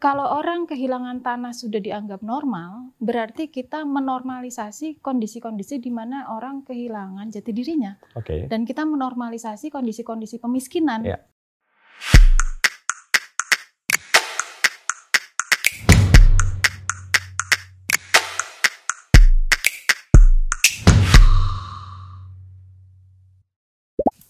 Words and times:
Kalau 0.00 0.24
orang 0.32 0.64
kehilangan 0.64 1.20
tanah 1.20 1.52
sudah 1.52 1.76
dianggap 1.76 2.24
normal, 2.24 2.96
berarti 3.04 3.52
kita 3.52 3.84
menormalisasi 3.84 4.96
kondisi-kondisi 5.04 5.76
di 5.76 5.92
mana 5.92 6.24
orang 6.32 6.64
kehilangan 6.64 7.28
jati 7.28 7.52
dirinya. 7.52 8.00
Oke. 8.16 8.48
Dan 8.48 8.64
kita 8.64 8.88
menormalisasi 8.88 9.68
kondisi-kondisi 9.68 10.40
pemiskinan. 10.40 11.04
Iya. 11.04 11.20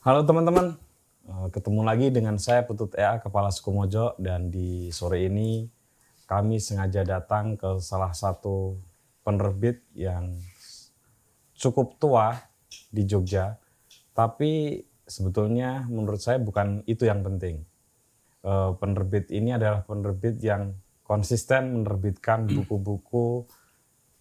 Halo 0.02 0.26
teman-teman, 0.26 0.74
ketemu 1.50 1.80
lagi 1.86 2.06
dengan 2.10 2.36
saya 2.36 2.66
Putut 2.66 2.94
EA 2.98 3.22
Kepala 3.22 3.54
Suku 3.54 3.70
Mojo. 3.70 4.18
Dan 4.18 4.50
di 4.50 4.90
sore 4.90 5.26
ini 5.26 5.66
kami 6.26 6.62
sengaja 6.62 7.02
datang 7.02 7.58
ke 7.58 7.78
salah 7.82 8.14
satu 8.14 8.78
penerbit 9.22 9.82
yang 9.94 10.34
cukup 11.58 11.98
tua 12.00 12.38
di 12.90 13.02
Jogja, 13.04 13.58
tapi 14.14 14.82
sebetulnya 15.04 15.86
menurut 15.90 16.22
saya 16.22 16.38
bukan 16.38 16.86
itu 16.86 17.06
yang 17.06 17.20
penting. 17.26 17.66
Eh, 18.40 18.70
penerbit 18.78 19.28
ini 19.34 19.52
adalah 19.54 19.84
penerbit 19.84 20.38
yang 20.40 20.72
konsisten 21.02 21.82
menerbitkan 21.82 22.46
buku-buku 22.46 23.44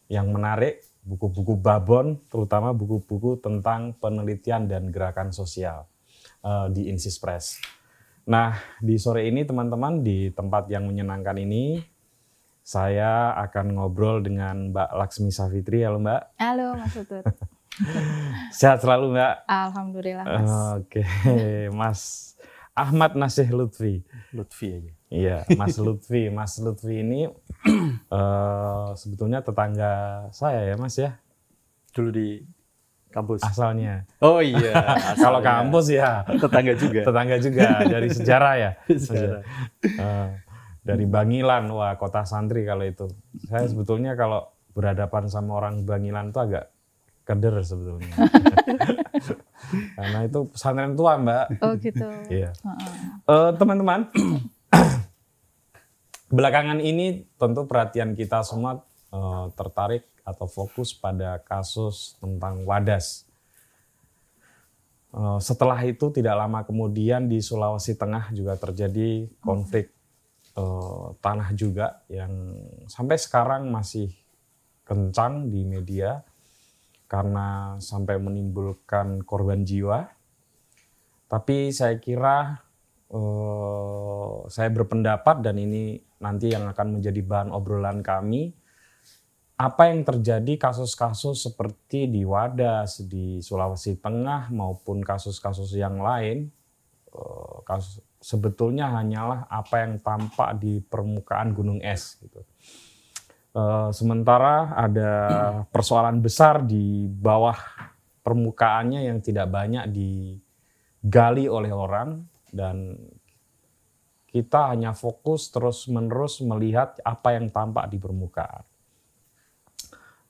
yang 0.09 0.34
menarik, 0.34 0.81
buku-buku 1.05 1.55
babon, 1.62 2.17
terutama 2.28 2.73
buku-buku 2.73 3.38
tentang 3.38 3.94
penelitian 4.02 4.66
dan 4.66 4.89
gerakan 4.89 5.30
sosial 5.30 5.86
uh, 6.44 6.68
di 6.72 6.88
Insis 6.92 7.18
Press. 7.20 7.60
Nah, 8.30 8.54
di 8.78 8.96
sore 9.02 9.26
ini 9.26 9.42
teman-teman 9.42 10.06
di 10.06 10.30
tempat 10.30 10.70
yang 10.70 10.86
menyenangkan 10.86 11.34
ini 11.42 11.82
saya 12.62 13.34
akan 13.50 13.82
ngobrol 13.82 14.22
dengan 14.22 14.70
Mbak 14.70 14.90
Laksmi 14.94 15.34
Safitri. 15.34 15.81
Halo 15.81 15.98
Mbak. 15.98 16.38
Halo 16.38 16.78
Mas 16.78 16.94
Utut. 16.94 17.26
Sehat 18.59 18.86
selalu 18.86 19.18
Mbak. 19.18 19.36
Alhamdulillah 19.50 20.26
Mas. 20.30 20.52
Oke, 20.78 21.04
Mas 21.73 22.02
Ahmad 22.78 23.18
Nasih 23.18 23.50
Lutfi. 23.50 24.06
Lutfi 24.30 24.68
aja. 24.78 24.94
Iya, 25.09 25.38
Mas 25.58 25.81
Lutfi. 25.81 26.30
Mas 26.30 26.53
Lutfi 26.62 27.02
ini 27.02 27.26
uh, 28.14 28.94
sebetulnya 29.02 29.42
tetangga 29.42 30.30
saya 30.30 30.70
ya 30.70 30.76
Mas 30.78 30.94
ya. 31.02 31.18
Dulu 31.90 32.14
di 32.14 32.46
kampus. 33.10 33.42
Asalnya. 33.44 34.06
Oh 34.22 34.40
iya. 34.40 34.74
Kalau 35.24 35.42
kampus 35.42 35.92
ya. 35.94 36.24
Tetangga 36.26 36.74
juga. 36.78 37.02
Tetangga 37.06 37.38
juga 37.42 37.68
dari 37.86 38.10
sejarah 38.18 38.54
ya. 38.56 38.72
Sejarah. 38.88 39.42
Uh, 39.84 40.28
dari 40.86 41.06
Bangilan, 41.06 41.70
wah 41.70 41.94
kota 42.00 42.24
santri 42.26 42.66
kalau 42.66 42.82
itu. 42.88 43.06
Saya 43.46 43.68
sebetulnya 43.70 44.18
kalau 44.18 44.50
berhadapan 44.74 45.30
sama 45.30 45.60
orang 45.60 45.86
Bangilan 45.86 46.34
itu 46.34 46.40
agak 46.40 46.72
keder 47.28 47.62
sebetulnya. 47.62 48.10
Karena 50.00 50.20
itu 50.26 50.50
pesantren 50.50 50.98
tua 50.98 51.22
mbak. 51.22 51.62
Oh 51.62 51.78
gitu. 51.78 52.08
Iya. 52.32 52.50
Uh, 53.30 53.54
teman-teman, 53.54 54.10
belakangan 56.34 56.82
ini 56.82 57.30
tentu 57.38 57.70
perhatian 57.70 58.18
kita 58.18 58.42
semua 58.42 58.82
uh, 59.14 59.54
tertarik 59.54 60.10
atau 60.30 60.45
fokus 60.45 60.94
pada 60.94 61.41
kasus 61.41 62.16
tentang 62.22 62.61
Wadas. 62.63 63.25
Uh, 65.09 65.41
setelah 65.41 65.81
itu 65.89 66.13
tidak 66.13 66.38
lama 66.38 66.61
kemudian 66.61 67.25
di 67.25 67.41
Sulawesi 67.41 67.97
Tengah 67.97 68.30
juga 68.30 68.53
terjadi 68.61 69.25
konflik 69.41 69.89
uh, 70.53 71.17
tanah 71.17 71.50
juga 71.57 72.05
yang 72.05 72.61
sampai 72.85 73.17
sekarang 73.17 73.73
masih 73.73 74.13
kencang 74.85 75.50
di 75.50 75.66
media 75.66 76.22
karena 77.09 77.77
sampai 77.81 78.22
menimbulkan 78.22 79.25
korban 79.25 79.66
jiwa. 79.66 80.06
Tapi 81.25 81.73
saya 81.73 81.97
kira 81.97 82.62
uh, 83.09 84.45
saya 84.45 84.69
berpendapat 84.69 85.41
dan 85.41 85.57
ini 85.57 85.97
nanti 86.22 86.53
yang 86.53 86.69
akan 86.69 87.01
menjadi 87.01 87.22
bahan 87.25 87.50
obrolan 87.50 88.06
kami 88.06 88.53
apa 89.59 89.92
yang 89.92 90.08
terjadi 90.08 90.56
kasus-kasus 90.56 91.52
seperti 91.52 92.08
di 92.08 92.24
Wadas, 92.24 93.03
di 93.03 93.44
Sulawesi 93.44 94.00
Tengah 94.00 94.47
maupun 94.56 95.03
kasus-kasus 95.03 95.75
yang 95.75 96.00
lain, 96.00 96.47
eh, 97.12 97.58
kasus, 97.68 98.00
sebetulnya 98.24 98.88
hanyalah 98.96 99.52
apa 99.52 99.84
yang 99.84 100.00
tampak 100.00 100.64
di 100.64 100.80
permukaan 100.80 101.52
gunung 101.52 101.84
es. 101.84 102.16
Gitu. 102.24 102.40
Eh, 103.52 103.90
sementara 103.92 104.72
ada 104.80 105.12
persoalan 105.68 106.24
besar 106.24 106.64
di 106.64 107.12
bawah 107.12 107.59
permukaannya 108.24 109.12
yang 109.12 109.19
tidak 109.19 109.52
banyak 109.52 109.92
digali 109.92 111.52
oleh 111.52 111.75
orang 111.75 112.24
dan 112.56 112.96
kita 114.31 114.72
hanya 114.72 114.96
fokus 114.96 115.52
terus-menerus 115.52 116.40
melihat 116.48 116.96
apa 117.03 117.36
yang 117.36 117.52
tampak 117.52 117.92
di 117.92 118.00
permukaan. 118.00 118.64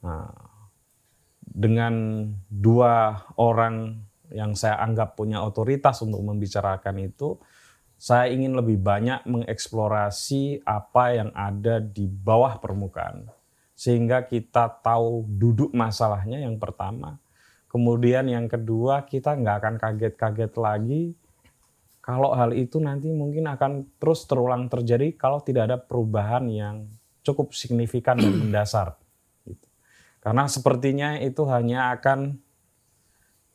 Nah, 0.05 0.31
dengan 1.43 2.25
dua 2.47 3.25
orang 3.35 3.99
yang 4.29 4.53
saya 4.53 4.77
anggap 4.79 5.17
punya 5.17 5.41
otoritas 5.41 5.99
untuk 6.05 6.21
membicarakan 6.21 7.01
itu, 7.01 7.35
saya 7.99 8.31
ingin 8.31 8.55
lebih 8.55 8.79
banyak 8.79 9.27
mengeksplorasi 9.27 10.63
apa 10.63 11.19
yang 11.19 11.29
ada 11.35 11.83
di 11.83 12.07
bawah 12.07 12.61
permukaan. 12.61 13.27
Sehingga 13.75 14.23
kita 14.27 14.79
tahu 14.79 15.27
duduk 15.27 15.71
masalahnya 15.75 16.39
yang 16.39 16.55
pertama. 16.55 17.19
Kemudian 17.67 18.27
yang 18.27 18.47
kedua, 18.47 19.03
kita 19.03 19.35
nggak 19.35 19.55
akan 19.61 19.75
kaget-kaget 19.77 20.53
lagi 20.57 21.03
kalau 22.09 22.33
hal 22.33 22.57
itu 22.57 22.81
nanti 22.81 23.11
mungkin 23.13 23.45
akan 23.45 23.85
terus 24.01 24.25
terulang 24.25 24.65
terjadi 24.65 25.13
kalau 25.13 25.45
tidak 25.45 25.69
ada 25.69 25.77
perubahan 25.77 26.49
yang 26.49 26.89
cukup 27.21 27.53
signifikan 27.53 28.17
dan 28.17 28.33
mendasar. 28.33 28.97
Karena 30.19 30.45
sepertinya 30.51 31.15
itu 31.19 31.47
hanya 31.47 31.95
akan 31.95 32.35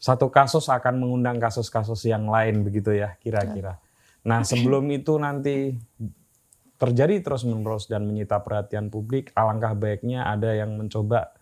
satu 0.01 0.29
kasus 0.29 0.69
akan 0.69 1.01
mengundang 1.01 1.41
kasus-kasus 1.41 2.05
yang 2.05 2.29
lain 2.29 2.61
begitu 2.61 2.93
ya 2.93 3.17
kira-kira. 3.21 3.81
Nah 4.25 4.45
sebelum 4.45 4.89
itu 4.93 5.17
nanti 5.21 5.77
terjadi 6.77 7.25
terus-menerus 7.25 7.89
dan 7.89 8.05
menyita 8.05 8.41
perhatian 8.45 8.93
publik, 8.93 9.33
alangkah 9.33 9.73
baiknya 9.73 10.29
ada 10.29 10.53
yang 10.53 10.77
mencoba 10.77 11.33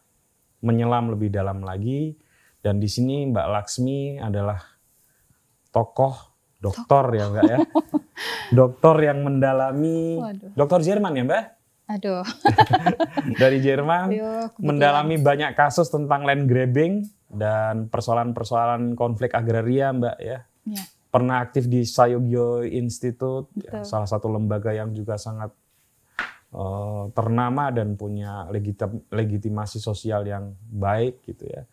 menyelam 0.62 1.10
lebih 1.10 1.34
dalam 1.34 1.62
lagi. 1.66 2.14
Dan 2.62 2.78
di 2.78 2.86
sini 2.86 3.26
Mbak 3.26 3.46
Laksmi 3.50 4.22
adalah 4.22 4.62
tokoh 5.74 6.14
dokter 6.62 7.04
ya 7.18 7.26
Mbak 7.30 7.44
ya. 7.50 7.58
Dokter 8.52 8.94
yang 9.08 9.24
mendalami, 9.24 10.20
dokter 10.52 10.84
Jerman 10.84 11.16
ya 11.16 11.24
Mbak? 11.24 11.44
Aduh. 11.92 12.24
dari 13.42 13.60
Jerman 13.60 14.08
Ayo, 14.08 14.48
mendalami 14.56 15.20
banyak 15.20 15.52
kasus 15.52 15.92
tentang 15.92 16.24
land 16.24 16.48
grabbing 16.48 17.04
dan 17.28 17.92
persoalan-persoalan 17.92 18.96
konflik 18.96 19.36
agraria, 19.36 19.92
Mbak 19.92 20.16
ya. 20.20 20.38
ya. 20.68 20.82
Pernah 21.12 21.44
aktif 21.44 21.68
di 21.68 21.84
Sayogyo 21.84 22.64
Institute, 22.64 23.52
ya, 23.60 23.84
salah 23.84 24.08
satu 24.08 24.32
lembaga 24.32 24.72
yang 24.72 24.96
juga 24.96 25.20
sangat 25.20 25.52
uh, 26.56 27.12
ternama 27.12 27.68
dan 27.68 28.00
punya 28.00 28.48
legitim, 28.48 29.04
legitimasi 29.12 29.76
sosial 29.76 30.24
yang 30.24 30.56
baik 30.72 31.20
gitu 31.28 31.44
ya. 31.44 31.68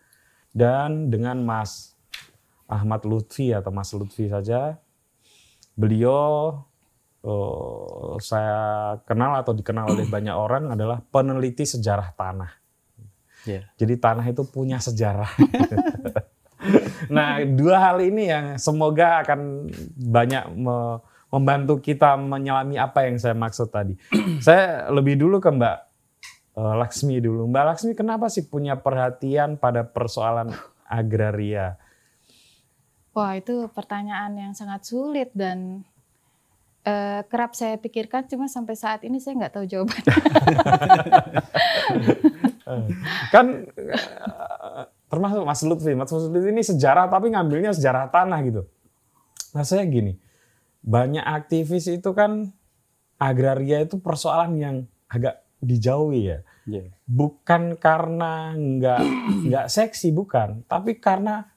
Dan 0.52 1.08
dengan 1.08 1.40
Mas 1.40 1.96
Ahmad 2.68 3.08
Lutfi 3.08 3.56
atau 3.56 3.72
Mas 3.72 3.96
Lutfi 3.96 4.28
saja, 4.28 4.76
beliau 5.80 6.60
uh, 7.24 8.16
saya 8.20 8.60
kenal 9.04 9.40
atau 9.40 9.52
dikenal 9.56 9.96
oleh 9.96 10.08
banyak 10.16 10.36
orang 10.36 10.74
adalah 10.74 11.04
peneliti 11.04 11.66
sejarah 11.68 12.14
tanah. 12.16 12.52
Yeah. 13.48 13.72
Jadi 13.80 13.96
tanah 13.98 14.26
itu 14.28 14.44
punya 14.44 14.84
sejarah. 14.84 15.32
nah, 17.16 17.40
dua 17.48 17.80
hal 17.80 18.04
ini 18.04 18.28
yang 18.28 18.46
semoga 18.60 19.24
akan 19.24 19.72
banyak 19.96 20.44
me 20.56 21.00
membantu 21.30 21.78
kita 21.78 22.18
menyelami 22.18 22.82
apa 22.82 23.06
yang 23.06 23.22
saya 23.22 23.38
maksud 23.38 23.70
tadi. 23.70 23.94
saya 24.46 24.90
lebih 24.90 25.14
dulu 25.14 25.38
ke 25.38 25.50
Mbak 25.54 25.78
uh, 26.58 26.76
Laksmi 26.82 27.22
dulu. 27.22 27.46
Mbak 27.48 27.64
Laksmi 27.70 27.94
kenapa 27.94 28.28
sih 28.28 28.50
punya 28.50 28.76
perhatian 28.82 29.56
pada 29.62 29.86
persoalan 29.86 30.50
agraria? 30.90 31.78
Wah, 33.14 33.38
itu 33.38 33.70
pertanyaan 33.74 34.38
yang 34.38 34.54
sangat 34.58 34.86
sulit 34.86 35.30
dan 35.38 35.86
uh, 36.90 37.22
kerap 37.30 37.54
saya 37.54 37.78
pikirkan, 37.78 38.26
cuma 38.26 38.50
sampai 38.50 38.74
saat 38.74 39.06
ini 39.06 39.22
saya 39.22 39.38
nggak 39.38 39.54
tahu 39.54 39.66
jawabannya. 39.70 40.16
kan 43.34 43.46
uh, 43.70 44.84
termasuk 45.10 45.42
Mas 45.46 45.62
Lutfi, 45.66 45.94
Mas 45.94 46.12
Lutfi 46.14 46.50
ini 46.50 46.62
sejarah 46.66 47.10
tapi 47.10 47.34
ngambilnya 47.34 47.74
sejarah 47.74 48.10
tanah 48.10 48.40
gitu. 48.46 48.62
Nah 49.54 49.66
saya 49.66 49.86
gini, 49.86 50.18
banyak 50.86 51.24
aktivis 51.26 51.90
itu 51.90 52.14
kan 52.14 52.54
agraria 53.18 53.84
itu 53.84 53.98
persoalan 54.00 54.54
yang 54.58 54.76
agak 55.10 55.42
dijauhi 55.60 56.34
ya. 56.34 56.40
Iya. 56.70 56.94
Bukan 57.10 57.76
karena 57.82 58.54
nggak 58.54 59.02
nggak 59.50 59.66
seksi 59.68 60.14
bukan, 60.14 60.64
tapi 60.70 61.02
karena 61.02 61.50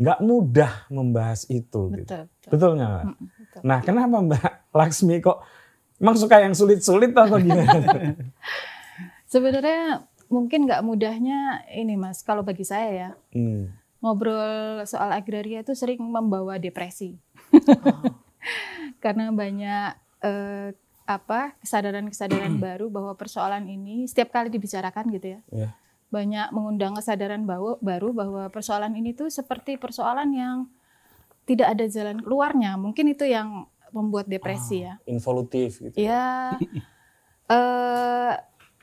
nggak 0.00 0.20
mudah 0.24 0.72
membahas 0.90 1.46
itu. 1.46 1.92
gitu. 1.94 2.02
Betul. 2.02 2.22
betul. 2.26 2.50
Betul 2.50 2.70
nggak? 2.80 2.90
Mbak? 2.90 3.04
Mm, 3.04 3.26
betul. 3.54 3.62
Nah, 3.62 3.78
kenapa 3.80 4.16
Mbak 4.18 4.42
Laksmi 4.70 5.16
kok 5.18 5.38
emang 5.96 6.16
suka 6.16 6.38
yang 6.38 6.52
sulit-sulit 6.52 7.10
atau 7.10 7.38
gimana? 7.38 7.70
Sebenarnya 9.26 10.02
mungkin 10.26 10.64
nggak 10.64 10.82
mudahnya 10.82 11.38
ini 11.68 11.94
mas, 11.94 12.20
kalau 12.20 12.42
bagi 12.42 12.62
saya 12.62 12.90
ya 12.90 13.10
Hmm. 13.30 13.70
ngobrol 13.98 14.82
soal 14.84 15.10
agraria 15.10 15.60
itu 15.60 15.72
sering 15.72 16.00
membawa 16.00 16.56
depresi 16.56 17.16
karena 19.02 19.30
banyak 19.30 19.88
eh, 20.20 20.68
apa 21.04 21.52
kesadaran-kesadaran 21.60 22.56
baru 22.56 22.88
bahwa 22.88 23.12
persoalan 23.12 23.68
ini 23.68 24.04
setiap 24.04 24.32
kali 24.32 24.48
dibicarakan 24.48 25.12
gitu 25.12 25.36
ya 25.36 25.40
Iya. 25.52 25.68
banyak 26.08 26.48
mengundang 26.50 26.96
kesadaran 26.96 27.44
baru 27.44 28.10
bahwa 28.10 28.48
persoalan 28.48 28.96
ini 28.96 29.12
tuh 29.12 29.28
seperti 29.28 29.76
persoalan 29.76 30.30
yang 30.32 30.56
tidak 31.44 31.76
ada 31.76 31.84
jalan 31.88 32.18
keluarnya 32.20 32.76
mungkin 32.80 33.12
itu 33.12 33.24
yang 33.28 33.68
membuat 33.94 34.26
depresi 34.26 34.82
ya 34.82 34.98
Involutif 35.06 35.78
gitu. 35.78 35.94
Ya, 35.96 36.58
eh 37.46 38.32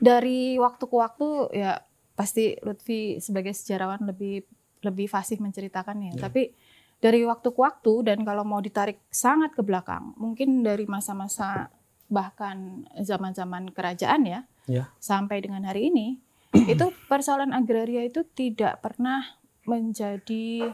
dari 0.02 0.56
waktu 0.58 0.84
ke 0.88 0.96
waktu 0.96 1.28
ya 1.54 1.84
pasti 2.16 2.58
Lutfi 2.64 3.22
sebagai 3.22 3.54
sejarawan 3.54 4.02
lebih 4.08 4.42
lebih 4.82 5.06
fasih 5.06 5.38
menceritakannya. 5.38 6.18
Ya. 6.18 6.26
Tapi 6.28 6.50
dari 6.98 7.22
waktu 7.26 7.50
ke 7.50 7.60
waktu 7.60 7.92
dan 8.06 8.22
kalau 8.22 8.42
mau 8.46 8.58
ditarik 8.62 8.98
sangat 9.10 9.54
ke 9.54 9.62
belakang, 9.62 10.14
mungkin 10.18 10.62
dari 10.62 10.86
masa-masa 10.86 11.70
bahkan 12.06 12.86
zaman-zaman 13.00 13.72
kerajaan 13.72 14.22
ya, 14.28 14.40
Ya. 14.70 14.86
sampai 15.02 15.42
dengan 15.42 15.66
hari 15.66 15.90
ini, 15.90 16.22
itu 16.54 16.94
persoalan 17.10 17.50
agraria 17.50 18.06
itu 18.06 18.22
tidak 18.22 18.78
pernah 18.84 19.24
menjadi 19.66 20.70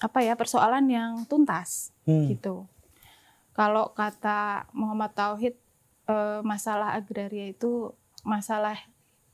apa 0.00 0.18
ya 0.20 0.34
persoalan 0.34 0.88
yang 0.88 1.12
tuntas 1.24 1.92
Hmm. 2.02 2.26
gitu. 2.26 2.64
Kalau 3.52 3.92
kata 3.92 4.64
Muhammad 4.72 5.12
Tauhid 5.12 5.54
eh, 6.06 6.40
masalah 6.42 6.92
agraria 6.92 7.48
itu 7.48 7.92
masalah 8.22 8.74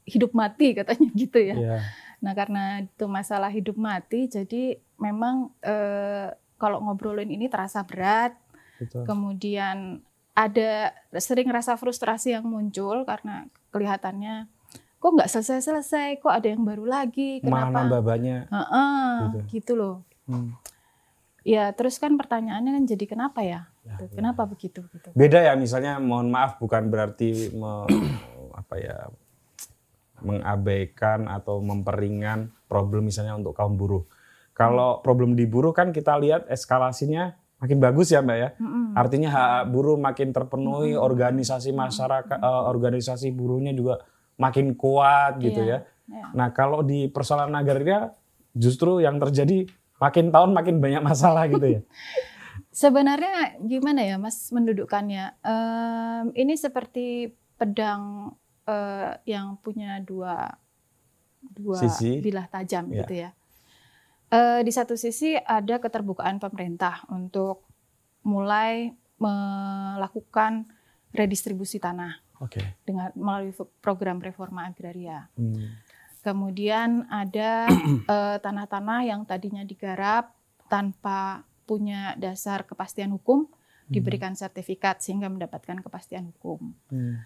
hidup 0.05 0.31
mati 0.33 0.71
katanya 0.79 1.09
gitu 1.13 1.39
ya. 1.41 1.55
Iya. 1.55 1.77
Nah 2.21 2.33
karena 2.33 2.63
itu 2.83 3.05
masalah 3.07 3.49
hidup 3.49 3.77
mati, 3.77 4.27
jadi 4.27 4.77
memang 4.97 5.55
eh, 5.61 6.29
kalau 6.57 6.81
ngobrolin 6.81 7.29
ini 7.29 7.47
terasa 7.47 7.83
berat. 7.83 8.35
Betul. 8.77 9.05
Kemudian 9.05 10.05
ada 10.33 10.93
sering 11.17 11.49
rasa 11.49 11.75
frustrasi 11.75 12.33
yang 12.33 12.45
muncul 12.45 13.05
karena 13.05 13.49
kelihatannya 13.71 14.49
kok 14.97 15.13
nggak 15.13 15.29
selesai-selesai, 15.29 16.19
kok 16.19 16.29
ada 16.31 16.49
yang 16.49 16.61
baru 16.61 16.85
lagi, 16.85 17.41
kenapa? 17.41 17.85
nambah 17.85 18.01
banyak. 18.03 18.43
Heeh, 18.49 19.05
Gitu. 19.23 19.39
gitu 19.55 19.73
loh. 19.77 19.97
Hmm. 20.27 20.55
Ya 21.47 21.71
terus 21.71 22.03
kan 22.03 22.19
pertanyaannya 22.19 22.83
kan 22.83 22.85
jadi 22.85 23.05
kenapa 23.07 23.41
ya? 23.47 23.71
Ya, 23.87 23.95
Gitu. 24.03 24.11
ya. 24.11 24.15
Kenapa 24.19 24.43
begitu 24.51 24.83
gitu? 24.91 25.09
Beda 25.15 25.39
ya 25.41 25.55
misalnya 25.55 26.03
mohon 26.03 26.27
maaf 26.27 26.59
bukan 26.59 26.91
berarti 26.91 27.55
me- 27.55 27.87
apa 28.53 28.75
ya 28.77 28.97
mengabaikan 30.21 31.29
atau 31.29 31.61
memperingan 31.61 32.51
problem 32.67 33.07
misalnya 33.07 33.37
untuk 33.37 33.55
kaum 33.55 33.77
buruh. 33.77 34.03
Kalau 34.57 35.05
problem 35.05 35.37
di 35.37 35.45
buruh 35.45 35.71
kan 35.71 35.93
kita 35.93 36.17
lihat 36.17 36.49
eskalasinya 36.49 37.37
makin 37.61 37.79
bagus 37.79 38.11
ya 38.11 38.25
Mbak 38.25 38.39
ya. 38.41 38.49
Artinya 38.97 39.29
hak 39.29 39.63
buruh 39.69 40.01
makin 40.01 40.33
terpenuhi, 40.33 40.97
organisasi 40.97 41.71
masyarakat, 41.71 42.39
eh, 42.41 42.63
organisasi 42.67 43.29
buruhnya 43.31 43.77
juga 43.77 44.01
makin 44.41 44.73
kuat 44.73 45.37
gitu 45.39 45.61
Iya, 45.63 45.85
ya. 46.09 46.21
ya. 46.25 46.27
Nah 46.33 46.49
kalau 46.51 46.81
di 46.81 47.07
persoalan 47.07 47.53
agraria 47.53 48.11
justru 48.57 49.05
yang 49.05 49.21
terjadi 49.21 49.69
makin 49.97 50.29
tahun 50.29 50.51
makin 50.53 50.77
banyak 50.79 51.03
masalah 51.03 51.49
gitu 51.49 51.67
ya. 51.67 51.81
Sebenarnya 52.73 53.57
gimana 53.65 54.05
ya 54.05 54.17
Mas 54.17 54.53
mendudukkannya? 54.53 55.33
Em, 55.41 56.27
ini 56.37 56.55
seperti 56.57 57.33
pedang 57.57 58.33
eh, 58.69 59.17
yang 59.25 59.57
punya 59.61 59.97
dua 60.01 60.53
dua 61.41 61.79
Sisi. 61.81 62.21
bilah 62.21 62.45
tajam 62.51 62.91
Ya. 62.91 63.01
gitu 63.05 63.15
ya. 63.17 63.31
Eh, 64.29 64.61
di 64.61 64.73
satu 64.75 64.99
sisi 64.99 65.39
ada 65.39 65.79
keterbukaan 65.79 66.37
pemerintah 66.37 67.07
untuk 67.09 67.63
mulai 68.27 68.91
melakukan 69.17 70.67
redistribusi 71.15 71.79
tanah 71.79 72.19
Oke. 72.43 72.61
dengan 72.85 73.09
melalui 73.17 73.55
program 73.81 74.21
reforma 74.21 74.67
agraria. 74.69 75.31
Hmm. 75.39 75.79
Kemudian 76.27 77.07
ada 77.07 77.71
eh, 78.11 78.37
tanah-tanah 78.43 79.07
yang 79.07 79.23
tadinya 79.23 79.63
digarap 79.63 80.35
tanpa 80.67 81.47
punya 81.71 82.19
dasar 82.19 82.67
kepastian 82.67 83.15
hukum 83.15 83.47
diberikan 83.87 84.35
sertifikat 84.35 84.99
sehingga 84.99 85.31
mendapatkan 85.31 85.79
kepastian 85.79 86.35
hukum. 86.35 86.75
Hmm. 86.91 87.23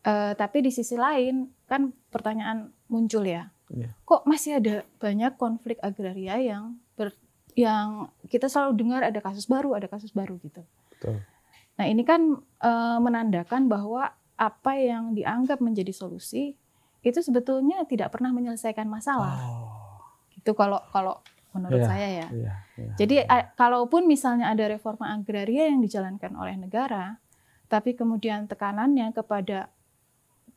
Eh, 0.00 0.32
tapi 0.40 0.64
di 0.64 0.72
sisi 0.72 0.96
lain 0.96 1.52
kan 1.68 1.92
pertanyaan 2.08 2.72
muncul 2.88 3.28
ya, 3.28 3.52
Iya. 3.68 3.92
kok 4.08 4.24
masih 4.24 4.56
ada 4.56 4.88
banyak 4.96 5.36
konflik 5.36 5.76
agraria 5.84 6.40
yang 6.40 6.80
ber- 6.96 7.12
yang 7.52 8.08
kita 8.32 8.48
selalu 8.48 8.80
dengar 8.80 9.04
ada 9.04 9.20
kasus 9.20 9.44
baru, 9.44 9.76
ada 9.76 9.84
kasus 9.84 10.16
baru 10.16 10.40
gitu. 10.40 10.64
Betul. 10.96 11.20
Nah 11.76 11.84
ini 11.84 12.00
kan 12.08 12.40
eh, 12.40 12.98
menandakan 13.04 13.68
bahwa 13.68 14.16
apa 14.40 14.72
yang 14.80 15.12
dianggap 15.12 15.60
menjadi 15.60 15.92
solusi 15.92 16.56
itu 17.08 17.20
sebetulnya 17.20 17.82
tidak 17.84 18.12
pernah 18.12 18.30
menyelesaikan 18.30 18.84
masalah. 18.84 19.40
Oh. 19.40 19.68
Gitu 20.30 20.52
kalau 20.52 20.78
kalau 20.92 21.18
menurut 21.50 21.80
Iya, 21.80 21.88
saya 21.88 22.08
ya. 22.12 22.28
Iya, 22.30 22.54
iya. 22.76 22.92
Jadi 22.94 23.14
a- 23.24 23.48
kalaupun 23.52 24.04
misalnya 24.04 24.52
ada 24.52 24.68
reforma 24.68 25.10
agraria 25.10 25.72
yang 25.72 25.80
dijalankan 25.80 26.36
oleh 26.36 26.54
negara, 26.54 27.16
tapi 27.66 27.96
kemudian 27.96 28.44
tekanannya 28.44 29.10
kepada 29.10 29.72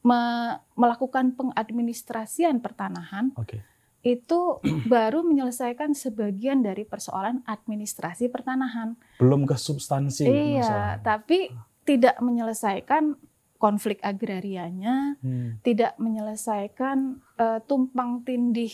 me- 0.03 0.59
melakukan 0.75 1.31
pengadministrasian 1.33 2.59
pertanahan 2.59 3.31
Oke. 3.37 3.63
itu 4.01 4.59
baru 4.91 5.23
menyelesaikan 5.23 5.95
sebagian 5.95 6.59
dari 6.59 6.83
persoalan 6.83 7.39
administrasi 7.47 8.27
pertanahan. 8.27 8.99
Belum 9.17 9.47
ke 9.47 9.55
substansi 9.55 10.27
Iya, 10.27 10.59
masalah. 10.61 10.95
tapi 11.01 11.49
tidak 11.81 12.19
menyelesaikan 12.21 13.17
konflik 13.61 14.01
agrarianya, 14.01 15.21
Hmm. 15.21 15.61
tidak 15.61 15.93
menyelesaikan 15.95 17.21
eh, 17.37 17.59
tumpang 17.69 18.25
tindih 18.25 18.73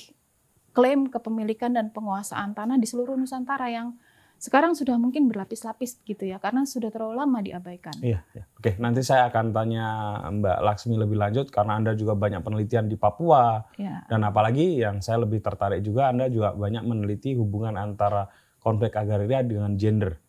klaim 0.72 1.12
kepemilikan 1.12 1.76
dan 1.76 1.92
penguasaan 1.92 2.54
tanah 2.54 2.78
di 2.78 2.88
seluruh 2.88 3.20
Nusantara 3.20 3.68
yang 3.68 4.00
sekarang 4.38 4.78
sudah 4.78 5.02
mungkin 5.02 5.26
berlapis-lapis 5.26 5.98
gitu 6.06 6.22
ya, 6.24 6.38
karena 6.38 6.62
sudah 6.62 6.94
terlalu 6.94 7.18
lama 7.18 7.42
diabaikan. 7.42 7.98
Iya, 8.00 8.22
iya. 8.32 8.46
Oke, 8.54 8.78
nanti 8.78 9.02
saya 9.02 9.26
akan 9.28 9.50
tanya 9.50 9.86
Mbak 10.30 10.58
Laksmi 10.62 10.94
lebih 10.94 11.18
lanjut 11.18 11.50
karena 11.50 11.82
Anda 11.82 11.98
juga 11.98 12.14
banyak 12.14 12.46
penelitian 12.46 12.86
di 12.86 12.94
Papua 12.96 13.66
Ya. 13.82 14.06
dan 14.06 14.22
apalagi 14.22 14.78
yang 14.78 15.02
saya 15.02 15.26
lebih 15.26 15.42
tertarik 15.42 15.82
juga 15.82 16.14
Anda 16.14 16.30
juga 16.30 16.54
banyak 16.54 16.86
meneliti 16.86 17.34
hubungan 17.34 17.74
antara 17.76 18.30
konflik 18.62 18.94
agraria 18.94 19.42
dengan 19.42 19.74
gender. 19.74 20.22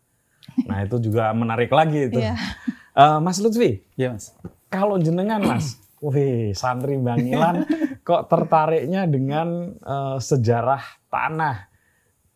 Nah, 0.65 0.81
itu 0.81 0.97
juga 0.97 1.29
menarik 1.31 1.69
lagi 1.69 2.09
itu. 2.09 2.17
Iya. 2.17 2.33
Eh, 2.91 3.19
Mas 3.19 3.37
Lutfi, 3.37 3.85
Iya 3.95 4.13
mas. 4.13 4.33
kalau 4.67 4.97
jenengan 4.97 5.39
Mas, 5.39 5.77
wih 6.05 6.51
santri 6.53 6.95
Bangilan 6.95 7.63
kok 8.01 8.27
tertariknya 8.27 9.05
dengan 9.05 9.47
eh, 9.75 10.17
sejarah 10.17 10.81
tanah. 11.07 11.69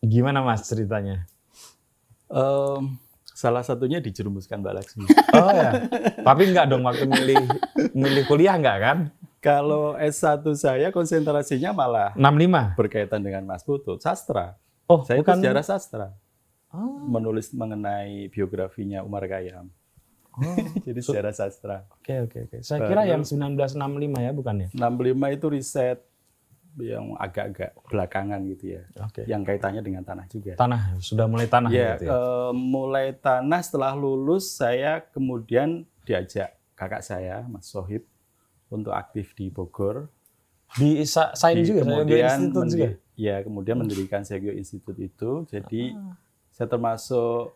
Gimana 0.00 0.40
Mas 0.40 0.64
ceritanya? 0.64 1.24
Em, 2.28 2.96
salah 3.24 3.62
satunya 3.62 3.98
dijerumuskan 3.98 4.60
Mbak 4.60 4.74
Laksmi. 4.74 5.06
Oh 5.34 5.50
ya, 5.50 5.90
tapi 6.22 6.46
enggak 6.46 6.70
dong 6.70 6.86
waktu 6.86 7.10
milih 7.10 7.42
milih 7.90 8.22
kuliah 8.24 8.54
enggak 8.54 8.78
kan? 8.78 8.98
Kalau 9.42 9.92
S1 9.94 10.40
saya 10.54 10.88
konsentrasinya 10.88 11.74
malah 11.74 12.08
65. 12.14 12.78
berkaitan 12.78 13.20
dengan 13.20 13.44
Mas 13.44 13.60
Putut, 13.60 14.00
sastra. 14.00 14.56
Oh, 14.86 15.02
Saya 15.02 15.20
bukan 15.20 15.36
itu 15.36 15.40
sejarah 15.44 15.64
sastra. 15.64 16.06
Oh, 16.70 17.04
Menulis 17.04 17.52
mengenai 17.52 18.30
biografinya 18.30 19.02
Umar 19.02 19.26
Khayyam. 19.26 19.68
Oh, 20.36 20.56
Jadi 20.80 21.00
sejarah 21.00 21.30
sastra. 21.30 21.76
Oke 21.92 22.14
oke 22.20 22.38
oke. 22.44 22.56
Saya 22.60 22.84
kira 22.84 23.02
Baru- 23.02 23.10
yang 23.10 23.22
1965 23.22 23.70
ya 24.18 24.30
bukan 24.30 24.54
ya? 24.56 24.68
65 24.70 24.98
itu 25.30 25.46
riset 25.48 25.98
yang 26.74 27.14
agak-agak 27.14 27.70
belakangan 27.84 28.40
gitu 28.48 28.74
ya. 28.74 28.82
Oke. 29.00 29.22
Yang 29.24 29.42
kaitannya 29.46 29.78
dengan 29.80 30.02
tanah 30.02 30.26
juga. 30.26 30.52
Tanah 30.54 30.98
sudah 30.98 31.24
mulai 31.24 31.46
tanah 31.46 31.70
Ya, 31.70 31.94
gitu 31.94 32.04
ya. 32.04 32.10
eh, 32.10 32.50
mulai 32.52 33.06
tanah 33.12 33.60
setelah 33.60 33.94
lulus 33.94 34.50
saya 34.52 34.98
kemudian 35.04 35.86
diajak 36.02 36.50
kakak 36.74 37.00
saya 37.00 37.42
Mas 37.44 37.64
Sohib 37.64 38.02
untuk 38.68 38.90
aktif 38.90 39.32
di 39.32 39.48
Bogor. 39.48 40.10
Di 40.74 41.06
Sa- 41.06 41.30
Sain 41.32 41.56
Di- 41.56 41.64
juga, 41.64 41.80
saya 41.80 41.90
kemudian 41.94 42.26
Institute 42.42 42.68
juga. 42.68 42.88
ya 43.14 43.36
kemudian 43.40 43.76
mendirikan 43.78 44.20
Segyo 44.20 44.50
Institute 44.50 44.98
itu. 44.98 45.46
Jadi 45.46 45.94
Ah. 45.94 46.18
saya 46.50 46.66
termasuk 46.66 47.54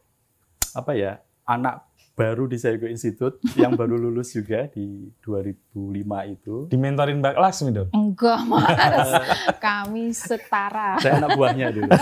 apa 0.70 0.92
ya 0.92 1.18
anak 1.42 1.82
baru 2.18 2.50
di 2.50 2.58
Sayugo 2.58 2.90
Institute 2.90 3.38
yang 3.62 3.78
baru 3.78 3.94
lulus 3.94 4.34
juga 4.34 4.66
di 4.66 5.06
2005 5.22 6.34
itu. 6.34 6.66
Dimentorin 6.66 7.22
Mbak 7.22 7.38
Laksmi 7.38 7.70
dong? 7.70 7.88
Enggak, 7.94 8.42
Mas. 8.50 9.10
Kami 9.64 10.10
setara. 10.10 10.98
Saya 10.98 11.22
anak 11.22 11.38
buahnya 11.38 11.70
dulu. 11.70 11.86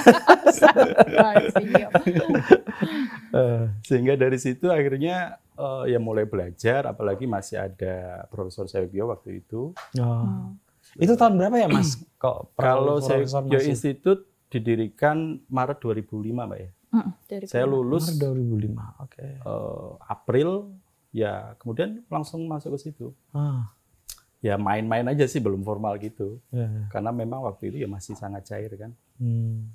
Sehingga 3.85 4.17
dari 4.17 4.39
situ 4.41 4.73
akhirnya 4.73 5.37
eh, 5.61 5.93
ya 5.93 6.01
mulai 6.01 6.25
belajar, 6.25 6.89
apalagi 6.89 7.29
masih 7.29 7.61
ada 7.61 8.25
Profesor 8.33 8.65
Sayugyo 8.65 9.13
waktu 9.13 9.45
itu. 9.45 9.77
Oh. 10.01 10.57
Itu 10.97 11.13
tahun 11.13 11.37
berapa 11.37 11.61
ya 11.61 11.69
Mas? 11.69 12.01
Kok 12.23 12.57
Kalau 12.57 13.05
masih- 13.05 13.69
Institute 13.69 14.25
didirikan 14.49 15.45
Maret 15.53 15.83
2005, 15.85 16.33
Mbak 16.33 16.59
ya. 16.65 16.71
Mm, 16.97 17.11
dari 17.29 17.45
Saya 17.45 17.69
lulus 17.69 18.09
Maret 18.09 18.21
2005. 18.41 19.05
Oke. 19.05 19.21
eh, 19.21 19.91
April, 20.09 20.49
ya 21.13 21.53
kemudian 21.57 22.01
langsung 22.09 22.49
masuk 22.49 22.73
ke 22.75 22.89
situ. 22.89 23.13
Ah, 23.31 23.69
Ya 24.41 24.55
main-main 24.55 25.03
aja 25.05 25.25
sih, 25.27 25.41
belum 25.41 25.61
formal 25.61 25.97
gitu. 25.99 26.39
ya, 26.53 26.65
ya. 26.65 26.85
Karena 26.89 27.11
memang 27.11 27.43
waktu 27.43 27.69
itu 27.69 27.77
ya 27.83 27.89
masih 27.89 28.15
sangat 28.15 28.47
cair 28.47 28.71
kan. 28.77 28.93
Hmm. 29.19 29.73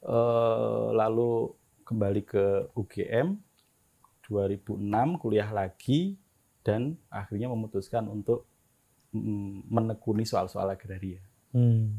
Eh, 0.00 0.86
lalu 0.94 1.52
kembali 1.84 2.22
ke 2.22 2.44
UGM 2.72 3.36
2006 4.24 5.18
kuliah 5.18 5.50
lagi 5.50 6.16
dan 6.62 6.98
akhirnya 7.06 7.46
memutuskan 7.46 8.06
untuk 8.06 8.46
mm, 9.10 9.70
menekuni 9.70 10.26
soal-soal 10.26 10.66
agraria. 10.66 11.22
Hmm. 11.50 11.94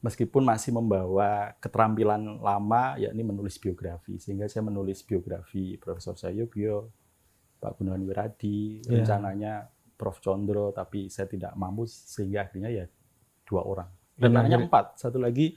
Meskipun 0.00 0.42
masih 0.42 0.72
membawa 0.72 1.52
keterampilan 1.60 2.40
lama 2.40 2.96
yakni 2.96 3.20
menulis 3.20 3.60
biografi 3.60 4.16
sehingga 4.16 4.48
saya 4.48 4.64
menulis 4.64 5.04
biografi 5.04 5.76
Profesor 5.76 6.16
Sayogyo, 6.16 6.88
Pak 7.60 7.76
Gunawan 7.76 8.00
Wiradi, 8.02 8.80
Ya. 8.80 8.96
rencananya 8.96 9.68
Prof 10.00 10.16
Condro 10.18 10.72
tapi 10.72 11.12
saya 11.12 11.28
tidak 11.28 11.52
mampu 11.52 11.84
sehingga 11.84 12.48
akhirnya 12.48 12.72
ya 12.72 12.84
dua 13.44 13.60
orang. 13.60 13.92
Dan 14.16 14.32
Rencananya 14.32 14.56
akhir- 14.56 14.66
empat, 14.66 14.84
satu 14.96 15.18
lagi 15.20 15.52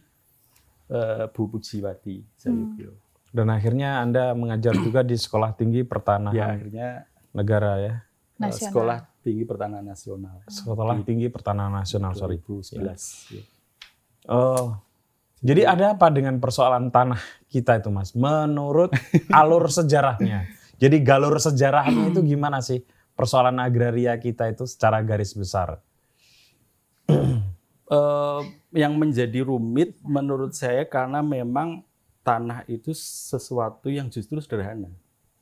eh, 0.84 1.26
Bu 1.32 1.48
Pujiwati 1.48 2.28
Sayogyo. 2.36 2.92
Dan 3.32 3.48
akhirnya 3.48 4.04
Anda 4.04 4.36
mengajar 4.36 4.76
juga 4.76 5.02
di 5.02 5.16
Sekolah 5.16 5.56
Tinggi 5.56 5.80
Ya 5.80 5.88
Pertanahan 5.88 6.36
akhirnya 6.54 6.88
Negara 7.32 7.72
ya. 7.80 7.94
Nasional. 8.36 8.68
Sekolah 8.70 8.98
Tinggi 9.24 9.44
Pertanahan 9.48 9.86
Nasional 9.88 10.36
Sekolah 10.46 10.96
Tinggi 11.00 11.32
Pertanahan 11.32 11.72
Nasional, 11.72 12.12
sorry. 12.12 12.38
2011. 12.44 13.32
Ya. 13.32 13.44
Oh. 14.30 14.78
Jadi 15.44 15.68
ada 15.68 15.92
apa 15.92 16.08
dengan 16.08 16.40
persoalan 16.40 16.88
tanah 16.88 17.20
kita 17.52 17.84
itu, 17.84 17.92
Mas? 17.92 18.16
Menurut 18.16 18.96
alur 19.40 19.68
sejarahnya. 19.68 20.48
Jadi 20.80 21.04
galur 21.04 21.36
sejarahnya 21.36 22.16
itu 22.16 22.24
gimana 22.32 22.64
sih? 22.64 22.80
Persoalan 23.14 23.60
agraria 23.60 24.16
kita 24.18 24.50
itu 24.50 24.64
secara 24.66 25.04
garis 25.04 25.36
besar. 25.36 25.80
Eh, 27.94 28.42
yang 28.80 28.98
menjadi 28.98 29.46
rumit 29.46 30.00
menurut 30.02 30.56
saya 30.56 30.88
karena 30.88 31.22
memang 31.22 31.86
tanah 32.26 32.66
itu 32.66 32.90
sesuatu 32.96 33.92
yang 33.92 34.10
justru 34.10 34.40
sederhana 34.42 34.90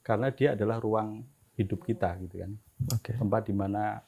karena 0.03 0.33
dia 0.33 0.57
adalah 0.57 0.81
ruang 0.81 1.23
hidup 1.55 1.85
kita 1.85 2.17
gitu 2.25 2.41
kan 2.41 2.51
Oke. 2.91 3.13
tempat 3.15 3.47
di 3.47 3.55
mana 3.55 4.01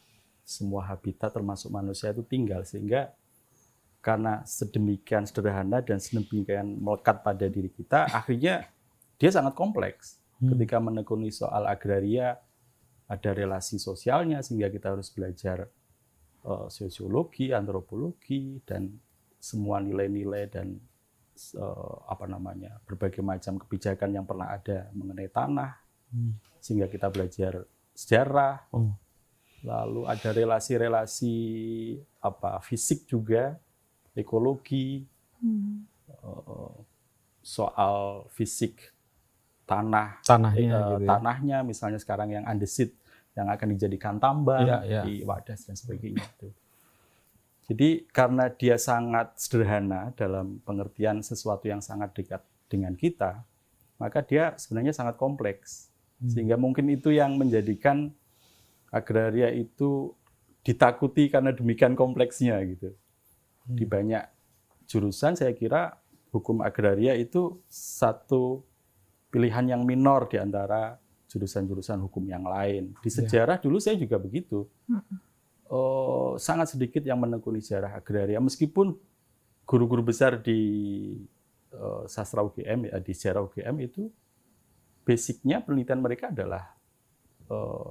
semua 0.43 0.83
habitat 0.89 1.31
termasuk 1.31 1.71
manusia 1.71 2.11
itu 2.11 2.25
tinggal 2.25 2.65
sehingga 2.67 3.13
karena 4.03 4.43
sedemikian 4.43 5.23
sederhana 5.23 5.79
dan 5.79 5.95
sedemikian 5.95 6.75
melekat 6.75 7.23
pada 7.23 7.47
diri 7.47 7.71
kita 7.71 8.11
akhirnya 8.11 8.67
dia 9.15 9.31
sangat 9.31 9.55
kompleks 9.55 10.19
Hmm. 10.33 10.49
ketika 10.59 10.75
menekuni 10.75 11.31
soal 11.31 11.63
agraria 11.63 12.35
ada 13.07 13.29
relasi 13.31 13.79
sosialnya 13.79 14.43
sehingga 14.43 14.67
kita 14.67 14.91
harus 14.91 15.07
belajar 15.07 15.71
eh, 16.43 16.67
sosiologi, 16.67 17.55
antropologi 17.55 18.59
dan 18.67 18.91
semua 19.39 19.79
nilai-nilai 19.79 20.51
dan 20.51 20.75
eh, 21.55 21.95
apa 22.09 22.27
namanya 22.27 22.75
berbagai 22.83 23.23
macam 23.23 23.55
kebijakan 23.55 24.09
yang 24.11 24.25
pernah 24.27 24.51
ada 24.51 24.91
mengenai 24.91 25.31
tanah 25.31 25.71
Hmm. 26.11 26.35
sehingga 26.59 26.91
kita 26.91 27.07
belajar 27.07 27.63
sejarah 27.95 28.67
Oh. 28.75 28.91
lalu 29.63 30.11
ada 30.11 30.29
relasi-relasi 30.29 31.35
apa 32.19 32.59
fisik 32.59 33.07
juga 33.07 33.55
ekologi 34.15 35.05
Hmm. 35.43 35.83
eh, 36.07 36.75
soal 37.43 38.23
fisik 38.31 38.79
tanah 39.67 40.23
Tanahnya 40.23 40.71
eh, 40.71 40.79
gitu 40.79 41.03
ya. 41.03 41.09
tanahnya 41.11 41.57
misalnya 41.63 41.99
sekarang 41.99 42.31
yang 42.31 42.47
andesit 42.47 42.95
yang 43.35 43.51
akan 43.51 43.75
dijadikan 43.75 44.15
tambang 44.21 44.63
Iya, 44.63 44.77
iya. 44.87 45.01
di 45.03 45.25
wadas 45.25 45.67
dan 45.67 45.75
sebagainya 45.75 46.23
itu. 46.23 46.47
Jadi 47.63 47.89
karena 48.11 48.51
dia 48.51 48.75
sangat 48.75 49.35
sederhana 49.35 50.11
dalam 50.15 50.59
pengertian 50.61 51.19
sesuatu 51.19 51.65
yang 51.67 51.79
sangat 51.79 52.11
dekat 52.13 52.39
dengan 52.67 52.93
kita, 52.93 53.43
maka 53.97 54.19
dia 54.21 54.53
sebenarnya 54.55 54.91
sangat 54.91 55.15
kompleks. 55.15 55.89
Hmm. 56.19 56.29
Sehingga 56.29 56.55
mungkin 56.55 56.87
itu 56.87 57.09
yang 57.09 57.35
menjadikan 57.35 58.11
agraria 58.91 59.49
itu 59.49 60.13
ditakuti 60.61 61.27
karena 61.27 61.51
demikian 61.51 61.95
kompleksnya 61.95 62.59
gitu. 62.63 62.93
Di 63.63 63.87
banyak 63.87 64.23
jurusan 64.85 65.33
saya 65.33 65.55
kira 65.55 65.95
hukum 66.29 66.59
agraria 66.59 67.15
itu 67.15 67.61
satu 67.67 68.63
pilihan 69.29 69.65
yang 69.65 69.81
minor 69.83 70.27
di 70.27 70.37
antara 70.37 70.99
jurusan-jurusan 71.29 71.97
hukum 72.03 72.21
yang 72.27 72.43
lain. 72.43 72.93
Di 73.01 73.09
Ya. 73.09 73.23
sejarah 73.23 73.57
dulu 73.57 73.81
saya 73.81 73.97
juga 73.97 74.19
begitu. 74.19 74.67
Oh, 75.65 76.37
sangat 76.37 76.75
sedikit 76.75 77.01
yang 77.01 77.17
menekuni 77.17 77.57
sejarah 77.57 77.97
agraria 77.97 78.37
meskipun 78.37 78.93
guru-guru 79.65 80.05
besar 80.05 80.37
di 80.37 80.59
eh, 81.73 82.03
sastra 82.05 82.45
UGM 82.45 82.93
ya 82.93 82.99
di 83.01 83.13
sejarah 83.15 83.41
UGM 83.47 83.75
itu 83.81 84.11
basicnya 85.01 85.63
penelitian 85.65 86.03
mereka 86.03 86.29
adalah 86.29 86.77
eh, 87.49 87.89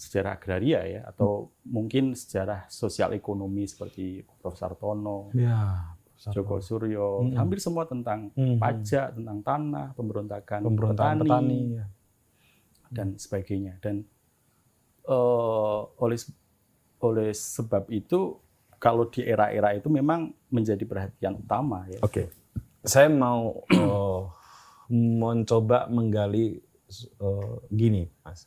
sejarah 0.00 0.32
agraria 0.34 0.80
ya 0.82 1.00
atau 1.04 1.52
mungkin 1.62 2.16
sejarah 2.16 2.64
sosial 2.66 3.12
ekonomi 3.12 3.68
seperti 3.68 4.24
Prof. 4.40 4.56
Sartono, 4.56 5.28
Ya. 5.30 5.92
Joko 6.20 6.60
Suryo, 6.60 7.24
Mm-mm. 7.24 7.36
hampir 7.36 7.56
semua 7.58 7.84
tentang 7.84 8.28
Mhm. 8.32 8.56
pajak, 8.56 9.12
tentang 9.14 9.40
tanah, 9.40 9.86
pemberontakan, 9.92 10.60
Pemberontakan 10.62 11.16
petani, 11.16 11.24
petani. 11.24 11.60
ya. 11.74 11.86
dan 12.90 13.08
sebagainya. 13.14 13.78
Dan 13.78 14.04
eh, 15.02 15.80
oleh 15.96 16.18
oleh 17.00 17.30
sebab 17.30 17.88
itu 17.88 18.36
kalau 18.76 19.06
di 19.06 19.22
era-era 19.22 19.72
itu 19.72 19.88
memang 19.88 20.28
menjadi 20.48 20.82
perhatian 20.82 21.36
utama 21.36 21.84
ya. 21.86 22.00
Oke. 22.00 22.28
Saya 22.82 23.08
mau 23.08 23.64
eh, 23.66 24.22
mencoba 24.90 25.86
menggali 25.86 26.58
eh, 26.98 27.54
gini, 27.70 28.04
Mas. 28.20 28.44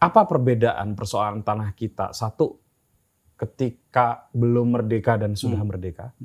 Apa 0.00 0.24
perbedaan 0.24 0.96
persoalan 0.96 1.44
tanah 1.44 1.76
kita? 1.76 2.16
Satu, 2.16 2.56
ketika 3.36 4.32
belum 4.32 4.72
merdeka 4.72 5.20
dan 5.20 5.36
sudah 5.36 5.60
Hmm. 5.60 5.68
merdeka. 5.68 6.16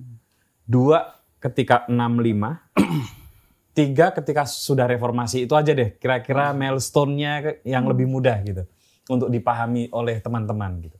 Dua, 0.63 1.11
ketika 1.37 1.83
65. 1.91 2.71
Tiga, 3.75 4.15
ketika 4.15 4.47
sudah 4.47 4.87
reformasi. 4.87 5.43
Itu 5.43 5.59
aja 5.59 5.75
deh. 5.75 5.99
Kira-kira 5.99 6.55
milestone-nya 6.55 7.33
ke- 7.43 7.59
yang 7.67 7.83
lebih 7.83 8.07
mudah 8.07 8.39
gitu. 8.41 8.63
Untuk 9.11 9.27
dipahami 9.27 9.91
oleh 9.91 10.23
teman-teman 10.23 10.71
gitu. 10.81 10.97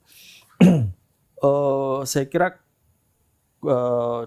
Eh, 1.36 2.00
saya 2.08 2.26
kira 2.26 2.48
eh, 3.62 4.22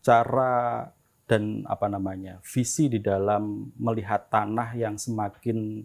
cara 0.00 0.88
dan 1.28 1.62
apa 1.62 1.86
namanya 1.86 2.42
visi 2.42 2.90
di 2.90 2.98
dalam 2.98 3.70
melihat 3.78 4.26
tanah 4.26 4.74
yang 4.74 4.96
semakin 4.96 5.84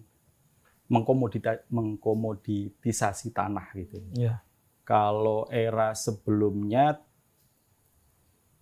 mengkomoditisasi 0.87 3.35
tanah 3.35 3.67
gitu. 3.75 3.99
Iya. 4.15 4.39
Kalau 4.87 5.43
era 5.51 5.91
sebelumnya 5.91 7.03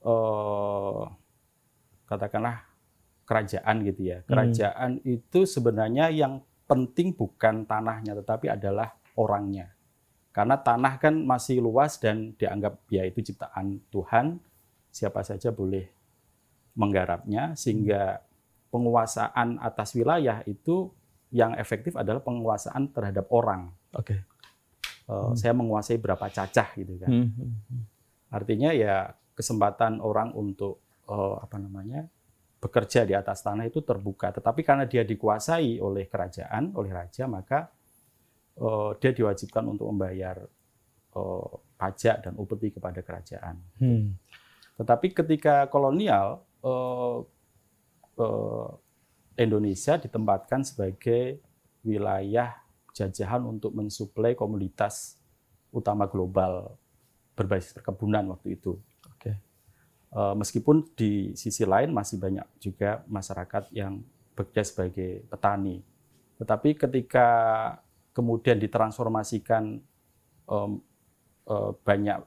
eh, 0.01 1.05
katakanlah 2.09 2.65
kerajaan 3.25 3.81
gitu 3.85 4.01
ya. 4.09 4.21
Kerajaan 4.25 5.01
itu 5.05 5.45
sebenarnya 5.45 6.09
yang 6.13 6.41
penting 6.65 7.13
bukan 7.13 7.65
tanahnya 7.65 8.17
tetapi 8.17 8.49
adalah 8.49 8.97
orangnya. 9.17 9.73
Karena 10.33 10.59
tanah 10.59 10.99
kan 10.99 11.15
masih 11.23 11.63
luas 11.63 11.95
dan 11.95 12.35
dianggap 12.35 12.83
ya 12.91 13.07
itu 13.07 13.31
ciptaan 13.31 13.79
Tuhan, 13.87 14.41
siapa 14.91 15.23
saja 15.23 15.53
boleh 15.53 15.87
menggarapnya 16.75 17.55
sehingga 17.55 18.19
penguasaan 18.67 19.63
atas 19.63 19.95
wilayah 19.95 20.43
itu 20.43 20.91
yang 21.35 21.51
efektif 21.59 21.99
adalah 21.99 22.23
penguasaan 22.23 22.95
terhadap 22.95 23.27
orang. 23.35 23.75
Oke. 23.91 24.23
Eh, 25.05 25.31
Saya 25.35 25.51
menguasai 25.51 25.99
berapa 25.99 26.31
cacah 26.31 26.71
gitu 26.79 26.95
kan. 26.95 27.11
Hmm, 27.11 27.27
hmm, 27.35 27.51
hmm. 27.67 27.83
Artinya 28.31 28.71
ya 28.71 29.11
kesempatan 29.35 29.99
orang 29.99 30.31
untuk 30.31 30.79
eh, 31.11 31.35
apa 31.43 31.59
namanya 31.59 32.07
bekerja 32.63 33.05
di 33.05 33.13
atas 33.13 33.43
tanah 33.43 33.67
itu 33.67 33.83
terbuka. 33.83 34.31
Tetapi 34.31 34.63
karena 34.65 34.87
dia 34.87 35.03
dikuasai 35.05 35.77
oleh 35.77 36.09
kerajaan, 36.09 36.73
oleh 36.73 36.89
raja, 36.89 37.29
maka 37.29 37.69
uh, 38.57 38.97
dia 38.97 39.13
diwajibkan 39.13 39.61
untuk 39.69 39.85
membayar 39.93 40.41
uh, 41.13 41.51
pajak 41.77 42.25
dan 42.25 42.33
upeti 42.41 42.73
kepada 42.73 43.05
kerajaan. 43.05 43.61
Hmm. 43.77 44.17
Tetapi 44.81 45.13
ketika 45.13 45.69
kolonial, 45.69 46.41
uh, 46.65 47.21
uh, 48.17 48.69
Indonesia 49.35 49.99
ditempatkan 49.99 50.63
sebagai 50.63 51.43
wilayah 51.83 52.55
jajahan 52.95 53.43
untuk 53.43 53.75
mensuplai 53.75 54.33
komoditas 54.33 55.19
utama 55.75 56.07
global 56.07 56.79
berbasis 57.35 57.75
perkebunan 57.75 58.31
waktu 58.31 58.55
itu. 58.55 58.79
Eh, 60.15 60.35
meskipun 60.39 60.95
di 60.95 61.35
sisi 61.35 61.67
lain 61.67 61.91
masih 61.91 62.15
banyak 62.15 62.47
juga 62.63 63.03
masyarakat 63.11 63.67
yang 63.75 63.99
bekerja 64.31 64.63
sebagai 64.63 65.27
petani. 65.27 65.83
Tetapi 66.39 66.79
ketika 66.79 67.27
kemudian 68.15 68.55
ditransformasikan 68.55 69.75
um, 70.47 70.79
uh, 71.47 71.71
banyak 71.83 72.23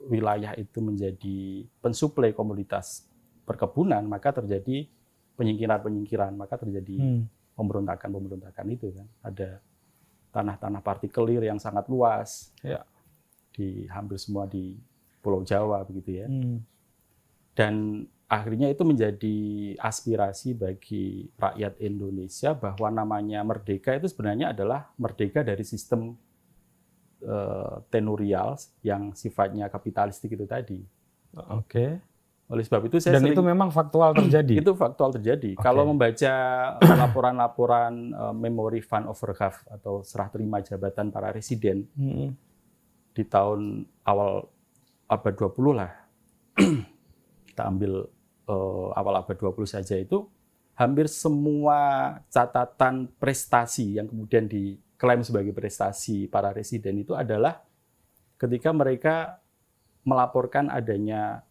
wilayah 0.00 0.56
itu 0.56 0.80
menjadi 0.80 1.64
pensuplai 1.84 2.32
komoditas 2.32 3.04
perkebunan, 3.44 4.00
maka 4.08 4.32
terjadi 4.40 4.88
penyingkiran-penyingkiran, 5.40 6.36
maka 6.36 6.60
terjadi 6.60 7.00
hmm. 7.00 7.56
pemberontakan-pemberontakan 7.56 8.66
itu 8.68 8.92
kan. 8.92 9.08
Ada 9.24 9.64
tanah-tanah 10.36 10.84
partikelir 10.84 11.48
yang 11.48 11.56
sangat 11.56 11.88
luas, 11.88 12.52
ya. 12.60 12.84
di 13.56 13.88
hampir 13.88 14.20
semua 14.20 14.44
di 14.44 14.76
Pulau 15.24 15.40
Jawa 15.40 15.80
begitu 15.88 16.20
ya. 16.20 16.28
Hmm 16.28 16.60
dan 17.60 18.06
akhirnya 18.30 18.70
itu 18.70 18.82
menjadi 18.86 19.38
aspirasi 19.76 20.56
bagi 20.56 21.28
rakyat 21.36 21.76
Indonesia 21.82 22.56
bahwa 22.56 22.88
namanya 22.88 23.44
merdeka 23.44 23.92
itu 23.92 24.08
sebenarnya 24.08 24.56
adalah 24.56 24.88
merdeka 24.96 25.44
dari 25.44 25.60
sistem 25.66 26.16
uh, 27.20 27.82
tenurial 27.92 28.56
yang 28.80 29.12
sifatnya 29.12 29.68
kapitalistik 29.68 30.38
itu 30.38 30.46
tadi. 30.48 30.80
Oke. 31.36 31.68
Okay. 31.68 31.90
Oleh 32.50 32.66
sebab 32.66 32.90
itu 32.90 32.98
saya 32.98 33.16
Dan 33.16 33.30
sering, 33.30 33.38
itu 33.38 33.42
memang 33.46 33.70
faktual 33.70 34.10
terjadi. 34.10 34.58
itu 34.58 34.74
faktual 34.74 35.14
terjadi. 35.14 35.54
Okay. 35.54 35.62
Kalau 35.62 35.86
membaca 35.86 36.34
laporan-laporan 36.82 38.10
uh, 38.10 38.34
Memory 38.34 38.82
Fund 38.82 39.06
Overdraft 39.06 39.70
atau 39.70 40.02
serah 40.02 40.26
terima 40.34 40.58
jabatan 40.58 41.14
para 41.14 41.30
residen 41.30 41.86
-hmm. 41.94 42.34
di 43.14 43.22
tahun 43.22 43.86
awal 44.02 44.50
abad 45.06 45.34
20 45.34 45.78
lah 45.78 45.90
kita 47.50 47.62
ambil 47.66 48.06
uh, 48.46 48.88
awal 48.94 49.14
abad 49.18 49.34
20 49.38 49.66
saja 49.66 49.98
itu 49.98 50.26
hampir 50.78 51.10
semua 51.10 51.78
catatan 52.30 53.10
prestasi 53.18 53.98
yang 53.98 54.06
kemudian 54.06 54.46
diklaim 54.46 55.20
sebagai 55.26 55.50
prestasi 55.50 56.30
para 56.30 56.54
residen 56.54 57.02
itu 57.02 57.12
adalah 57.12 57.62
ketika 58.38 58.70
mereka 58.72 59.42
melaporkan 60.06 60.72
adanya 60.72 61.44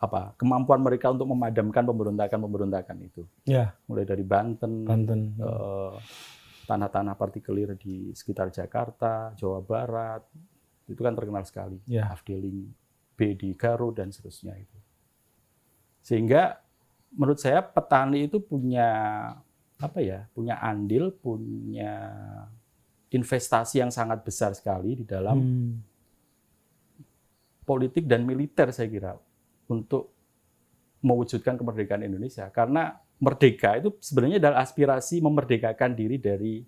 apa 0.00 0.32
kemampuan 0.40 0.80
mereka 0.80 1.12
untuk 1.12 1.28
memadamkan 1.28 1.84
pemberontakan-pemberontakan 1.84 2.96
itu. 3.04 3.28
Ya. 3.44 3.76
Mulai 3.84 4.08
dari 4.08 4.24
Banten, 4.24 4.88
Banten. 4.88 5.36
Uh, 5.36 6.00
tanah-tanah 6.64 7.18
partikelir 7.18 7.76
di 7.76 8.14
sekitar 8.16 8.48
Jakarta, 8.54 9.34
Jawa 9.36 9.60
Barat, 9.60 10.22
itu 10.88 11.00
kan 11.02 11.12
terkenal 11.12 11.44
sekali. 11.44 11.76
Ya. 11.84 12.08
Afdeling 12.08 12.72
B 13.12 13.36
di 13.36 13.52
Garut 13.58 13.98
dan 13.98 14.08
seterusnya 14.08 14.56
itu. 14.56 14.78
Sehingga 16.00 16.56
menurut 17.12 17.42
saya 17.42 17.60
petani 17.60 18.24
itu 18.24 18.40
punya 18.40 18.88
apa 19.76 19.98
ya, 20.00 20.24
punya 20.32 20.62
andil, 20.62 21.12
punya 21.12 22.08
investasi 23.10 23.82
yang 23.82 23.90
sangat 23.90 24.22
besar 24.22 24.54
sekali 24.54 24.96
di 24.96 25.04
dalam 25.04 25.36
hmm. 25.42 25.72
politik 27.66 28.06
dan 28.06 28.22
militer 28.22 28.70
saya 28.70 28.86
kira 28.86 29.18
untuk 29.70 30.10
mewujudkan 31.00 31.56
kemerdekaan 31.56 32.02
Indonesia. 32.04 32.50
Karena 32.50 32.98
merdeka 33.22 33.78
itu 33.78 33.94
sebenarnya 34.02 34.42
adalah 34.42 34.66
aspirasi 34.66 35.22
memerdekakan 35.22 35.94
diri 35.94 36.18
dari 36.18 36.66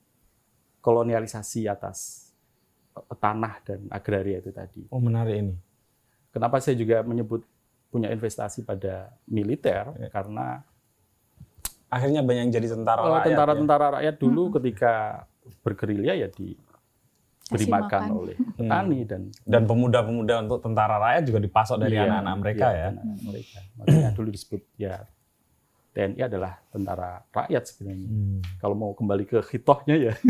kolonialisasi 0.79 1.67
atas 1.67 2.31
tanah 3.19 3.55
dan 3.65 3.81
agraria 3.89 4.39
itu 4.39 4.55
tadi. 4.55 4.83
Oh 4.93 5.01
menarik 5.01 5.37
ini. 5.37 5.57
Kenapa 6.33 6.61
saya 6.61 6.77
juga 6.79 7.05
menyebut 7.05 7.45
punya 7.93 8.09
investasi 8.09 8.65
pada 8.65 9.13
militer 9.29 9.85
ya. 10.01 10.09
karena 10.09 10.65
akhirnya 11.93 12.25
banyak 12.25 12.49
yang 12.49 12.55
jadi 12.57 12.69
tentara 12.73 13.01
oh, 13.05 13.13
rakyat. 13.13 13.27
Tentara-tentara 13.29 13.85
ya? 13.85 13.93
rakyat 14.01 14.17
dulu 14.17 14.43
hmm. 14.49 14.55
ketika 14.61 14.93
bergerilya 15.61 16.13
ya 16.17 16.29
di 16.33 16.57
beri 17.53 17.67
makan 17.69 18.03
oleh 18.17 18.37
petani 18.57 18.99
hmm. 19.05 19.09
dan 19.09 19.23
dan 19.45 19.63
pemuda-pemuda 19.69 20.35
untuk 20.49 20.59
tentara 20.65 20.97
rakyat 20.97 21.23
juga 21.29 21.39
dipasok 21.45 21.77
dari 21.77 21.95
iya, 22.01 22.09
anak-anak 22.09 22.33
iya, 22.33 22.41
mereka 22.41 22.67
iya, 22.67 22.79
ya. 22.81 22.89
Anak 22.89 23.05
mereka. 23.23 23.59
Makanya 23.77 24.11
dulu 24.17 24.29
disebut 24.33 24.63
ya 24.81 24.95
TNI 25.93 26.21
adalah 26.25 26.53
tentara 26.73 27.11
rakyat 27.29 27.63
sebenarnya. 27.69 28.09
Hmm. 28.09 28.41
Kalau 28.57 28.75
mau 28.75 28.91
kembali 28.97 29.25
ke 29.29 29.39
hitohnya 29.45 29.97
ya 30.01 30.13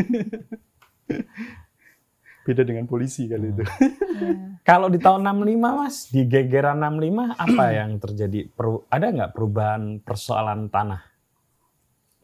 beda 2.43 2.63
dengan 2.67 2.85
polisi 2.91 3.31
kali 3.31 3.55
itu. 3.55 3.63
Hmm. 3.63 4.59
Kalau 4.69 4.91
di 4.91 4.99
tahun 4.99 5.23
65 5.23 5.59
Mas, 5.59 5.97
di 6.11 6.23
gegeran 6.27 6.83
65 6.83 7.39
apa 7.39 7.65
yang 7.71 7.91
terjadi? 8.03 8.41
Peru, 8.51 8.87
ada 8.91 9.07
nggak 9.11 9.33
perubahan 9.35 9.83
persoalan 10.03 10.71
tanah? 10.71 11.03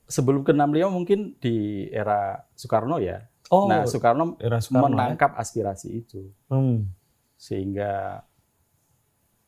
Sebelum 0.08 0.42
ke 0.42 0.54
65 0.54 0.90
mungkin 0.90 1.20
di 1.38 1.86
era 1.90 2.42
Soekarno 2.54 2.98
ya. 2.98 3.22
Oh, 3.48 3.64
nah, 3.64 3.88
Soekarno, 3.88 4.36
Soekarno 4.36 4.92
menangkap 4.92 5.32
ya? 5.36 5.40
aspirasi 5.40 5.88
itu. 6.04 6.28
Hmm. 6.52 6.84
Sehingga 7.40 8.20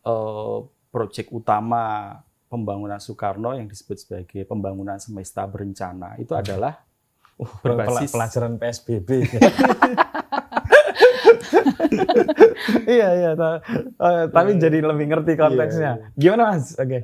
uh, 0.08 0.64
proyek 0.88 1.28
utama 1.32 2.16
pembangunan 2.48 2.98
Soekarno 2.98 3.52
yang 3.54 3.68
disebut 3.68 4.00
sebagai 4.00 4.42
pembangunan 4.48 4.96
semesta 4.98 5.44
berencana 5.46 6.16
itu 6.16 6.32
adalah 6.32 6.80
uh, 7.36 7.52
berbasis 7.64 8.10
pelajaran 8.10 8.56
PSBB. 8.56 9.10
iya 12.88 13.08
iya. 13.14 13.30
Uh, 13.36 14.26
tapi 14.32 14.56
yeah. 14.56 14.60
jadi 14.64 14.78
lebih 14.80 15.06
ngerti 15.12 15.36
konteksnya. 15.36 16.00
Yeah, 16.00 16.08
yeah. 16.16 16.16
Gimana 16.16 16.42
mas? 16.56 16.72
Oke. 16.80 16.88
Okay. 16.88 17.02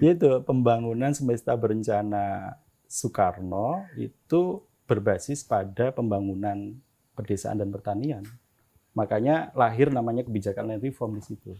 Itu 0.00 0.40
pembangunan 0.48 1.12
semesta 1.12 1.52
berencana 1.52 2.56
Soekarno 2.88 3.86
itu 4.00 4.64
berbasis 4.90 5.46
pada 5.46 5.94
pembangunan 5.94 6.74
pedesaan 7.14 7.62
dan 7.62 7.70
pertanian. 7.70 8.26
Makanya 8.98 9.54
lahir 9.54 9.94
namanya 9.94 10.26
kebijakan 10.26 10.66
land 10.66 10.82
reform 10.82 11.14
di 11.14 11.22
situ. 11.22 11.54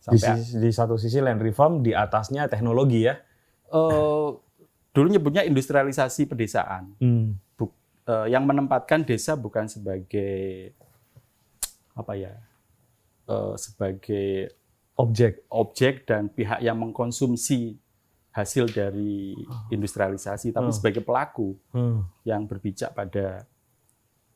Sampai 0.00 0.40
di, 0.40 0.64
di 0.64 0.70
satu 0.72 0.96
sisi 0.96 1.20
land 1.20 1.44
reform, 1.44 1.84
di 1.84 1.92
atasnya 1.92 2.48
teknologi 2.48 3.04
ya. 3.04 3.20
Uh, 3.68 4.32
dulu 4.96 5.12
nyebutnya 5.12 5.44
industrialisasi 5.44 6.24
pedesaan. 6.24 6.96
Hmm. 6.96 7.36
Buk, 7.60 7.76
uh, 8.08 8.24
yang 8.24 8.48
menempatkan 8.48 9.04
desa 9.04 9.36
bukan 9.36 9.68
sebagai 9.68 10.72
apa 11.96 12.12
ya 12.16 12.32
uh, 13.28 13.56
sebagai 13.56 14.52
objek 14.96 15.44
objek 15.52 16.08
dan 16.08 16.28
pihak 16.32 16.60
yang 16.64 16.76
mengkonsumsi 16.80 17.76
hasil 18.36 18.68
dari 18.68 19.32
ah. 19.48 19.64
industrialisasi 19.72 20.52
tapi 20.52 20.68
hmm. 20.68 20.76
sebagai 20.76 21.00
pelaku 21.00 21.56
hmm. 21.72 22.28
yang 22.28 22.44
berpijak 22.44 22.92
pada 22.92 23.48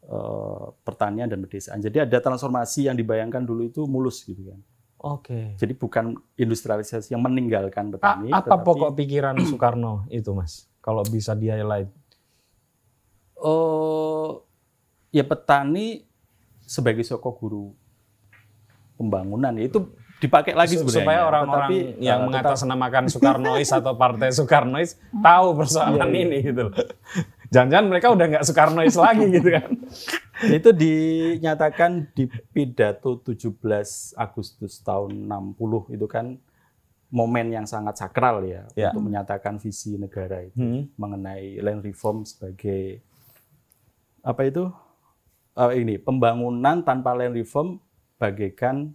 uh, 0.08 0.72
pertanian 0.80 1.28
dan 1.28 1.44
pedesaan. 1.44 1.84
Jadi 1.84 2.08
ada 2.08 2.16
transformasi 2.16 2.88
yang 2.88 2.96
dibayangkan 2.96 3.44
dulu 3.44 3.68
itu 3.68 3.84
mulus 3.84 4.24
gitu 4.24 4.48
kan. 4.48 4.60
Oke. 5.00 5.28
Okay. 5.28 5.44
Jadi 5.60 5.72
bukan 5.76 6.16
industrialisasi 6.36 7.12
yang 7.12 7.20
meninggalkan 7.20 7.92
petani. 7.92 8.32
A 8.32 8.40
apa 8.40 8.56
tetapi, 8.56 8.64
pokok 8.64 8.90
pikiran 8.96 9.36
Soekarno 9.48 10.08
itu, 10.08 10.32
Mas? 10.32 10.64
Kalau 10.80 11.04
bisa 11.04 11.36
di 11.36 11.52
highlight. 11.52 11.92
Oh, 13.40 14.44
ya 15.12 15.24
petani 15.24 16.04
sebagai 16.64 17.04
soko 17.04 17.32
guru 17.32 17.72
pembangunan 19.00 19.56
itu 19.56 19.88
dipakai 20.20 20.52
lagi 20.52 20.76
sebenarnya 20.76 21.00
supaya 21.00 21.20
orang-orang 21.24 21.96
yang 21.96 22.20
uh, 22.22 22.24
mengatasnamakan 22.28 23.04
Soekarnois 23.12 23.70
atau 23.72 23.92
Partai 23.96 24.28
Soekarnois 24.30 25.00
tahu 25.11 25.46
persoalan 25.56 26.12
iya, 26.12 26.12
iya. 26.12 26.22
ini 26.28 26.38
gitu 26.44 26.61
loh. 26.68 26.74
Jangan-jangan 27.50 27.87
mereka 27.88 28.06
udah 28.12 28.26
nggak 28.30 28.44
Soekarnois 28.44 28.96
lagi 29.09 29.26
gitu 29.33 29.48
kan. 29.48 29.70
Itu 30.44 30.70
dinyatakan 30.76 32.12
di 32.12 32.28
pidato 32.28 33.16
17 33.24 33.56
Agustus 34.14 34.85
tahun 34.85 35.26
60 35.26 35.96
itu 35.96 36.06
kan 36.06 36.37
momen 37.11 37.50
yang 37.50 37.66
sangat 37.66 37.98
sakral 37.98 38.46
ya, 38.46 38.70
ya. 38.78 38.94
untuk 38.94 39.11
menyatakan 39.11 39.59
visi 39.59 39.98
negara 39.98 40.46
itu 40.46 40.54
hmm. 40.54 40.94
mengenai 40.94 41.59
land 41.59 41.83
reform 41.83 42.22
sebagai 42.22 43.02
apa 44.22 44.46
itu 44.46 44.70
uh, 45.59 45.72
ini 45.74 45.98
pembangunan 45.98 46.87
tanpa 46.87 47.18
land 47.18 47.35
reform 47.35 47.83
bagaikan 48.20 48.94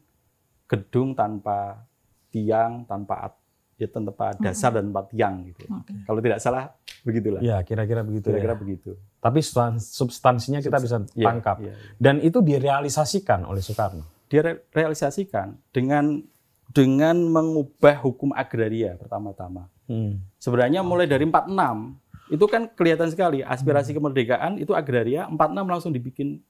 gedung 0.65 1.13
tanpa 1.13 1.85
tiang, 2.29 2.83
tanpa 2.83 3.33
ya 3.75 3.87
tempat 3.87 4.39
dasar 4.39 4.71
dan 4.71 4.87
tempat 4.87 5.05
tiang 5.11 5.35
gitu. 5.45 5.67
Oke. 5.67 5.91
Kalau 6.03 6.19
tidak 6.19 6.39
salah 6.39 6.71
begitulah. 7.03 7.43
Ya, 7.43 7.59
kira-kira 7.61 8.01
begitu 8.01 8.31
Kira-kira 8.31 8.55
ya. 8.55 8.59
begitu. 8.59 8.91
Tapi 9.19 9.39
substan- 9.39 9.83
substansinya 9.83 10.59
kita 10.59 10.79
bisa 10.79 11.03
Iya, 11.11 11.25
tangkap. 11.27 11.59
iya, 11.59 11.75
iya. 11.75 11.91
Dan 11.99 12.15
itu 12.19 12.39
direalisasikan 12.39 13.43
oleh 13.43 13.59
Soekarno. 13.59 14.07
Dia 14.25 14.41
re- 14.41 14.63
realisasikan 14.71 15.59
dengan 15.69 16.23
dengan 16.71 17.15
mengubah 17.19 18.01
hukum 18.01 18.31
agraria 18.31 18.95
pertama-tama. 18.95 19.69
Hmm. 19.85 20.17
Sebenarnya 20.39 20.81
mulai 20.81 21.05
dari 21.05 21.23
46 21.23 21.99
itu 22.25 22.45
kan 22.49 22.65
kelihatan 22.73 23.07
sekali 23.07 23.45
aspirasi 23.45 23.93
kemerdekaan 23.93 24.57
itu 24.57 24.73
agraria 24.73 25.29
46 25.29 25.37
langsung 25.69 25.93
dibikin 25.93 26.41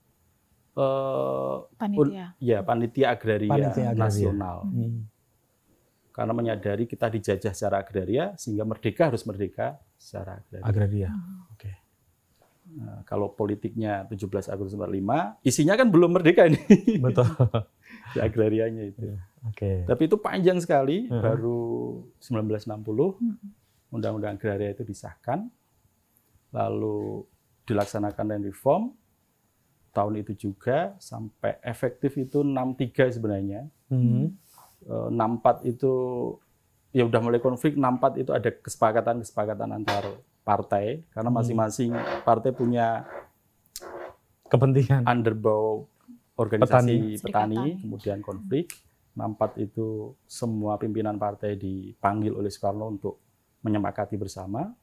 eh 0.76 1.56
Panitia. 1.76 2.26
ya 2.38 2.60
panitia 2.60 3.08
agraria, 3.10 3.48
Panitia 3.50 3.90
agraria. 3.90 3.96
nasional. 3.98 4.58
Hmm. 4.66 5.08
Karena 6.12 6.32
menyadari 6.32 6.84
kita 6.84 7.08
dijajah 7.08 7.52
secara 7.52 7.80
agraria 7.80 8.32
sehingga 8.36 8.64
merdeka 8.64 9.08
harus 9.08 9.24
merdeka 9.24 9.76
secara 9.96 10.40
agraria. 10.40 10.64
Agraria. 10.64 11.10
Oke. 11.50 11.72
Nah, 12.66 13.04
kalau 13.04 13.30
politiknya 13.30 14.04
17 14.06 14.26
Agustus 14.50 14.74
45, 14.74 15.38
isinya 15.42 15.76
kan 15.76 15.88
belum 15.88 16.12
merdeka 16.12 16.44
ini. 16.44 16.60
Betul. 17.04 17.28
si 18.12 18.20
agrarianya 18.20 18.84
itu. 18.86 19.16
Oke. 19.46 19.86
Tapi 19.86 20.02
itu 20.04 20.18
panjang 20.18 20.58
sekali, 20.58 21.06
Heeh. 21.06 21.22
baru 21.22 21.60
1960 22.18 23.16
Hmm. 23.16 23.38
Undang-Undang 23.92 24.36
Agraria 24.36 24.72
itu 24.72 24.84
disahkan, 24.84 25.48
lalu 26.52 27.24
dilaksanakan 27.64 28.26
dan 28.28 28.42
reform, 28.42 28.92
tahun 29.96 30.20
itu 30.20 30.34
juga 30.36 30.92
sampai 31.00 31.56
efektif 31.64 32.14
itu 32.16 32.44
63 32.44 33.08
sebenarnya. 33.10 33.64
Hmm. 33.88 34.36
Eh, 34.84 35.08
64 35.10 35.64
itu 35.64 35.94
ya 36.92 37.04
udah 37.04 37.20
mulai 37.20 37.40
konflik, 37.40 37.74
64 37.74 38.20
itu 38.20 38.32
ada 38.32 38.52
kesepakatan-kesepakatan 38.52 39.70
antar 39.72 40.04
partai, 40.44 41.02
karena 41.10 41.30
Hmm. 41.30 41.38
masing-masing 41.40 41.92
partai 42.22 42.52
punya 42.52 43.08
Kepentingan. 44.46 45.02
underbow 45.06 45.90
organisasi 46.36 47.18
Petani. 47.18 47.56
petani, 47.56 47.82
kemudian 47.82 48.20
konflik. 48.22 48.70
64 49.12 49.58
itu 49.58 49.88
semua 50.26 50.76
pimpinan 50.76 51.16
partai 51.16 51.56
dipanggil 51.56 52.36
oleh 52.36 52.52
Soekarno 52.52 52.92
untuk 52.92 53.16
menyepakati 53.62 54.16
bersama 54.16 54.76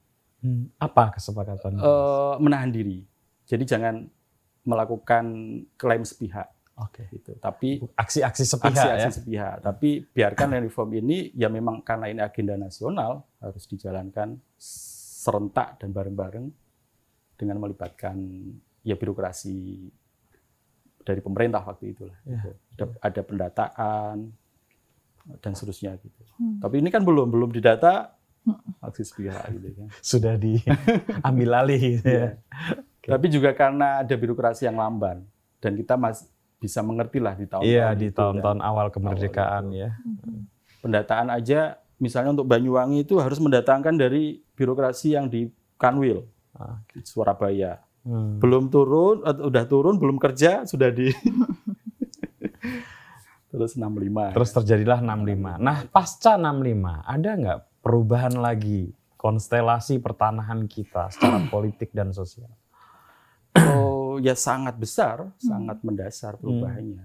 Hmm. 0.42 0.66
Apa 0.76 1.14
kesepakatan? 1.14 1.78
eh, 1.78 2.34
menahan 2.36 2.66
diri. 2.68 3.06
Jadi 3.46 3.62
jangan 3.62 4.10
melakukan 4.62 5.24
klaim 5.74 6.06
sepihak 6.06 6.50
Oke. 6.78 7.06
gitu. 7.12 7.36
Tapi 7.38 7.82
Aksi-aksi 7.94 8.42
sepihak 8.46 8.72
aksi-aksi 8.74 9.08
ya. 9.08 9.12
sepihak. 9.12 9.56
Tapi 9.62 9.88
biarkan 10.08 10.58
reform 10.62 10.90
ini 10.98 11.30
ya 11.36 11.52
memang 11.52 11.84
karena 11.84 12.08
ini 12.08 12.20
agenda 12.22 12.56
nasional 12.56 13.26
harus 13.42 13.64
dijalankan 13.68 14.38
serentak 14.56 15.78
dan 15.82 15.90
bareng-bareng 15.92 16.46
dengan 17.36 17.56
melibatkan 17.58 18.16
ya 18.82 18.94
birokrasi 18.98 19.90
dari 21.02 21.20
pemerintah 21.20 21.62
waktu 21.62 21.92
itulah. 21.94 22.18
Ya. 22.24 22.40
gitu. 22.42 22.50
Ada, 22.78 22.84
ada 23.02 23.20
pendataan 23.26 24.16
dan 25.38 25.52
seterusnya 25.54 25.94
gitu. 26.02 26.22
Hmm. 26.38 26.58
Tapi 26.58 26.82
ini 26.82 26.88
kan 26.90 27.06
belum 27.06 27.30
belum 27.30 27.50
didata 27.54 28.16
aksi 28.82 29.02
sepihak 29.06 29.44
gitu 29.54 29.68
kan. 29.78 29.88
Sudah 30.02 30.34
diambil 30.34 31.50
alih 31.62 31.80
gitu 31.98 32.08
ya. 32.10 32.28
Tapi 33.02 33.26
juga 33.26 33.50
karena 33.50 34.06
ada 34.06 34.14
birokrasi 34.14 34.70
yang 34.70 34.78
lamban 34.78 35.26
dan 35.58 35.74
kita 35.74 35.98
masih 35.98 36.30
bisa 36.62 36.78
mengerti 36.78 37.18
lah 37.18 37.34
di 37.34 37.46
tahun 37.50 37.62
Iya, 37.66 37.90
di 37.98 38.14
tahun-tahun 38.14 38.62
awal 38.62 38.94
kemerdekaan 38.94 39.74
ya. 39.74 39.98
pendataan 40.78 41.30
aja 41.30 41.78
misalnya 41.98 42.34
untuk 42.34 42.46
Banyuwangi 42.46 43.02
itu 43.02 43.18
harus 43.18 43.38
mendatangkan 43.42 43.94
dari 43.94 44.42
birokrasi 44.54 45.14
yang 45.14 45.26
di 45.26 45.50
Kanwil 45.78 46.26
Ah, 46.52 46.78
di 46.92 47.00
Surabaya. 47.02 47.80
Hmm. 48.04 48.36
Belum 48.36 48.68
turun, 48.68 49.24
atau 49.24 49.48
udah 49.48 49.64
turun, 49.64 49.96
belum 49.96 50.20
kerja 50.20 50.68
sudah 50.68 50.92
di 50.92 51.08
terus 53.50 53.72
65. 53.76 54.36
Terus 54.36 54.50
terjadilah 54.52 55.00
65. 55.00 55.58
Nah, 55.58 55.88
pasca 55.88 56.36
65, 56.36 57.00
ada 57.04 57.30
nggak 57.32 57.58
perubahan 57.80 58.34
lagi 58.36 58.92
konstelasi 59.16 60.02
pertanahan 60.02 60.68
kita 60.68 61.08
secara 61.08 61.48
politik 61.48 61.94
dan 61.96 62.12
sosial? 62.12 62.52
Oh 63.56 64.16
ya 64.18 64.32
sangat 64.32 64.76
besar, 64.76 65.28
sangat 65.36 65.80
mendasar 65.82 66.36
perubahannya. 66.36 67.04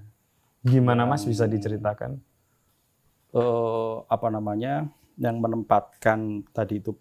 Gimana 0.61 1.03
Mas 1.03 1.23
bisa 1.23 1.45
diceritakan? 1.45 2.19
eh, 3.27 3.95
apa 4.07 4.27
namanya 4.31 4.87
yang 5.19 5.37
menempatkan 5.37 6.47
tadi 6.49 6.79
itu 6.79 6.95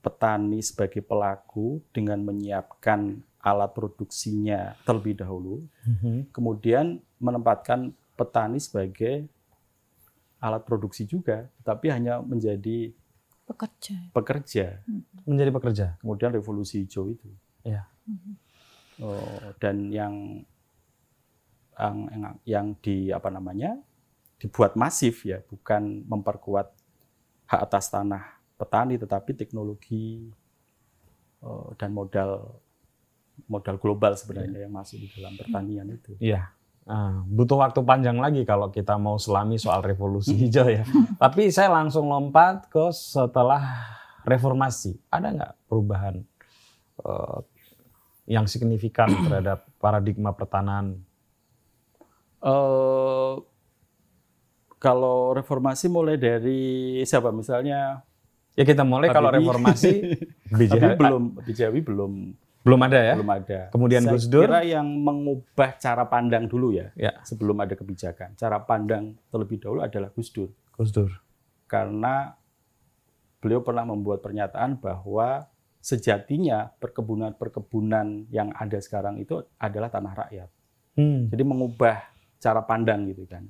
petani 0.00 0.58
sebagai 0.58 1.04
pelaku 1.04 1.82
dengan 1.92 2.24
menyiapkan 2.24 3.20
alat 3.38 3.70
produksinya 3.70 4.74
terlebih 4.82 5.18
dahulu, 5.18 5.62
Mhm. 5.86 6.32
kemudian 6.32 6.98
menempatkan 7.20 7.92
petani 8.16 8.58
sebagai 8.58 9.28
alat 10.40 10.64
produksi 10.64 11.04
juga, 11.04 11.46
tapi 11.62 11.92
hanya 11.92 12.18
menjadi 12.24 12.90
Pekerja. 13.46 13.96
pekerja. 14.10 14.66
Menjadi 15.22 15.50
pekerja. 15.52 15.86
Kemudian 16.00 16.32
revolusi 16.34 16.82
hijau 16.82 17.12
itu. 17.12 17.28
Iya. 17.62 17.86
Oh, 18.96 19.52
dan 19.60 19.92
yang 19.92 20.40
yang 21.76 21.96
yang, 22.48 22.66
di 22.80 23.12
apa 23.12 23.28
namanya 23.28 23.76
dibuat 24.40 24.72
masif 24.80 25.28
ya, 25.28 25.44
bukan 25.44 26.04
memperkuat 26.08 26.72
hak 27.44 27.60
atas 27.60 27.92
tanah 27.92 28.40
petani, 28.56 28.96
tetapi 28.96 29.36
teknologi 29.36 30.32
eh, 31.44 31.68
dan 31.76 31.92
modal 31.92 32.56
modal 33.44 33.76
global 33.76 34.16
sebenarnya 34.16 34.64
yang 34.64 34.72
masuk 34.72 34.96
di 34.96 35.08
dalam 35.12 35.36
pertanian 35.36 35.86
itu. 35.92 36.16
Iya. 36.16 36.48
Ah, 36.86 37.18
butuh 37.26 37.58
waktu 37.58 37.82
panjang 37.82 38.16
lagi 38.16 38.46
kalau 38.46 38.70
kita 38.70 38.94
mau 38.94 39.18
selami 39.18 39.58
soal 39.58 39.82
revolusi 39.82 40.32
hijau 40.32 40.70
ya. 40.70 40.86
Tapi 41.22 41.50
saya 41.52 41.68
langsung 41.68 42.08
lompat 42.08 42.70
ke 42.70 42.88
setelah 42.94 43.60
reformasi. 44.22 44.96
Ada 45.12 45.28
nggak 45.34 45.52
perubahan 45.68 46.24
eh, 47.04 47.38
yang 48.26 48.44
signifikan 48.44 49.08
terhadap 49.24 49.64
paradigma 49.78 50.30
pertanahan? 50.30 50.98
Eh, 52.38 53.34
kalau 54.76 55.32
reformasi 55.32 55.88
mulai 55.88 56.14
dari 56.14 56.60
siapa 57.02 57.32
misalnya 57.32 58.04
Ya 58.52 58.64
kita 58.64 58.84
mulai 58.84 59.12
kalau 59.12 59.28
Habibie. 59.28 59.44
reformasi 59.44 59.92
BJ 60.56 60.72
tapi 60.74 60.96
belum 60.96 61.22
Bijawi 61.44 61.80
belum 61.82 62.12
belum 62.64 62.80
ada 62.82 62.98
ya. 62.98 63.14
belum 63.14 63.30
ada. 63.30 63.60
Kemudian 63.70 64.02
Saya 64.02 64.12
Gus 64.16 64.26
Dur. 64.26 64.42
kira 64.42 64.64
yang 64.64 64.88
mengubah 64.88 65.76
cara 65.76 66.02
pandang 66.02 66.48
dulu 66.48 66.74
ya, 66.74 66.90
Ya, 66.98 67.14
sebelum 67.22 67.54
ada 67.62 67.76
kebijakan. 67.76 68.34
Cara 68.34 68.58
pandang 68.58 69.14
terlebih 69.30 69.62
dahulu 69.62 69.84
adalah 69.84 70.10
Gus 70.10 70.34
Dur. 70.34 70.50
Gus 70.74 70.90
Dur. 70.90 71.14
Karena 71.68 72.34
beliau 73.38 73.62
pernah 73.62 73.86
membuat 73.86 74.18
pernyataan 74.18 74.82
bahwa 74.82 75.46
sejatinya 75.86 76.66
perkebunan-perkebunan 76.82 78.26
yang 78.34 78.50
ada 78.52 78.82
sekarang 78.82 79.22
itu 79.22 79.38
adalah 79.54 79.86
tanah 79.86 80.18
rakyat. 80.18 80.50
Hmm. 80.98 81.30
Jadi 81.30 81.42
mengubah 81.46 82.10
cara 82.42 82.58
pandang 82.58 83.06
gitu 83.06 83.22
kan. 83.22 83.46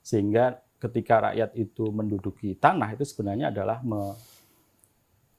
Sehingga 0.00 0.56
ketika 0.80 1.28
rakyat 1.28 1.52
itu 1.52 1.92
menduduki 1.92 2.56
tanah 2.56 2.96
itu 2.96 3.04
sebenarnya 3.04 3.52
adalah 3.52 3.84
me 3.84 4.16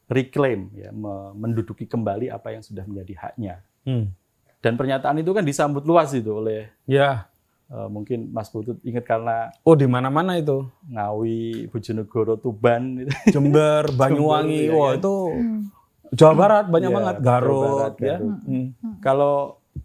reclaim 0.06 0.70
ya, 0.74 0.94
me- 0.94 1.34
menduduki 1.34 1.86
kembali 1.86 2.30
apa 2.30 2.54
yang 2.54 2.62
sudah 2.62 2.86
menjadi 2.86 3.14
haknya. 3.26 3.56
Hmm. 3.82 4.14
Dan 4.60 4.78
pernyataan 4.78 5.18
itu 5.18 5.32
kan 5.32 5.42
disambut 5.42 5.82
luas 5.82 6.14
itu 6.14 6.30
oleh 6.30 6.70
Ya. 6.86 7.26
eh, 7.70 7.88
mungkin 7.88 8.30
Mas 8.30 8.50
Putut 8.50 8.78
ingat 8.82 9.06
karena 9.06 9.50
Oh 9.62 9.74
di 9.74 9.86
mana-mana 9.86 10.38
itu. 10.38 10.66
Ngawi, 10.86 11.70
Bojonegoro, 11.70 12.38
Tuban. 12.38 13.06
Jember, 13.30 13.90
Banyuwangi. 13.98 14.66
Jember, 14.66 14.74
ya 14.74 14.78
Wah 14.78 14.90
kan? 14.90 15.00
itu 15.00 15.16
Hmm. 15.34 15.62
Jawa 16.10 16.34
Barat 16.34 16.66
banyak 16.68 16.90
Iya, 16.90 16.98
banget. 16.98 17.16
Garut 17.22 17.62
Barat, 17.62 17.96
ya. 18.00 18.16
Garut. 18.18 18.38
Hmm. 18.44 18.68
Kalau 19.00 19.36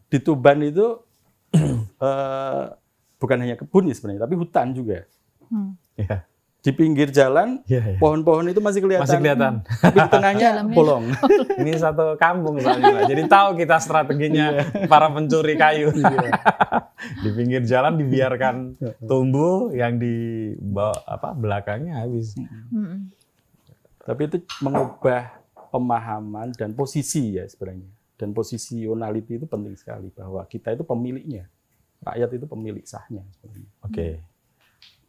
di 0.09 0.19
Tuban 0.19 0.59
itu 0.61 0.87
eh, 2.01 2.63
bukan 3.17 3.37
hanya 3.39 3.55
kebun 3.55 3.89
ya 3.89 3.95
sebenarnya, 3.95 4.25
tapi 4.25 4.35
hutan 4.35 4.73
juga. 4.73 5.05
Hmm. 5.49 5.77
Ya. 5.95 6.25
Di 6.65 6.73
pinggir 6.73 7.13
jalan 7.13 7.61
Ya, 7.69 7.85
ya. 7.85 8.01
pohon-pohon 8.01 8.49
itu 8.49 8.57
masih 8.57 8.81
kelihatan. 8.81 9.05
Masih 9.05 9.21
kelihatan. 9.21 9.53
Tapi 9.69 9.99
di 10.01 10.09
tengahnya 10.09 10.49
bolong. 10.81 11.05
Ini 11.61 11.77
satu 11.77 12.17
kampung 12.17 12.57
soalnya. 12.57 13.05
Jadi 13.05 13.29
tahu 13.29 13.61
kita 13.61 13.77
strateginya 13.77 14.65
para 14.89 15.13
pencuri 15.13 15.61
kayu. 15.61 15.93
di 17.23 17.29
pinggir 17.37 17.69
jalan 17.69 18.01
dibiarkan 18.01 18.81
tumbuh, 19.05 19.77
yang 19.77 20.01
di 20.01 20.17
bawah, 20.57 20.97
apa 21.05 21.37
belakangnya 21.37 22.01
habis. 22.01 22.33
Hmm. 22.73 23.13
Tapi 24.01 24.21
itu 24.25 24.41
mengubah 24.65 25.44
pemahaman 25.75 26.55
dan 26.55 26.71
posisi 26.71 27.35
ya 27.35 27.45
sebenarnya. 27.45 27.91
Dan 28.15 28.31
positionality 28.31 29.37
itu 29.37 29.47
penting 29.51 29.75
sekali 29.75 30.07
bahwa 30.09 30.47
kita 30.47 30.71
itu 30.71 30.87
pemiliknya. 30.87 31.51
Rakyat 31.99 32.31
itu 32.33 32.47
pemilik 32.47 32.87
sahnya 32.87 33.27
sebenarnya. 33.35 33.71
Oke. 33.83 34.09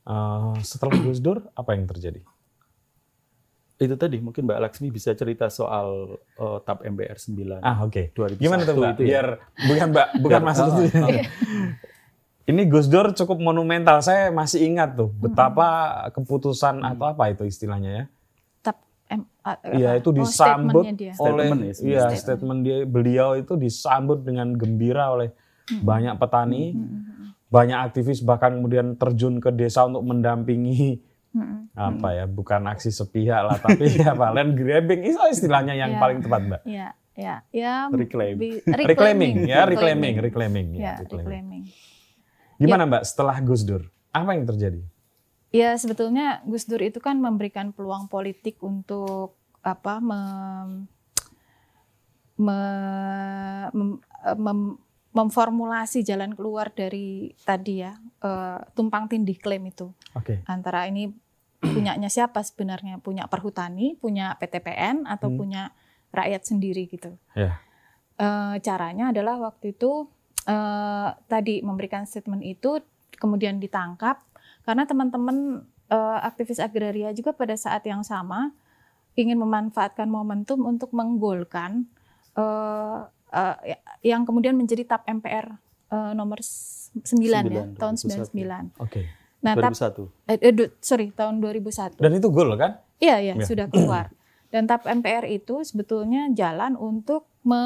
Eh, 0.06 0.54
setelah 0.62 0.98
Gus 0.98 1.22
Dur 1.22 1.46
apa 1.52 1.74
yang 1.74 1.86
terjadi? 1.86 2.26
itu 3.76 3.92
tadi 4.00 4.24
mungkin 4.24 4.48
Mbak 4.48 4.60
Laksmi 4.64 4.88
bisa 4.88 5.12
cerita 5.12 5.52
soal 5.52 6.16
uh, 6.40 6.58
TAP 6.64 6.88
MPR 6.88 7.20
9 7.20 7.60
Ah, 7.60 7.84
oke. 7.84 8.08
2001 8.16 8.40
Gimana 8.40 8.64
tuh, 8.64 8.72
Mbak? 8.80 8.92
itu 8.96 9.02
ya. 9.04 9.10
Biar 9.12 9.28
bukan 9.68 9.88
Mbak, 9.92 10.08
bukan 10.24 10.42
maksud 10.48 10.64
oh, 10.72 10.80
oh. 10.80 11.24
Ini 12.48 12.62
Gus 12.72 12.88
Dur 12.88 13.12
cukup 13.12 13.36
monumental. 13.36 14.00
Saya 14.00 14.32
masih 14.32 14.64
ingat 14.64 14.96
tuh 14.96 15.12
betapa 15.20 15.68
keputusan 16.16 16.80
Hmm. 16.80 16.90
atau 16.96 17.06
apa 17.12 17.28
itu 17.28 17.44
istilahnya 17.44 17.92
ya. 17.92 18.04
Iya, 19.68 19.94
itu 19.96 20.10
Oh, 20.10 20.16
disambut 20.16 20.82
oleh 20.82 20.98
Statement 21.14 21.62
ya, 21.62 21.74
iya 21.80 22.04
Statement. 22.10 22.18
statement 22.18 22.60
dia 22.62 22.78
beliau 22.84 23.30
itu 23.34 23.54
disambut 23.54 24.22
dengan 24.22 24.50
gembira 24.52 25.12
oleh 25.12 25.30
Hmm. 25.66 25.82
banyak 25.82 26.14
petani, 26.16 26.74
Mm-mm. 26.74 27.34
banyak 27.48 27.78
aktivis 27.80 28.22
bahkan 28.22 28.54
kemudian 28.56 28.94
terjun 28.94 29.38
ke 29.38 29.50
desa 29.50 29.82
untuk 29.84 30.02
mendampingi 30.04 31.02
Mm-mm. 31.32 31.74
apa 31.74 32.08
ya, 32.12 32.26
bukan 32.26 32.66
aksi 32.66 32.90
sepihak 32.90 33.42
lah 33.42 33.58
tapi 33.58 33.86
apa 34.08 34.30
land 34.30 34.54
grabbing 34.54 35.02
itu 35.04 35.18
istilahnya 35.28 35.74
yang 35.74 35.92
Iya. 35.92 36.00
paling 36.00 36.20
tepat, 36.22 36.42
Mbak. 36.44 36.62
Ya, 36.66 36.88
ya, 37.14 37.36
ya. 37.50 37.74
Reclaim. 37.88 38.36
bi- 38.36 38.62
Reclaiming, 38.62 39.36
ya, 39.44 39.66
reclaiming, 39.66 40.16
reclaiming, 40.20 40.68
Ya, 40.74 40.78
ya, 40.78 40.92
reclaiming. 41.00 41.26
reclaiming. 41.26 41.64
Gimana 42.56 42.84
Mbak 42.86 43.04
setelah 43.04 43.38
Gus 43.42 43.62
Dur? 43.62 43.84
Apa 44.10 44.32
yang 44.32 44.46
terjadi? 44.46 44.82
Ya 45.56 45.72
sebetulnya 45.80 46.44
Gus 46.44 46.68
Dur 46.68 46.84
itu 46.84 47.00
kan 47.00 47.16
memberikan 47.16 47.72
peluang 47.72 48.12
politik 48.12 48.60
untuk 48.60 49.40
apa 49.64 50.04
me- 50.04 50.92
mem- 52.36 54.02
mem- 54.36 54.78
memformulasi 55.16 56.04
jalan 56.04 56.36
keluar 56.36 56.76
dari 56.76 57.32
tadi 57.48 57.80
ya 57.80 57.96
eh, 58.20 58.60
tumpang 58.76 59.08
tindih 59.08 59.40
klaim 59.40 59.64
itu 59.64 59.96
Oke. 60.12 60.44
antara 60.44 60.92
ini 60.92 61.08
punyanya 61.64 62.12
siapa 62.12 62.44
sebenarnya 62.44 63.00
punya 63.00 63.32
perhutani 63.32 63.96
punya 63.96 64.36
PTPN 64.36 65.08
atau 65.08 65.32
Hmm. 65.32 65.40
punya 65.40 65.64
rakyat 66.12 66.44
sendiri 66.44 66.88
gitu. 66.92 67.16
Ya. 67.32 67.64
Eh, 68.20 68.56
caranya 68.60 69.16
adalah 69.16 69.40
waktu 69.40 69.72
itu 69.72 70.12
eh, 70.46 71.10
tadi 71.26 71.64
memberikan 71.64 72.04
statement 72.04 72.44
itu 72.44 72.84
kemudian 73.16 73.58
ditangkap 73.58 74.20
karena 74.66 74.84
teman-teman 74.84 75.62
eh, 75.88 76.20
aktivis 76.22 76.58
agraria 76.58 77.14
juga 77.14 77.32
pada 77.32 77.54
saat 77.54 77.86
yang 77.86 78.02
sama 78.02 78.52
ingin 79.16 79.38
memanfaatkan 79.38 80.10
momentum 80.10 80.66
untuk 80.66 80.92
menggolkan 80.92 81.86
eh, 82.34 83.00
eh, 83.32 83.56
yang 84.04 84.26
kemudian 84.26 84.54
menjadi 84.54 84.84
TAP 84.84 85.06
MPR 85.08 85.48
eh, 85.90 86.12
nomor 86.12 86.42
9 86.42 87.00
ya 87.24 87.44
9, 87.44 87.78
tahun 87.78 87.94
2001. 87.96 88.34
99. 88.34 88.82
Oke. 88.82 89.02
Nah, 89.40 89.54
TAP 89.54 89.72
2001. 89.72 90.10
eh, 90.26 90.38
eh, 90.42 90.54
sorry 90.80 91.08
tahun 91.12 91.38
2001. 91.38 92.02
Dan 92.02 92.12
itu 92.14 92.28
gol 92.28 92.50
kan? 92.56 92.82
Iya, 92.98 93.18
iya, 93.22 93.34
Ya. 93.36 93.46
sudah 93.46 93.68
keluar. 93.68 94.10
Dan 94.50 94.66
TAP 94.66 94.88
MPR 94.90 95.28
itu 95.28 95.62
sebetulnya 95.62 96.32
jalan 96.32 96.74
untuk 96.74 97.28
me, 97.44 97.62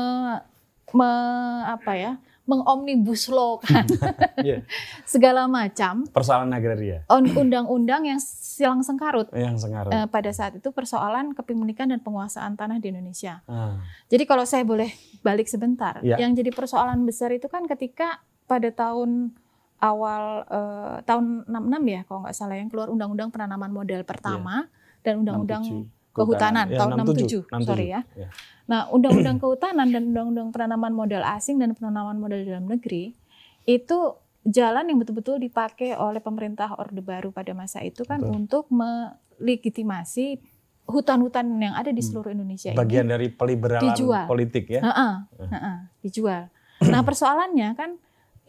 me- 0.90 1.64
apa 1.64 1.94
ya, 1.94 2.12
mengomnibus 2.50 3.30
law 3.30 3.62
kan 3.62 3.86
Iya. 4.42 4.66
segala 5.06 5.46
macam 5.46 6.10
Persoalan 6.10 6.50
agraria 6.50 7.06
undang-undang 7.08 8.04
yang 8.04 8.18
silang 8.18 8.82
sengkarut 8.82 9.30
yang 9.32 9.56
sengaruh. 9.56 9.92
eh, 9.92 10.06
pada 10.06 10.30
saat 10.30 10.58
itu 10.58 10.70
persoalan 10.70 11.32
kepemilikan 11.32 11.88
dan 11.88 12.00
penguasaan 12.00 12.56
tanah 12.56 12.82
di 12.82 12.90
Indonesia. 12.90 13.46
Ah, 13.46 13.78
Jadi 14.08 14.26
kalau 14.26 14.44
saya 14.44 14.64
boleh 14.64 14.90
balik 15.22 15.46
sebentar, 15.46 16.02
Ya. 16.02 16.18
yang 16.18 16.34
jadi 16.34 16.50
persoalan 16.50 17.06
besar 17.06 17.30
itu 17.30 17.46
kan 17.46 17.64
ketika 17.66 18.20
pada 18.46 18.68
tahun 18.68 19.32
awal 19.80 20.24
eh, 20.46 20.98
tahun 21.04 21.46
66 21.46 21.56
ya 21.88 22.02
kalau 22.04 22.20
nggak 22.22 22.36
salah 22.36 22.56
yang 22.56 22.68
keluar 22.68 22.90
undang-undang 22.90 23.30
penanaman 23.30 23.70
modal 23.70 24.02
pertama 24.04 24.68
dan 25.00 25.22
undang-undang 25.22 25.64
67. 25.64 25.99
Kehutanan 26.12 26.67
Ya, 26.67 26.80
tahun 26.80 26.91
67, 26.98 27.45
67, 27.48 27.65
sorry 27.65 27.88
ya. 27.89 28.02
ya. 28.13 28.30
Nah, 28.65 28.86
undang-undang 28.89 29.38
kehutanan 29.38 29.89
dan 29.89 30.10
undang-undang 30.10 30.50
penanaman 30.50 30.93
modal 30.93 31.24
asing 31.26 31.58
dan 31.58 31.74
penanaman 31.74 32.17
modal 32.17 32.41
dalam 32.41 32.65
negeri 32.65 33.17
itu 33.63 33.98
jalan 34.43 34.86
yang 34.86 34.98
betul-betul 34.98 35.38
dipakai 35.38 35.93
oleh 35.93 36.19
pemerintah 36.19 36.74
Orde 36.74 37.00
Baru 37.00 37.30
pada 37.30 37.52
masa 37.52 37.82
itu 37.82 38.02
kan 38.04 38.22
Betul. 38.22 38.34
untuk 38.36 38.63
melegitimasi 38.69 40.39
hutan-hutan 40.86 41.45
yang 41.56 41.74
ada 41.74 41.89
di 41.89 42.02
Hmm. 42.02 42.10
seluruh 42.10 42.32
Indonesia 42.32 42.74
Bagian 42.74 43.06
ini 43.06 43.12
dari 43.12 43.28
peliberalan 43.30 43.93
dijual. 43.93 44.26
politik 44.26 44.65
ya. 44.67 44.82
Heeh, 44.82 45.13
heeh, 45.48 45.78
dijual. 46.02 46.50
Nah, 46.82 47.02
persoalannya 47.04 47.69
kan 47.76 48.00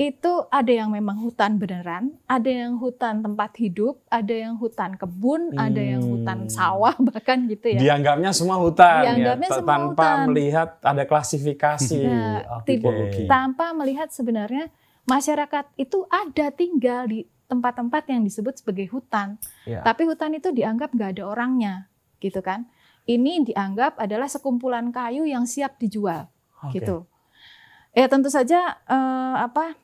itu 0.00 0.32
ada 0.48 0.72
yang 0.72 0.88
memang 0.88 1.20
hutan 1.20 1.60
beneran, 1.60 2.16
ada 2.24 2.48
yang 2.48 2.80
hutan 2.80 3.20
tempat 3.20 3.52
hidup, 3.60 4.00
ada 4.08 4.32
yang 4.32 4.56
hutan 4.56 4.96
kebun, 4.96 5.52
ada 5.60 5.76
yang 5.76 6.00
hutan 6.00 6.48
Hmm. 6.48 6.48
sawah 6.48 6.96
bahkan 7.12 7.44
gitu 7.44 7.76
ya. 7.76 7.80
Dianggapnya 7.84 8.32
semua 8.32 8.56
hutan 8.56 9.04
Dianggapnya 9.04 9.48
ya, 9.52 9.56
semua 9.60 9.68
tanpa 9.68 9.92
hutan. 10.08 10.26
melihat 10.32 10.68
ada 10.80 11.04
klasifikasi. 11.04 12.00
Nah, 12.00 12.64
tipologi. 12.64 13.28
tanpa 13.28 13.76
melihat 13.76 14.08
sebenarnya 14.08 14.72
masyarakat 15.04 15.68
itu 15.76 16.08
ada 16.08 16.48
tinggal 16.48 17.04
di 17.04 17.28
tempat-tempat 17.44 18.08
yang 18.08 18.24
disebut 18.24 18.56
sebagai 18.56 18.88
hutan. 18.88 19.36
Ya. 19.68 19.84
Tapi 19.84 20.08
hutan 20.08 20.32
itu 20.32 20.48
dianggap 20.48 20.96
nggak 20.96 21.20
ada 21.20 21.28
orangnya, 21.28 21.92
gitu 22.24 22.40
kan? 22.40 22.64
Ini 23.04 23.52
dianggap 23.52 24.00
adalah 24.00 24.32
sekumpulan 24.32 24.88
kayu 24.88 25.28
yang 25.28 25.44
siap 25.44 25.76
dijual, 25.76 26.24
Oke. 26.64 26.80
gitu. 26.80 27.04
Ya 27.90 28.06
tentu 28.06 28.30
saja 28.30 28.78
eh, 28.86 29.34
apa 29.36 29.74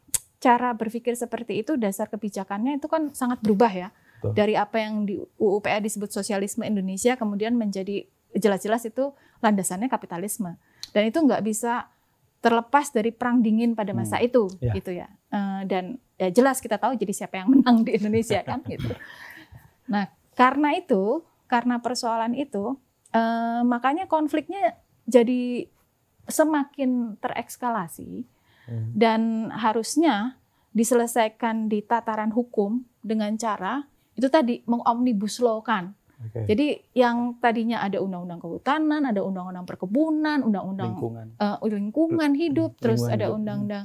cara 0.47 0.71
berpikir 0.73 1.19
seperti 1.19 1.61
itu 1.61 1.75
dasar 1.75 2.07
kebijakannya 2.07 2.79
itu 2.79 2.87
kan 2.87 3.11
sangat 3.11 3.43
berubah 3.43 3.73
ya. 3.73 3.91
Betul. 4.17 4.33
dari 4.33 4.55
apa 4.57 4.81
yang 4.81 5.05
di 5.05 5.21
UU 5.37 5.61
PA 5.61 5.77
disebut 5.77 6.09
sosialisme 6.09 6.65
Indonesia 6.65 7.21
kemudian 7.21 7.53
menjadi 7.53 8.09
jelas-jelas 8.33 8.89
itu 8.89 9.13
landasannya 9.39 9.93
kapitalisme. 9.93 10.57
Dan 10.91 11.13
itu 11.13 11.21
nggak 11.21 11.45
bisa 11.45 11.93
terlepas 12.41 12.89
dari 12.91 13.13
perang 13.13 13.45
dingin 13.45 13.77
pada 13.77 13.93
masa 13.93 14.17
itu 14.19 14.49
Ya. 14.57 14.73
gitu 14.73 14.95
ya. 14.95 15.13
Eh, 15.29 15.63
dan 15.69 15.85
ya 16.17 16.33
jelas 16.33 16.65
kita 16.65 16.81
tahu 16.81 16.97
jadi 16.97 17.13
siapa 17.13 17.45
yang 17.45 17.53
menang 17.53 17.85
di 17.85 17.93
Indonesia 17.93 18.41
kan 18.41 18.65
gitu. 18.65 18.89
Nah 19.93 20.09
karena 20.33 20.73
itu 20.75 21.21
karena 21.45 21.79
persoalan 21.79 22.33
itu 22.33 22.73
eh, 23.13 23.61
makanya 23.63 24.09
konfliknya 24.09 24.81
jadi 25.05 25.69
semakin 26.27 27.21
terekskalasi 27.21 28.25
Hmm. 28.67 28.91
dan 28.99 29.21
harusnya 29.55 30.37
diselesaikan 30.75 31.71
di 31.71 31.81
tataran 31.81 32.35
hukum 32.35 32.83
dengan 33.01 33.33
cara 33.39 33.87
itu 34.13 34.27
tadi 34.27 34.61
mengomnibus 34.67 35.41
law 35.41 35.63
kan. 35.63 35.95
Oke. 36.17 36.49
Jadi 36.49 36.81
yang 36.97 37.37
tadinya 37.39 37.85
ada 37.85 38.01
undang-undang 38.01 38.41
kehutanan, 38.41 39.05
ada 39.05 39.21
undang-undang 39.21 39.69
perkebunan, 39.69 40.41
undang-undang 40.41 40.97
lingkungan. 40.97 41.27
eh, 41.37 41.57
lingkungan 41.63 42.31
hidup, 42.33 42.81
terus 42.81 43.05
Lingkungan 43.05 43.17
ada 43.21 43.27
undang-undang 43.37 43.85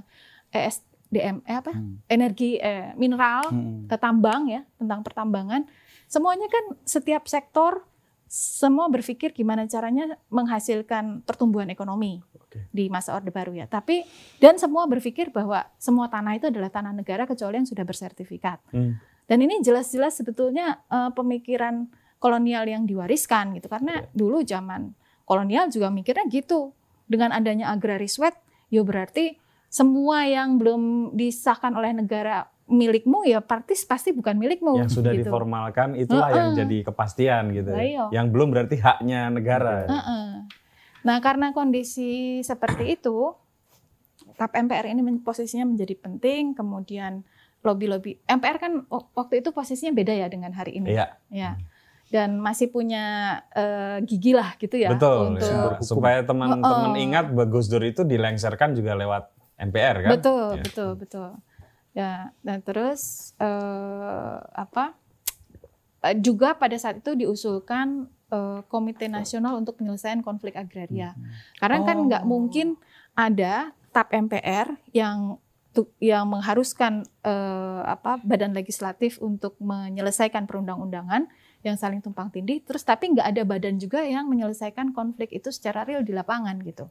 ESDM 0.50 1.44
eh, 1.44 1.58
apa? 1.60 1.76
Hmm. 1.76 2.00
Energi 2.08 2.56
eh, 2.56 2.96
mineral, 2.96 3.52
Hmm. 3.52 3.88
ke 3.92 3.96
tambang 4.00 4.48
ya, 4.48 4.64
tentang 4.80 5.04
pertambangan. 5.04 5.68
Semuanya 6.08 6.48
kan 6.48 6.80
setiap 6.88 7.28
sektor 7.28 7.84
semua 8.32 8.88
berpikir 8.88 9.36
gimana 9.36 9.68
caranya 9.68 10.16
menghasilkan 10.32 11.20
pertumbuhan 11.28 11.68
ekonomi 11.68 12.24
Oke. 12.40 12.64
di 12.72 12.88
masa 12.88 13.12
Orde 13.20 13.28
Baru 13.28 13.52
ya. 13.52 13.68
Tapi 13.68 14.08
dan 14.40 14.56
semua 14.56 14.88
berpikir 14.88 15.36
bahwa 15.36 15.68
semua 15.76 16.08
tanah 16.08 16.40
itu 16.40 16.48
adalah 16.48 16.72
tanah 16.72 16.96
negara 16.96 17.28
kecuali 17.28 17.60
yang 17.60 17.68
sudah 17.68 17.84
bersertifikat. 17.84 18.64
Hmm. 18.72 18.96
Dan 19.28 19.44
ini 19.44 19.60
jelas-jelas 19.60 20.16
sebetulnya 20.16 20.80
eh, 20.88 21.12
pemikiran 21.12 21.92
kolonial 22.24 22.64
yang 22.72 22.88
diwariskan 22.88 23.52
gitu 23.60 23.68
karena 23.68 24.08
dulu 24.16 24.48
zaman 24.48 24.96
kolonial 25.28 25.68
juga 25.68 25.92
mikirnya 25.92 26.24
gitu. 26.32 26.72
Dengan 27.12 27.36
adanya 27.36 27.76
agraris 27.76 28.16
wet, 28.16 28.40
ya 28.72 28.80
berarti 28.88 29.36
semua 29.68 30.24
yang 30.24 30.56
belum 30.56 31.16
disahkan 31.20 31.76
oleh 31.76 31.92
negara 31.96 32.51
milikmu 32.72 33.28
ya 33.28 33.44
partis 33.44 33.84
pasti 33.84 34.16
bukan 34.16 34.40
milikmu 34.40 34.80
Yang 34.80 35.04
sudah 35.04 35.12
gitu. 35.12 35.28
diformalkan 35.28 35.94
itulah 36.00 36.32
yang 36.32 36.56
Heeh. 36.56 36.60
jadi 36.64 36.78
kepastian 36.88 37.44
gitu. 37.52 37.70
Ya. 37.76 38.08
Yang 38.10 38.26
belum 38.32 38.48
berarti 38.56 38.80
haknya 38.80 39.28
negara. 39.28 39.86
Heeh. 39.86 40.28
Nah, 41.04 41.18
karena 41.20 41.52
kondisi 41.52 42.40
seperti 42.42 42.96
itu, 42.96 43.36
TAP 44.38 44.54
MPR 44.54 44.88
ini 44.88 45.02
posisinya 45.20 45.68
menjadi 45.68 45.98
penting, 45.98 46.54
kemudian 46.56 47.26
lobby-lobby. 47.62 48.22
MPR 48.26 48.58
kan 48.58 48.72
waktu 48.90 49.42
itu 49.44 49.50
posisinya 49.54 49.94
beda 49.94 50.14
ya 50.16 50.28
dengan 50.32 50.56
hari 50.56 50.80
ini. 50.80 50.96
Iya, 50.96 51.18
Ya. 51.30 51.58
Dan 52.12 52.44
masih 52.44 52.68
punya 52.68 53.40
eh, 53.56 54.04
gigi 54.04 54.36
lah 54.36 54.60
gitu 54.60 54.76
ya 54.76 54.92
betul. 54.92 55.32
untuk 55.40 55.48
ya. 55.48 55.80
Supaya 55.80 56.20
teman-teman 56.28 56.92
ingat 57.00 57.32
Gus 57.48 57.72
Dur 57.72 57.88
itu 57.88 58.04
dilengserkan 58.04 58.76
juga 58.76 59.00
lewat 59.00 59.32
MPR 59.62 59.96
kan? 60.04 60.12
Betul, 60.20 60.46
Ya. 60.60 60.64
betul, 60.66 60.92
betul. 61.00 61.30
Ya, 61.92 62.32
dan 62.40 62.64
terus 62.64 63.34
eh, 63.36 64.38
apa? 64.56 64.96
eh, 66.02 66.16
juga 66.18 66.56
pada 66.56 66.74
saat 66.80 67.04
itu 67.04 67.14
diusulkan 67.14 68.08
eh, 68.32 68.60
Komite 68.72 69.06
Nasional 69.12 69.60
untuk 69.60 69.78
Penyelesaian 69.78 70.24
Konflik 70.24 70.56
Agraria. 70.56 71.14
Karena 71.60 71.84
kan 71.84 71.98
nggak 72.08 72.24
Oh. 72.24 72.30
mungkin 72.32 72.80
ada 73.14 73.76
TAP 73.92 74.08
MPR 74.16 74.80
yang 74.96 75.36
yang 76.04 76.28
mengharuskan 76.28 77.08
eh, 77.24 77.82
apa 77.88 78.20
badan 78.24 78.52
legislatif 78.52 79.20
untuk 79.24 79.56
menyelesaikan 79.64 80.44
perundang-undangan 80.44 81.32
yang 81.64 81.78
saling 81.80 82.04
tumpang 82.04 82.28
tindih 82.28 82.60
terus 82.66 82.84
tapi 82.84 83.08
nggak 83.14 83.28
ada 83.38 83.44
badan 83.48 83.80
juga 83.80 84.04
yang 84.04 84.28
menyelesaikan 84.28 84.92
konflik 84.92 85.32
itu 85.32 85.48
secara 85.54 85.88
real 85.88 86.04
di 86.04 86.12
lapangan 86.12 86.60
gitu. 86.64 86.88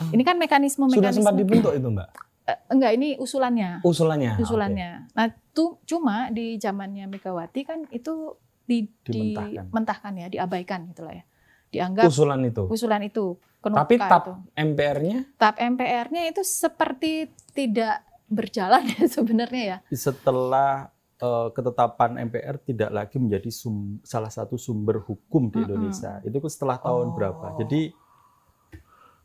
Ini 0.00 0.20
kan 0.24 0.36
mekanisme 0.40 0.88
Sudah 0.88 1.12
mekanisme 1.12 1.28
sempat 1.28 1.36
dibentuk 1.36 1.72
itu 1.76 1.88
mbak? 1.92 2.08
Eh, 2.50 2.58
enggak 2.68 2.92
ini 2.92 3.08
usulannya. 3.16 3.78
Usulannya? 3.80 4.32
Usulannya. 4.36 4.90
Nah, 5.10 5.26
tuh 5.50 5.78
cuma 5.84 6.28
di 6.28 6.56
zamannya 6.56 7.06
Megawati 7.06 7.60
kan 7.62 7.86
itu 7.88 8.34
di, 8.62 8.86
Dimentahkan. 9.02 9.66
dimentahkan 9.66 10.12
ya, 10.16 10.26
diabaikan 10.28 10.80
gitu 10.86 11.02
lah 11.02 11.14
ya. 11.14 11.24
Dianggap 11.70 12.04
Usulan 12.04 12.42
itu? 12.42 12.66
usulan 12.66 13.02
itu. 13.02 13.38
Tapi 13.60 13.94
tap. 13.96 14.40
MPR-nya? 14.52 15.36
tap 15.36 15.54
MPR-nya 15.56 16.26
itu 16.26 16.40
seperti 16.40 17.28
tidak 17.50 18.02
berjalan 18.26 18.82
ya 18.94 19.06
sebenarnya 19.06 19.62
ya. 19.64 19.78
Setelah 19.90 20.88
eh, 21.16 21.48
ketetapan 21.50 22.24
MPR 22.24 22.56
tidak 22.58 22.90
lagi 22.90 23.16
menjadi 23.16 23.50
sum- 23.50 24.00
salah 24.02 24.28
satu 24.28 24.56
sumber 24.56 24.98
hukum 25.00 25.46
di. 25.48 25.60
Indonesia. 25.60 26.18
Itu 26.22 26.40
setelah 26.46 26.78
tahun 26.78 27.06
Oh. 27.06 27.14
berapa? 27.14 27.46
Jadi 27.58 27.92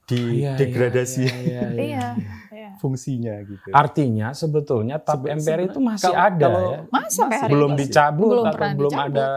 di 0.05 0.21
Iya, 0.39 0.53
iya, 0.53 0.53
degradasi 0.55 1.21
iya, 1.21 1.35
iya, 1.35 1.61
iya. 1.67 1.69
Iya, 1.75 2.07
iya. 2.55 2.69
fungsinya 2.77 3.33
gitu. 3.41 3.67
Artinya 3.69 4.27
sebetulnya 4.31 4.95
tap 4.97 5.19
Sebe- 5.19 5.33
MPR 5.35 5.59
itu 5.65 5.79
masih 5.79 6.05
kalau- 6.05 6.21
ada 6.21 6.45
kalau- 6.47 6.61
ya? 6.67 6.79
Masa 6.87 7.23
hari 7.25 7.51
Belum 7.51 7.71
ini? 7.71 7.79
dicabut 7.79 8.29
Belum 8.31 8.45
atau 8.45 8.67
belum 8.71 8.91
dicabut. 8.91 9.09
ada? 9.11 9.27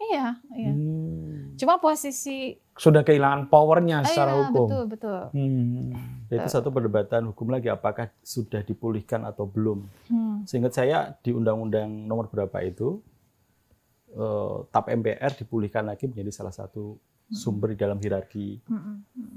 Iya, 0.00 0.26
iya. 0.52 0.70
Hmm. 0.70 1.54
Cuma 1.54 1.76
posisi 1.76 2.56
Sudah 2.74 3.00
kehilangan 3.00 3.46
powernya 3.46 4.00
secara 4.02 4.30
iya, 4.30 4.40
hukum? 4.42 4.66
betul, 4.66 4.84
betul. 4.88 5.20
Hmm. 5.30 5.92
Itu 6.26 6.48
satu 6.48 6.68
perdebatan 6.68 7.28
hukum 7.28 7.48
lagi 7.48 7.68
apakah 7.68 8.08
sudah 8.18 8.60
dipulihkan 8.60 9.20
atau 9.22 9.44
belum. 9.44 9.84
Hmm. 10.06 10.40
Seingat 10.44 10.72
saya 10.72 11.12
di 11.18 11.30
Undang-Undang 11.30 11.88
nomor 12.02 12.26
berapa 12.26 12.60
itu 12.60 13.00
eh, 14.10 14.56
TAP 14.66 14.86
MPR 14.90 15.32
dipulihkan 15.34 15.86
lagi 15.86 16.04
menjadi 16.04 16.30
salah 16.34 16.50
satu 16.50 16.96
sumber 17.30 17.72
di 17.72 17.78
dalam 17.78 17.96
hierarki 17.96 18.58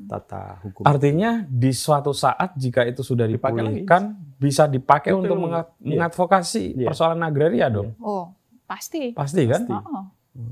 tata 0.06 0.58
hukum. 0.62 0.84
Artinya 0.84 1.46
di 1.46 1.70
suatu 1.70 2.10
saat 2.10 2.58
jika 2.58 2.84
itu 2.84 3.02
sudah 3.02 3.30
Dipakai 3.30 3.62
dipulihkan 3.62 4.02
bisa 4.36 4.66
dipakai 4.66 5.14
Betul. 5.14 5.22
untuk 5.24 5.38
Iya. 5.38 5.64
mengadvokasi 5.80 6.64
Iya. 6.76 6.88
persoalan 6.90 7.22
agraria 7.22 7.70
dong. 7.70 7.94
Oh, 8.02 8.34
pasti. 8.66 9.14
Pasti 9.14 9.46
kan? 9.46 9.64
Pasti. 9.64 9.94
Oh, 9.94 10.06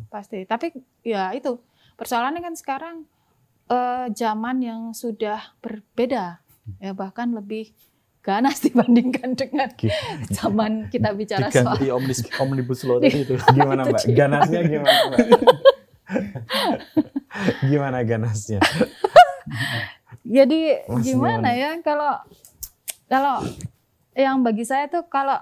pasti. 0.08 0.40
Tapi 0.46 0.68
ya 1.02 1.34
itu 1.34 1.58
persoalannya 1.94 2.42
kan 2.42 2.56
sekarang 2.56 2.96
eh, 3.68 4.12
zaman 4.12 4.60
yang 4.60 4.82
sudah 4.92 5.56
berbeda, 5.60 6.44
ya 6.78 6.92
bahkan 6.92 7.32
lebih 7.32 7.72
ganas 8.20 8.60
dibandingkan 8.68 9.34
dengan 9.34 9.72
Gitu. 9.74 9.90
zaman 10.30 10.92
kita 10.92 11.16
bicara 11.16 11.48
soal 11.50 11.74
Diganti 11.74 11.88
omnibus, 11.90 12.20
omnibus 12.44 12.80
law 12.84 13.00
tadi 13.00 13.24
itu. 13.24 13.34
Gimana 13.50 13.88
mbak? 13.88 14.04
Ganasnya 14.12 14.62
gimana 14.62 15.00
mbak? 15.08 15.20
gimana 17.72 18.04
ganasnya? 18.04 18.60
Jadi 20.22 20.86
Mas, 20.86 21.04
gimana 21.04 21.50
gimana? 21.50 21.58
ya 21.58 21.70
kalau 21.82 22.14
kalau 23.10 23.36
yang 24.14 24.44
bagi 24.44 24.64
saya 24.68 24.88
tuh 24.88 25.08
kalau 25.08 25.40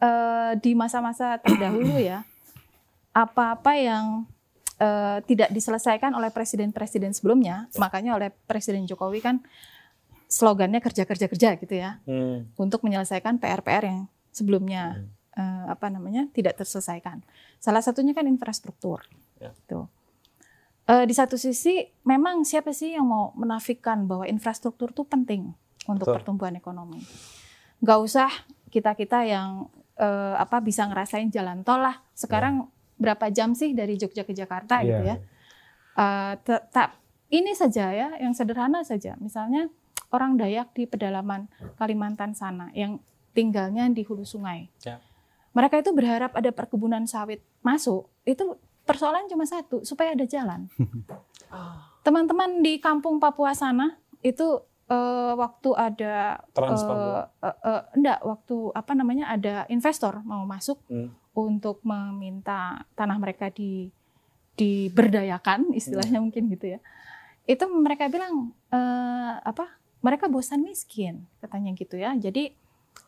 eh, 0.00 0.52
di 0.60 0.72
masa-masa 0.76 1.36
terdahulu 1.40 1.98
ya 1.98 2.22
apa-apa 3.10 3.74
yang 3.76 4.24
eh, 4.78 5.18
tidak 5.26 5.50
diselesaikan 5.50 6.14
oleh 6.14 6.30
presiden-presiden 6.30 7.10
sebelumnya, 7.12 7.66
makanya 7.76 8.16
oleh 8.16 8.30
Presiden 8.46 8.86
Jokowi 8.86 9.20
kan 9.20 9.42
slogannya 10.30 10.78
kerja 10.78 11.02
kerja 11.04 11.26
kerja 11.26 11.48
gitu 11.58 11.74
ya 11.74 11.98
Hmm. 12.06 12.46
untuk 12.54 12.86
menyelesaikan 12.86 13.42
PR-PR 13.42 13.82
yang 13.82 14.00
sebelumnya 14.30 15.02
eh, 15.34 15.64
apa 15.66 15.90
namanya 15.90 16.30
tidak 16.30 16.54
terselesaikan. 16.62 17.22
Salah 17.58 17.82
satunya 17.82 18.14
kan 18.14 18.30
infrastruktur. 18.30 19.04
Ya. 19.42 19.50
Tuh. 19.66 19.90
Eh, 20.90 21.04
di 21.06 21.14
satu 21.14 21.38
sisi 21.38 21.86
memang 22.02 22.42
siapa 22.42 22.74
sih 22.74 22.98
yang 22.98 23.06
mau 23.06 23.30
menafikan 23.38 24.10
bahwa 24.10 24.26
infrastruktur 24.26 24.90
itu 24.90 25.06
penting 25.06 25.54
untuk 25.86 26.10
Betul. 26.10 26.14
pertumbuhan 26.18 26.58
ekonomi. 26.58 26.98
Gak 27.78 27.98
usah 28.02 28.30
kita 28.74 28.98
kita 28.98 29.22
yang 29.22 29.70
eh, 29.94 30.34
apa 30.34 30.58
bisa 30.58 30.90
ngerasain 30.90 31.30
jalan 31.30 31.62
tol 31.62 31.78
lah. 31.78 32.02
Sekarang 32.10 32.74
berapa 32.98 33.30
jam 33.30 33.54
sih 33.54 33.70
dari 33.70 33.94
Jogja 33.94 34.26
ke 34.26 34.34
Jakarta 34.34 34.82
gitu 34.82 34.98
Iya. 35.06 35.14
ya? 35.14 35.16
Eh, 35.94 36.34
tetap 36.42 36.98
ini 37.30 37.54
saja 37.54 37.94
ya, 37.94 38.08
yang 38.18 38.34
sederhana 38.34 38.82
saja. 38.82 39.14
Misalnya 39.22 39.70
orang 40.10 40.34
Dayak 40.34 40.74
di 40.74 40.90
pedalaman 40.90 41.46
Kalimantan 41.78 42.34
sana 42.34 42.74
yang 42.74 42.98
tinggalnya 43.30 43.86
di 43.94 44.02
hulu 44.02 44.26
sungai. 44.26 44.66
Ya. 44.82 44.98
Mereka 45.54 45.86
itu 45.86 45.94
berharap 45.94 46.34
ada 46.34 46.50
perkebunan 46.50 47.06
sawit 47.06 47.46
masuk. 47.62 48.10
Itu 48.26 48.58
persoalan 48.90 49.24
cuma 49.26 49.44
satu, 49.44 49.80
supaya 49.82 50.12
ada 50.12 50.26
jalan. 50.26 50.66
Teman-teman 52.02 52.58
di 52.58 52.78
kampung 52.78 53.16
Papua 53.16 53.52
sana 53.52 53.94
itu 54.20 54.44
eh, 54.86 55.32
waktu 55.32 55.70
ada 55.72 56.40
Trans 56.50 56.80
eh, 56.80 56.86
Papua. 56.86 57.20
eh, 57.40 57.56
eh, 57.64 57.82
enggak 57.94 58.18
waktu 58.20 58.56
apa 58.72 58.92
namanya 58.92 59.24
ada 59.28 59.54
investor 59.68 60.20
mau 60.22 60.42
masuk 60.44 60.80
Hmm. 60.86 61.12
untuk 61.30 61.78
meminta 61.82 62.82
tanah 62.92 63.16
mereka 63.16 63.48
di 63.48 63.88
diberdayakan 64.56 65.72
istilahnya 65.72 66.20
mungkin 66.20 66.50
gitu 66.50 66.76
ya 66.76 66.78
itu 67.46 67.64
mereka 67.66 68.06
bilang 68.06 68.52
eh, 68.68 69.34
apa 69.40 69.72
mereka 70.00 70.26
bosan 70.26 70.60
miskin 70.60 71.24
katanya 71.38 71.72
gitu 71.72 71.96
ya 71.96 72.12
jadi 72.12 72.52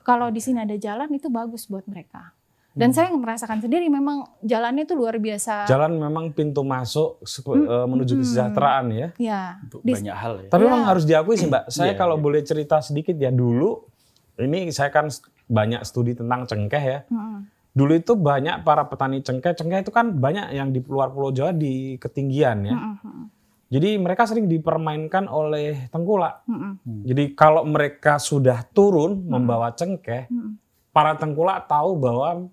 kalau 0.01 0.29
di 0.29 0.38
sini 0.38 0.62
ada 0.62 0.77
jalan 0.77 1.12
itu 1.12 1.29
bagus 1.29 1.66
buat 1.66 1.85
mereka 1.85 2.33
dan 2.72 2.88
Hmm. 2.88 2.96
saya 2.96 3.08
merasakan 3.11 3.58
sendiri 3.58 3.85
memang 3.87 4.24
jalannya 4.40 4.82
itu 4.82 4.92
luar 4.92 5.16
biasa 5.16 5.64
Jalan 5.64 5.92
memang 5.94 6.30
pintu 6.30 6.61
masuk 6.61 7.20
se- 7.22 7.40
Hmm, 7.40 7.62
eh, 7.62 7.87
menuju 7.87 8.12
hmm. 8.12 8.22
kesejahteraan 8.22 8.87
ya. 8.90 9.08
ya 9.14 9.42
Untuk 9.61 9.80
Di- 9.82 9.92
banyak 9.92 10.16
hal 10.16 10.32
ya. 10.38 10.48
Tapi 10.48 10.62
Iya. 10.62 10.68
memang 10.68 10.82
harus 10.85 11.04
diakui 11.04 11.37
sih 11.37 11.46
mbak. 11.46 11.68
Saya 11.68 11.92
Iya, 11.92 11.98
kalau 11.98 12.16
iya. 12.16 12.22
boleh 12.22 12.40
cerita 12.40 12.76
sedikit 12.78 13.12
ya 13.14 13.28
dulu. 13.28 13.85
Ini 14.35 14.68
saya 14.68 14.88
kan 14.88 15.12
banyak 15.44 15.80
studi 15.82 16.12
tentang 16.12 16.44
cengkeh 16.44 16.80
ya. 16.80 16.98
Mm-mm. 17.06 17.44
Dulu 17.70 17.92
itu 17.94 18.12
banyak 18.14 18.61
para 18.62 18.85
petani 18.85 19.20
cengkeh. 19.20 19.52
Cengkeh 19.52 19.80
itu 19.80 19.88
kan 19.88 20.08
banyak 20.11 20.50
yang 20.50 20.68
di 20.68 20.80
luar 20.82 21.08
Pulau 21.08 21.28
Jawa 21.28 21.52
di 21.52 21.96
ketinggian 21.96 22.64
ya. 22.64 22.72
Mm-mm. 22.72 23.28
Jadi 23.68 23.96
mereka 23.96 24.24
sering 24.24 24.44
dipermainkan 24.46 25.24
oleh 25.24 25.88
tengkulak. 25.88 26.44
Mm-mm. 26.44 26.76
Jadi 27.02 27.32
kalau 27.32 27.64
mereka 27.64 28.16
sudah 28.16 28.64
turun 28.66 29.20
membawa 29.22 29.68
cengkeh, 29.70 30.24
Mm-mm. 30.26 30.56
para 30.90 31.12
tengkulak 31.14 31.64
tahu 31.64 31.96
bahwa 31.96 32.48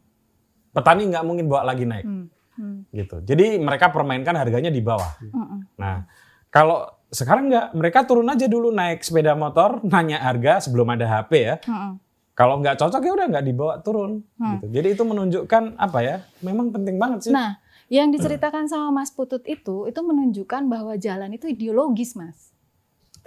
petani 0.70 1.10
nggak 1.10 1.26
mungkin 1.26 1.46
bawa 1.50 1.66
lagi 1.74 1.86
naik 1.86 2.06
Mm. 2.06 2.26
Mm. 2.60 2.80
gitu. 2.92 3.18
Jadi 3.24 3.56
mereka 3.56 3.88
permainkan 3.88 4.36
harganya 4.36 4.68
di 4.68 4.84
bawah. 4.84 5.16
Mm-mm. 5.24 5.80
Nah, 5.80 6.04
kalau 6.52 6.92
sekarang 7.08 7.48
nggak, 7.48 7.68
mereka 7.72 8.04
turun 8.04 8.28
aja 8.28 8.46
dulu 8.52 8.70
naik 8.70 9.00
sepeda 9.00 9.32
motor, 9.34 9.80
nanya 9.88 10.20
harga 10.20 10.68
sebelum 10.68 10.92
ada 10.92 11.08
HP 11.08 11.32
ya. 11.40 11.56
Mm-mm. 11.64 12.04
Kalau 12.40 12.56
nggak 12.64 12.80
cocok 12.80 13.04
ya 13.04 13.12
udah 13.20 13.28
nggak 13.36 13.46
dibawa 13.52 13.74
turun. 13.84 14.24
Hmm. 14.40 14.64
Gitu. 14.64 14.66
Jadi 14.72 14.88
itu 14.96 15.04
menunjukkan 15.04 15.76
apa 15.76 16.00
ya? 16.00 16.16
Memang 16.40 16.72
penting 16.72 16.96
banget 16.96 17.28
sih. 17.28 17.32
Nah, 17.36 17.60
yang 17.92 18.16
diceritakan 18.16 18.64
sama 18.72 18.96
Mas 18.96 19.12
Putut 19.12 19.44
itu, 19.44 19.92
itu 19.92 20.00
menunjukkan 20.00 20.72
bahwa 20.72 20.96
jalan 20.96 21.36
itu 21.36 21.52
ideologis, 21.52 22.16
Mas. 22.16 22.56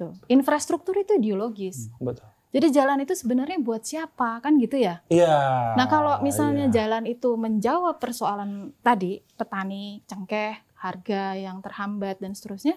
Tuh. 0.00 0.16
Infrastruktur 0.32 0.96
itu 0.96 1.20
ideologis. 1.20 1.92
Betul. 2.00 2.24
Jadi 2.52 2.68
jalan 2.68 3.00
itu 3.00 3.16
sebenarnya 3.16 3.56
buat 3.64 3.80
siapa, 3.80 4.44
kan 4.44 4.60
gitu 4.60 4.76
ya? 4.76 5.00
Iya. 5.08 5.72
Nah, 5.72 5.88
kalau 5.88 6.20
misalnya 6.20 6.68
iya. 6.68 6.84
jalan 6.84 7.08
itu 7.08 7.32
menjawab 7.32 7.96
persoalan 7.96 8.76
tadi, 8.84 9.24
petani, 9.40 10.04
cengkeh, 10.04 10.60
harga 10.76 11.32
yang 11.32 11.64
terhambat 11.64 12.20
dan 12.20 12.36
seterusnya, 12.36 12.76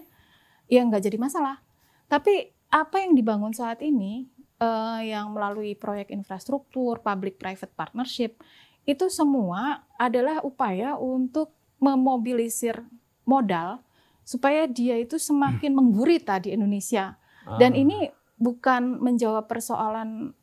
ya 0.72 0.80
nggak 0.80 1.04
jadi 1.04 1.20
masalah. 1.20 1.60
Tapi 2.08 2.56
apa 2.72 3.04
yang 3.04 3.20
dibangun 3.20 3.52
saat 3.52 3.84
ini, 3.84 4.32
eh, 4.64 5.00
yang 5.12 5.36
melalui 5.36 5.76
proyek 5.76 6.08
infrastruktur, 6.08 7.04
public-private 7.04 7.76
partnership, 7.76 8.40
itu 8.88 9.12
semua 9.12 9.84
adalah 10.00 10.40
upaya 10.46 10.96
untuk 10.96 11.52
memobilisir 11.84 12.80
modal 13.28 13.84
supaya 14.24 14.70
dia 14.70 14.96
itu 14.96 15.20
semakin 15.20 15.74
menggurita 15.76 16.40
di 16.40 16.54
Indonesia. 16.56 17.18
Dan 17.60 17.78
Ah. 17.78 17.82
ini 17.82 17.98
bukan 18.36 19.00
menjawab 19.00 19.48
persoalan 19.48 20.36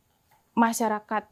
masyarakat 0.53 1.25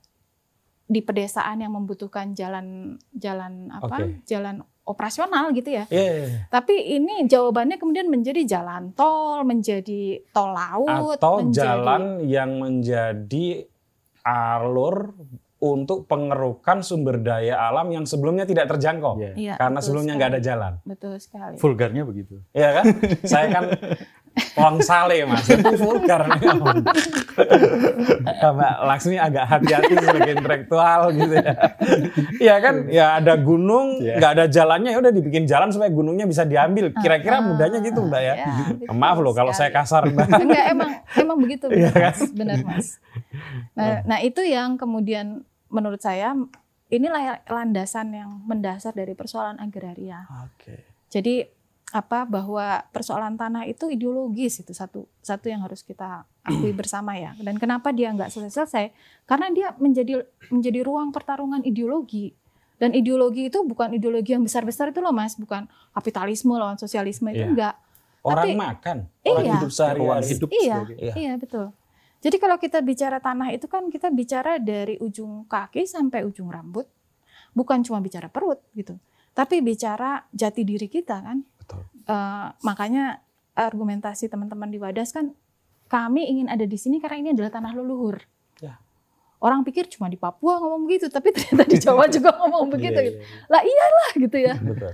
di 0.91 1.01
pedesaan 1.07 1.63
yang 1.63 1.73
membutuhkan 1.77 2.35
jalan 2.35 2.99
jalan 3.15 3.71
apa? 3.71 4.03
Oke. 4.03 4.27
Jalan 4.27 4.67
operasional 4.83 5.55
gitu 5.55 5.71
ya. 5.71 5.85
Iya, 5.87 6.03
iya, 6.03 6.25
iya. 6.27 6.41
Tapi 6.51 6.75
ini 6.99 7.31
jawabannya 7.31 7.79
kemudian 7.79 8.11
menjadi 8.11 8.43
jalan 8.43 8.91
tol, 8.99 9.47
menjadi 9.47 10.19
tol 10.35 10.51
laut, 10.51 11.23
Atau 11.23 11.47
menjadi 11.47 11.63
jalan 11.63 12.03
yang 12.27 12.59
menjadi 12.59 13.71
alur 14.27 15.15
untuk 15.61 16.05
pengerukan 16.05 16.81
sumber 16.81 17.17
daya 17.17 17.61
alam 17.63 17.89
yang 17.91 18.05
sebelumnya 18.05 18.45
tidak 18.45 18.65
terjangkau. 18.67 19.21
Iya. 19.21 19.33
Iya, 19.37 19.55
Karena 19.55 19.79
sebelumnya 19.79 20.17
nggak 20.17 20.31
ada 20.33 20.41
jalan. 20.41 20.73
Betul 20.83 21.15
sekali. 21.17 21.57
Vulgarnya 21.57 22.03
begitu. 22.03 22.41
Iya 22.51 22.81
kan? 22.81 22.85
Saya 23.23 23.47
kan 23.51 23.65
Wong 24.57 24.79
Sale 24.81 25.27
mas, 25.27 25.43
itu 25.45 25.75
vulgar 25.77 26.23
nih. 26.31 26.39
Mbak 28.41 28.75
Laksmi 28.87 29.17
agak 29.19 29.45
hati-hati 29.45 29.93
sebagai 29.97 30.33
intelektual 30.33 31.01
gitu 31.11 31.35
ya. 31.35 31.53
Iya 32.39 32.55
kan? 32.59 32.75
Ya 32.89 33.07
ada 33.17 33.35
gunung, 33.37 33.99
Iya. 34.01 34.17
nggak 34.17 34.33
ada 34.33 34.45
jalannya, 34.47 34.91
ya 34.91 34.99
udah 34.99 35.13
dibikin 35.13 35.45
jalan 35.45 35.69
supaya 35.69 35.91
gunungnya 35.91 36.25
bisa 36.25 36.47
diambil. 36.47 36.95
Kira-kira 36.95 37.37
Ah, 37.37 37.45
mudahnya 37.45 37.79
gitu 37.81 38.01
mbak 38.03 38.23
ya. 38.23 38.35
ya, 38.37 38.47
betul 38.71 38.95
Maaf 38.95 39.19
loh 39.19 39.35
kalau 39.35 39.51
saya 39.51 39.71
kasar 39.71 40.07
mbak. 40.07 40.27
Enggak 40.31 40.65
emang 40.71 40.91
emang 41.17 41.37
begitu 41.37 41.65
Iya 41.69 41.91
benar 41.91 41.93
kan? 41.93 42.07
mas, 42.07 42.21
benar 42.31 42.59
mas. 42.63 42.87
Nah, 43.73 43.95
nah 44.07 44.19
itu 44.21 44.41
yang 44.43 44.77
kemudian 44.77 45.43
menurut 45.71 45.99
saya 45.99 46.35
inilah 46.89 47.47
landasan 47.47 48.11
yang 48.11 48.31
mendasar 48.45 48.91
dari 48.93 49.15
persoalan 49.15 49.57
agraria. 49.57 50.27
Oke. 50.45 50.85
Jadi 51.09 51.47
apa 51.91 52.23
bahwa 52.23 52.87
persoalan 52.91 53.35
tanah 53.35 53.67
itu 53.67 53.91
ideologis 53.91 54.63
itu 54.63 54.71
satu 54.71 55.11
satu 55.19 55.51
yang 55.51 55.63
harus 55.63 55.83
kita 55.83 56.23
akui 56.43 56.71
bersama 56.71 57.15
ya. 57.15 57.35
Dan 57.35 57.59
kenapa 57.59 57.91
dia 57.91 58.11
nggak 58.11 58.31
selesai-selesai? 58.31 58.95
Karena 59.27 59.51
dia 59.51 59.75
menjadi 59.75 60.23
menjadi 60.51 60.83
ruang 60.83 61.11
pertarungan 61.11 61.63
ideologi. 61.63 62.31
Dan 62.79 62.95
ideologi 62.95 63.51
itu 63.51 63.61
bukan 63.61 63.93
ideologi 63.93 64.33
yang 64.33 64.41
besar-besar 64.41 64.89
itu 64.89 64.99
loh 64.99 65.13
mas, 65.13 65.37
bukan 65.37 65.69
kapitalisme 65.93 66.55
lawan 66.55 66.79
sosialisme 66.79 67.29
itu 67.29 67.43
Iya. 67.43 67.51
enggak. 67.53 67.75
Orang 68.21 68.47
Tapi- 68.49 68.57
makan, 68.57 68.97
orang 69.21 69.45
Iya. 69.45 69.53
hidup 69.53 69.61
Ruang 69.61 69.73
sehari-hari. 69.73 70.27
hidup 70.29 70.49
Iya. 70.51 70.77
Iya. 70.97 71.15
Iya 71.17 71.33
betul. 71.37 71.67
Jadi 72.21 72.37
kalau 72.37 72.61
kita 72.61 72.85
bicara 72.85 73.17
tanah 73.17 73.49
itu 73.57 73.65
kan 73.65 73.89
kita 73.89 74.13
bicara 74.13 74.61
dari 74.61 75.01
ujung 75.01 75.49
kaki 75.49 75.89
sampai 75.89 76.21
ujung 76.29 76.53
rambut, 76.53 76.85
bukan 77.57 77.81
cuma 77.81 78.05
bicara 78.05 78.29
perut 78.29 78.61
gitu, 78.77 79.01
tapi 79.33 79.65
bicara 79.65 80.29
jati 80.29 80.61
diri 80.69 80.85
kita 80.85 81.17
kan. 81.25 81.41
Betul. 81.41 81.81
Eh, 82.05 82.49
makanya 82.61 83.25
argumentasi 83.57 84.29
teman-teman 84.29 84.69
di 84.69 84.77
Wadas 84.77 85.17
kan 85.17 85.33
kami 85.91 86.29
ingin 86.31 86.47
ada 86.47 86.63
di 86.63 86.79
sini 86.79 87.03
karena 87.03 87.19
ini 87.19 87.29
adalah 87.35 87.51
tanah 87.51 87.73
leluhur. 87.75 88.23
Ya. 88.63 88.79
Orang 89.41 89.65
pikir 89.65 89.89
cuma 89.89 90.07
di 90.13 90.21
Papua 90.21 90.61
ngomong 90.61 90.87
begitu, 90.87 91.09
tapi 91.09 91.33
ternyata 91.33 91.65
di 91.67 91.81
Jawa 91.81 92.05
juga 92.15 92.37
ngomong 92.37 92.69
begitu. 92.69 93.01
Iya, 93.01 93.09
gitu. 93.11 93.19
iya, 93.19 93.27
iya. 93.27 93.49
Lah 93.51 93.63
iyalah 93.65 94.11
gitu 94.15 94.39
ya 94.39 94.55
Betul. 94.71 94.93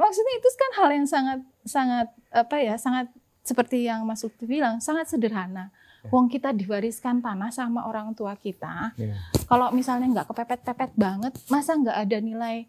maksudnya 0.00 0.34
itu 0.38 0.48
kan 0.54 0.70
hal 0.78 0.88
yang 0.94 1.06
sangat 1.10 1.38
sangat 1.66 2.06
apa 2.30 2.56
ya 2.62 2.74
sangat 2.78 3.10
seperti 3.44 3.84
yang 3.84 4.06
Mas 4.08 4.24
Lutfi 4.24 4.46
bilang 4.48 4.80
sangat 4.80 5.12
sederhana. 5.12 5.74
Wong 6.12 6.28
kita 6.28 6.52
diwariskan 6.52 7.24
tanah 7.24 7.48
sama 7.48 7.88
orang 7.88 8.12
tua 8.12 8.36
kita. 8.36 8.92
Iya. 9.00 9.16
Kalau 9.48 9.72
misalnya 9.72 10.10
nggak 10.10 10.28
kepepet-pepet 10.32 10.92
banget, 10.96 11.32
masa 11.48 11.76
nggak 11.76 11.96
ada 11.96 12.18
nilai 12.20 12.68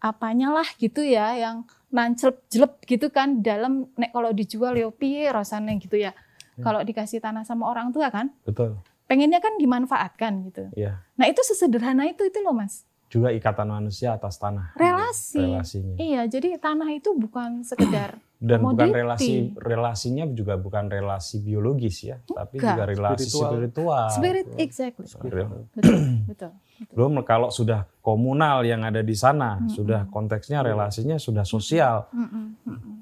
apanya 0.00 0.48
lah 0.48 0.64
gitu 0.80 1.04
ya 1.04 1.36
yang 1.36 1.68
nancep 1.92 2.40
jelep 2.48 2.80
gitu 2.88 3.12
kan 3.12 3.44
dalam 3.44 3.92
nek 4.00 4.16
kalau 4.16 4.32
dijual 4.32 4.72
yo 4.78 4.88
piye 4.94 5.28
rasanya 5.28 5.76
gitu 5.76 6.00
ya. 6.00 6.16
Kalau 6.60 6.84
dikasih 6.84 7.24
tanah 7.24 7.40
sama 7.48 7.72
orang 7.72 7.88
tua 7.88 8.12
kan, 8.12 8.28
Betul. 8.44 8.76
pengennya 9.08 9.40
kan 9.40 9.56
dimanfaatkan 9.56 10.44
gitu. 10.52 10.68
Iya. 10.76 11.00
Nah 11.16 11.24
itu 11.24 11.40
sesederhana 11.40 12.04
itu 12.04 12.20
itu 12.28 12.36
loh 12.44 12.52
mas. 12.52 12.84
Juga 13.10 13.34
ikatan 13.34 13.66
manusia 13.66 14.14
atas 14.14 14.38
tanah. 14.38 14.70
Relasi. 14.78 15.42
Relasinya. 15.42 15.98
Iya, 15.98 16.30
jadi 16.30 16.62
tanah 16.62 16.94
itu 16.94 17.10
bukan 17.12 17.66
sekedar 17.66 18.14
Dan 18.40 18.64
bukan 18.64 18.88
Komoditi. 18.88 18.96
relasi 18.96 19.32
relasinya 19.52 20.24
juga 20.32 20.56
bukan 20.56 20.88
relasi 20.88 21.44
biologis 21.44 22.08
ya, 22.08 22.16
tapi 22.24 22.56
Bukan. 22.56 22.72
juga 22.72 22.84
relasi 22.88 23.28
Spiritual. 23.28 23.50
spiritual. 23.52 24.06
spirit 24.08 24.46
exactly. 24.56 25.04
Spiritual. 25.04 25.68
Betul, 25.76 25.98
betul. 26.24 26.50
Belum 26.96 27.20
kalau 27.20 27.52
sudah 27.52 27.84
komunal 28.00 28.64
yang 28.64 28.80
ada 28.80 29.04
di 29.04 29.12
sana, 29.12 29.60
Mm-mm. 29.60 29.68
sudah 29.68 30.08
konteksnya 30.08 30.64
relasinya 30.64 31.20
sudah 31.20 31.44
sosial. 31.44 32.08
Mm-mm, 32.16 32.46
mm-mm. 32.64 32.94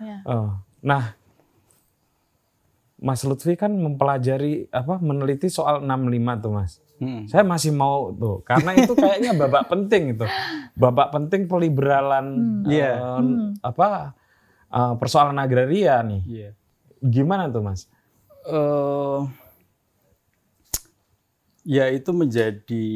Ya. 0.00 0.18
Eh, 0.24 0.48
nah, 0.80 1.12
Mas 2.98 3.22
Lutfi 3.22 3.52
kan 3.52 3.70
mempelajari 3.70 4.66
apa 4.72 4.96
meneliti 4.96 5.46
soal 5.46 5.84
65 5.84 6.40
tuh 6.40 6.52
Mas. 6.56 6.72
Hmm. 6.98 7.24
Saya 7.24 7.42
masih 7.42 7.70
mau 7.70 8.10
tuh 8.10 8.42
karena 8.42 8.74
itu 8.74 8.92
kayaknya 8.92 9.30
babak 9.32 9.66
penting 9.72 10.14
itu. 10.14 10.26
Babak 10.74 11.08
penting 11.10 11.46
peliberalan 11.46 12.26
Hmm. 12.28 12.66
eh, 12.66 12.74
Iya. 12.74 12.92
Hmm. 13.18 13.54
apa 13.60 14.12
eh, 14.68 14.94
persoalan 14.96 15.38
agraria 15.38 16.02
nih. 16.02 16.22
Iya. 16.26 16.50
Gimana 16.98 17.46
tuh 17.46 17.62
Mas? 17.62 17.86
eh 18.44 19.20
ya 21.62 21.84
itu 21.88 22.10
menjadi 22.10 22.86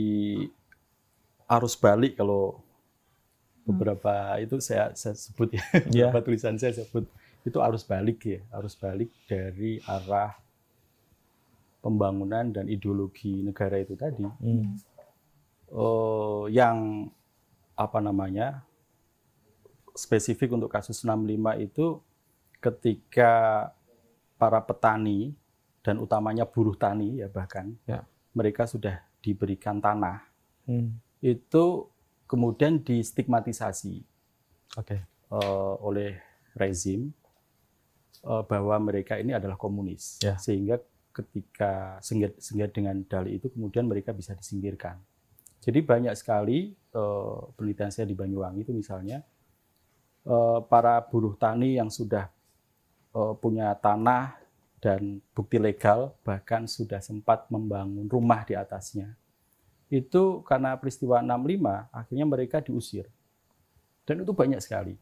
arus 1.46 1.76
balik 1.76 2.16
kalau 2.16 2.56
beberapa 3.62 4.10
itu 4.40 4.58
saya, 4.58 4.90
saya 4.96 5.12
sebut 5.12 5.52
ya 5.52 5.62
Iya. 5.86 6.08
beberapa 6.08 6.24
tulisan 6.24 6.56
saya 6.56 6.72
sebut 6.72 7.04
itu 7.44 7.58
arus 7.60 7.84
balik 7.84 8.18
ya 8.24 8.40
arus 8.54 8.74
balik 8.74 9.12
dari 9.28 9.78
arah 9.84 10.32
pembangunan 11.82 12.48
dan 12.48 12.70
ideologi 12.70 13.42
negara 13.42 13.76
itu 13.76 13.98
tadi 13.98 14.22
Hmm. 14.22 14.78
eh, 15.68 16.42
yang 16.54 17.10
apa 17.74 17.98
namanya 17.98 18.62
spesifik 19.92 20.54
untuk 20.54 20.70
kasus 20.70 21.02
65 21.02 21.58
itu 21.58 22.00
ketika 22.62 23.32
para 24.38 24.62
petani 24.62 25.34
dan 25.82 25.98
utamanya 25.98 26.46
buruh 26.46 26.78
tani 26.78 27.18
ya 27.20 27.28
bahkan 27.28 27.74
Ya. 27.84 28.06
mereka 28.32 28.64
sudah 28.64 29.02
diberikan 29.20 29.82
tanah 29.82 30.22
Hmm. 30.62 31.02
itu 31.18 31.90
kemudian 32.30 32.78
distigmatisasi 32.78 34.06
Oke. 34.78 35.02
eh, 35.32 35.74
oleh 35.82 36.22
rezim 36.54 37.10
eh, 38.22 38.42
bahwa 38.46 38.78
mereka 38.78 39.18
ini 39.18 39.34
adalah 39.34 39.58
komunis 39.58 40.22
Ya. 40.22 40.38
sehingga 40.38 40.78
ketika 41.12 42.00
sehingga, 42.00 42.32
sehingga 42.40 42.66
dengan 42.72 43.04
dalih 43.04 43.38
itu 43.38 43.52
kemudian 43.52 43.84
mereka 43.84 44.10
bisa 44.16 44.32
disingkirkan. 44.32 44.96
Jadi 45.62 45.78
banyak 45.84 46.16
sekali 46.18 46.74
eh, 46.74 47.40
penelitian 47.54 47.92
saya 47.92 48.08
di 48.08 48.16
Banyuwangi 48.16 48.66
itu 48.66 48.72
misalnya 48.74 49.22
eh, 50.26 50.58
para 50.66 50.98
buruh 51.04 51.36
tani 51.38 51.78
yang 51.78 51.92
sudah 51.92 52.26
eh, 53.14 53.34
punya 53.38 53.76
tanah 53.78 54.40
dan 54.82 55.22
bukti 55.30 55.62
legal 55.62 56.18
bahkan 56.26 56.66
sudah 56.66 56.98
sempat 56.98 57.46
membangun 57.52 58.10
rumah 58.10 58.42
di 58.42 58.58
atasnya. 58.58 59.14
Itu 59.92 60.42
karena 60.42 60.74
peristiwa 60.80 61.20
65 61.20 61.92
akhirnya 61.92 62.26
mereka 62.26 62.58
diusir. 62.64 63.06
Dan 64.02 64.26
itu 64.26 64.34
banyak 64.34 64.58
sekali 64.58 64.98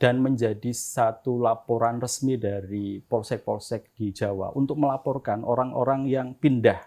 dan 0.00 0.16
menjadi 0.24 0.72
satu 0.72 1.36
laporan 1.36 2.00
resmi 2.00 2.40
dari 2.40 3.04
polsek-polsek 3.04 3.92
di 3.92 4.16
Jawa 4.16 4.48
untuk 4.56 4.80
melaporkan 4.80 5.44
orang-orang 5.44 6.08
yang 6.08 6.32
pindah 6.32 6.80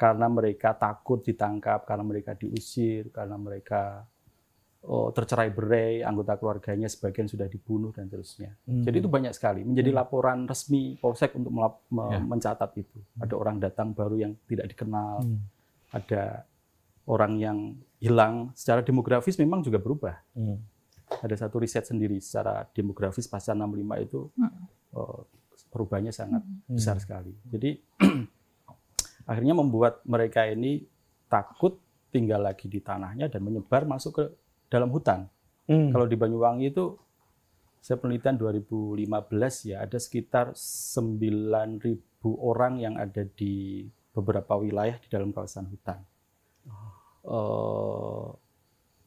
karena 0.00 0.32
mereka 0.32 0.72
takut 0.72 1.20
ditangkap, 1.20 1.84
karena 1.84 2.00
mereka 2.00 2.32
diusir, 2.32 3.12
karena 3.12 3.36
mereka 3.36 4.08
oh, 4.80 5.12
tercerai 5.12 5.52
berai, 5.52 6.00
anggota 6.00 6.40
keluarganya 6.40 6.88
sebagian 6.88 7.28
sudah 7.28 7.44
dibunuh 7.44 7.92
dan 7.92 8.08
seterusnya. 8.08 8.56
Hmm. 8.64 8.80
Jadi 8.80 8.96
itu 8.96 9.12
banyak 9.12 9.36
sekali 9.36 9.60
menjadi 9.60 9.92
laporan 9.92 10.48
resmi 10.48 10.96
polsek 10.96 11.36
untuk 11.36 11.52
melap- 11.52 11.84
me- 11.92 12.16
Ya. 12.16 12.20
mencatat 12.24 12.70
itu. 12.80 12.96
Ada 13.20 13.36
orang 13.36 13.60
datang 13.60 13.92
baru 13.92 14.16
yang 14.16 14.32
tidak 14.48 14.72
dikenal, 14.72 15.20
Hmm. 15.20 15.44
ada 15.92 16.48
orang 17.04 17.36
yang 17.36 17.58
hilang. 18.00 18.56
Secara 18.56 18.80
demografis 18.80 19.36
memang 19.36 19.60
juga 19.60 19.76
berubah 19.76 20.16
Hmm. 20.32 20.56
Ada 21.20 21.36
satu 21.36 21.60
riset 21.60 21.84
sendiri 21.84 22.16
secara 22.18 22.64
demografis 22.72 23.28
pasca 23.28 23.52
65 23.52 24.00
itu 24.00 24.20
Mm. 24.34 24.50
eh, 24.96 25.20
perubahannya 25.70 26.10
sangat 26.10 26.42
Hmm. 26.42 26.74
besar 26.74 26.98
sekali. 26.98 27.30
Jadi 27.46 27.78
akhirnya 29.30 29.54
membuat 29.54 30.02
mereka 30.02 30.42
ini 30.44 30.82
takut 31.30 31.78
tinggal 32.10 32.42
lagi 32.42 32.66
di 32.66 32.82
tanahnya 32.82 33.30
dan 33.30 33.44
menyebar 33.44 33.86
masuk 33.86 34.18
ke 34.18 34.24
dalam 34.66 34.90
hutan. 34.90 35.30
Hmm. 35.70 35.94
Kalau 35.94 36.10
di 36.10 36.18
Banyuwangi 36.18 36.74
itu 36.74 36.98
saya 37.78 37.96
penelitian 37.96 38.34
2015 38.34 39.06
ya 39.64 39.80
ada 39.80 39.96
sekitar 39.96 40.52
9.000 40.58 41.94
orang 42.36 42.76
yang 42.76 42.98
ada 42.98 43.22
di 43.24 43.86
beberapa 44.10 44.58
wilayah 44.58 44.98
di 44.98 45.06
dalam 45.06 45.30
kawasan 45.30 45.70
hutan. 45.70 46.02
Eh, 47.20 48.26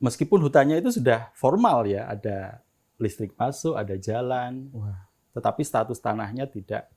meskipun 0.04 0.43
hutannya 0.43 0.84
itu 0.84 0.99
sudah 0.99 1.32
formal 1.32 1.88
ya, 1.88 2.12
ada 2.12 2.60
listrik 2.99 3.32
masuk, 3.39 3.80
ada 3.80 3.95
jalan, 3.95 4.68
Wah. 4.76 5.08
tetapi 5.32 5.64
status 5.64 6.04
tanahnya 6.04 6.43
tidak 6.51 6.91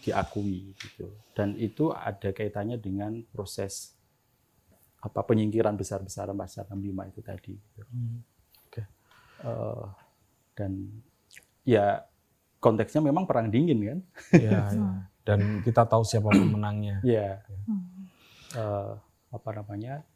diakui 0.00 0.72
gitu. 0.80 1.12
Dan 1.36 1.54
itu 1.60 1.92
ada 1.92 2.32
kaitannya 2.32 2.80
dengan 2.80 3.20
proses 3.28 3.94
apa 5.02 5.20
penyingkiran 5.22 5.76
besar-besaran 5.76 6.34
pasca 6.34 6.64
65 6.64 7.12
itu 7.12 7.20
tadi. 7.20 7.54
gitu. 7.54 7.82
Hmm. 7.92 8.24
Eh, 9.42 9.86
dan 10.54 10.72
ya 11.66 12.06
konteksnya 12.62 13.02
memang 13.02 13.26
perang 13.26 13.50
dingin 13.50 13.78
kan? 13.82 13.98
Iya, 14.30 14.60
iya. 14.70 14.90
Dan 15.22 15.62
kita 15.66 15.86
tahu 15.86 16.02
siapa 16.06 16.30
pemenangnya. 16.30 17.02
Ya. 17.02 17.42
Hmm. 17.66 18.06
eh, 18.54 18.92
apa 19.32 19.48
namanya 19.54 20.06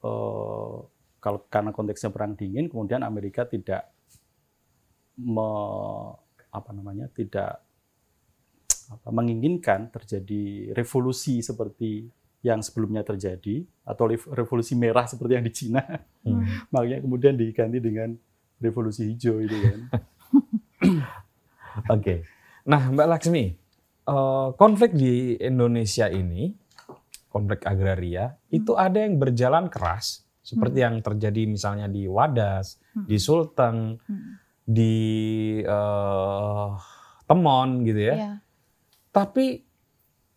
eh, 0.00 0.76
kalau 1.20 1.44
karena 1.46 1.70
konteksnya 1.70 2.10
perang 2.10 2.34
dingin 2.34 2.72
kemudian 2.72 3.04
Amerika 3.04 3.44
tidak 3.44 3.92
me, 5.20 5.48
apa 6.50 6.70
namanya 6.72 7.06
tidak 7.12 7.60
apa, 8.90 9.08
menginginkan 9.12 9.92
terjadi 9.92 10.74
revolusi 10.74 11.44
seperti 11.44 12.08
yang 12.40 12.64
sebelumnya 12.64 13.04
terjadi 13.04 13.60
atau 13.84 14.08
rev- 14.08 14.32
revolusi 14.32 14.72
merah 14.72 15.04
seperti 15.04 15.32
yang 15.36 15.46
di 15.46 15.54
Cina 15.54 15.84
Hmm. 16.20 16.44
makanya 16.72 17.00
kemudian 17.00 17.32
diganti 17.32 17.80
dengan 17.80 18.12
revolusi 18.60 19.08
hijau 19.08 19.40
itu 19.40 19.56
kan 19.56 19.80
Oke. 21.94 22.26
Nah, 22.66 22.90
Mbak 22.92 23.08
Laksmi, 23.08 23.44
eh, 24.06 24.48
konflik 24.58 24.94
di 24.94 25.38
Indonesia 25.38 26.10
ini, 26.10 26.50
konflik 27.30 27.64
agraria, 27.64 28.36
itu 28.50 28.74
ada 28.74 29.00
yang 29.00 29.16
berjalan 29.16 29.70
keras, 29.70 30.26
seperti 30.50 30.82
yang 30.82 30.98
terjadi 30.98 31.46
misalnya 31.46 31.86
di 31.86 32.10
Wadas, 32.10 32.82
di 33.06 33.14
Sulteng, 33.16 34.02
Hmm. 34.02 34.34
di 34.66 34.94
eh, 35.62 36.68
Temon 37.24 37.86
gitu 37.86 38.00
ya. 38.02 38.14
Iya. 38.18 38.32
Tapi 39.14 39.62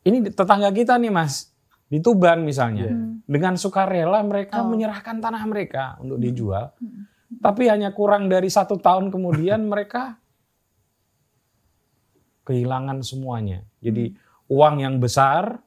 ini 0.05 0.17
tetangga 0.29 0.69
kita 0.69 1.01
nih, 1.01 1.09
Mas, 1.09 1.49
di 1.89 1.97
Tuban 1.97 2.45
misalnya, 2.45 2.85
Iya. 2.85 2.93
Hmm. 2.93 3.25
dengan 3.25 3.57
sukarela 3.57 4.21
mereka 4.21 4.61
Oh. 4.61 4.69
menyerahkan 4.69 5.17
tanah 5.17 5.41
mereka 5.49 5.97
untuk 5.97 6.21
Hmm. 6.21 6.25
dijual. 6.29 6.65
Hmm. 6.77 7.09
Tapi 7.41 7.65
hanya 7.65 7.89
kurang 7.89 8.29
dari 8.29 8.45
satu 8.45 8.77
tahun 8.77 9.09
kemudian 9.09 9.65
mereka 9.73 10.21
kehilangan 12.45 13.01
semuanya. 13.01 13.65
Jadi 13.81 14.13
uang 14.51 14.85
yang 14.85 15.01
besar 15.01 15.57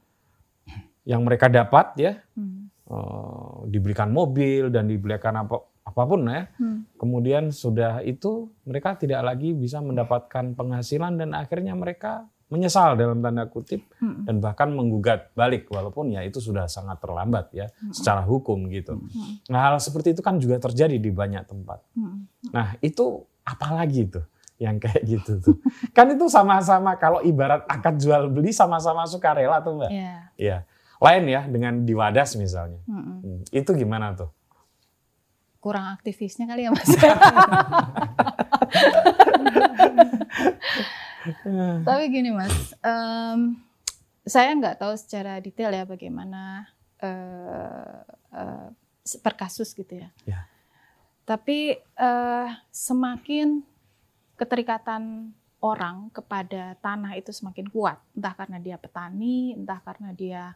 yang 1.02 1.26
mereka 1.26 1.50
dapat 1.50 1.86
ya 1.98 2.12
Hmm. 2.34 2.55
Eh, 2.86 3.56
dibelikan 3.68 4.10
mobil 4.10 4.70
dan 4.70 4.86
dibelikan 4.86 5.34
apa 5.36 5.56
apa 5.86 6.02
pun 6.02 6.26
ya. 6.26 6.50
Hmm. 6.58 6.82
Kemudian 6.98 7.54
sudah 7.54 8.02
itu 8.02 8.50
mereka 8.66 8.98
tidak 8.98 9.22
lagi 9.22 9.54
bisa 9.54 9.78
mendapatkan 9.78 10.58
penghasilan 10.58 11.14
dan 11.14 11.30
akhirnya 11.30 11.78
mereka 11.78 12.26
menyesal 12.46 12.94
dalam 12.94 13.18
tanda 13.22 13.46
kutip 13.50 13.82
Hmm. 13.98 14.22
dan 14.22 14.38
bahkan 14.38 14.70
menggugat 14.70 15.34
balik 15.34 15.66
walaupun 15.66 16.14
ya 16.14 16.22
itu 16.22 16.38
sudah 16.38 16.70
sangat 16.70 17.02
terlambat 17.02 17.50
ya 17.50 17.66
secara 17.90 18.22
hukum 18.22 18.70
gitu. 18.70 18.98
Hmm. 18.98 19.42
Nah 19.50 19.70
hal 19.70 19.82
seperti 19.82 20.14
itu 20.14 20.22
kan 20.22 20.38
juga 20.38 20.58
terjadi 20.58 20.94
di 20.98 21.10
banyak 21.10 21.42
tempat. 21.46 21.82
Hmm. 21.98 22.26
Nah 22.54 22.78
itu 22.82 23.22
apalagi 23.42 24.10
tuh 24.10 24.26
yang 24.62 24.78
kayak 24.82 25.02
gitu 25.06 25.38
tuh. 25.42 25.56
kan 25.94 26.06
itu 26.10 26.26
sama-sama 26.26 26.94
kalau 26.98 27.22
ibarat 27.22 27.62
akad 27.66 27.98
jual 27.98 28.26
beli 28.30 28.50
sama-sama 28.50 29.06
sukarela 29.06 29.58
tuh 29.62 29.82
mbak. 29.82 29.90
Iya. 29.90 30.14
Iya. 30.38 30.58
Lain 31.02 31.24
ya 31.28 31.44
dengan 31.44 31.84
di 31.84 31.92
Wadas 31.92 32.36
misalnya. 32.40 32.80
Hmm. 32.88 33.20
Hmm, 33.20 33.40
Itu 33.52 33.76
gimana 33.76 34.16
tuh? 34.16 34.30
Kurang 35.60 35.92
aktivisnya 35.98 36.46
kali 36.46 36.64
ya 36.64 36.70
mas. 36.72 36.88
Tapi 41.82 42.04
gini 42.06 42.30
mas, 42.30 42.54
em, 42.86 43.58
saya 44.22 44.54
nggak 44.54 44.78
tahu 44.78 44.94
secara 44.94 45.42
detail 45.42 45.74
ya 45.74 45.82
bagaimana 45.82 46.70
eh, 47.02 47.98
eh, 48.30 48.68
per 49.18 49.34
kasus 49.34 49.74
gitu 49.74 50.06
ya. 50.06 50.08
Ya. 50.22 50.46
Tapi 51.26 51.74
eh, 51.82 52.48
semakin 52.70 53.66
keterikatan 54.38 55.34
orang 55.58 56.12
kepada 56.14 56.78
tanah 56.78 57.18
itu 57.18 57.32
semakin 57.34 57.66
kuat, 57.72 57.98
entah 58.14 58.34
karena 58.36 58.62
dia 58.62 58.76
petani, 58.78 59.56
entah 59.56 59.80
karena 59.82 60.14
dia 60.14 60.54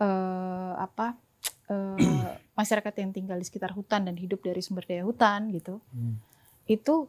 eh, 0.00 0.72
apa 0.76 1.14
eh, 1.72 2.32
masyarakat 2.54 2.94
yang 3.00 3.10
tinggal 3.14 3.36
di 3.38 3.46
sekitar 3.46 3.72
hutan 3.72 4.06
dan 4.06 4.16
hidup 4.18 4.42
dari 4.42 4.60
sumber 4.60 4.84
daya 4.86 5.04
hutan 5.06 5.50
gitu, 5.50 5.80
Hmm. 5.94 6.18
itu 6.66 7.08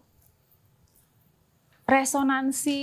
resonansi 1.85 2.81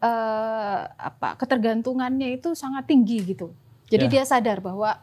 eh, 0.00 0.82
apa 0.96 1.36
ketergantungannya 1.36 2.32
itu 2.40 2.56
sangat 2.56 2.88
tinggi 2.88 3.20
gitu. 3.36 3.52
Jadi 3.92 4.08
Ya. 4.08 4.12
dia 4.16 4.24
sadar 4.24 4.64
bahwa 4.64 4.96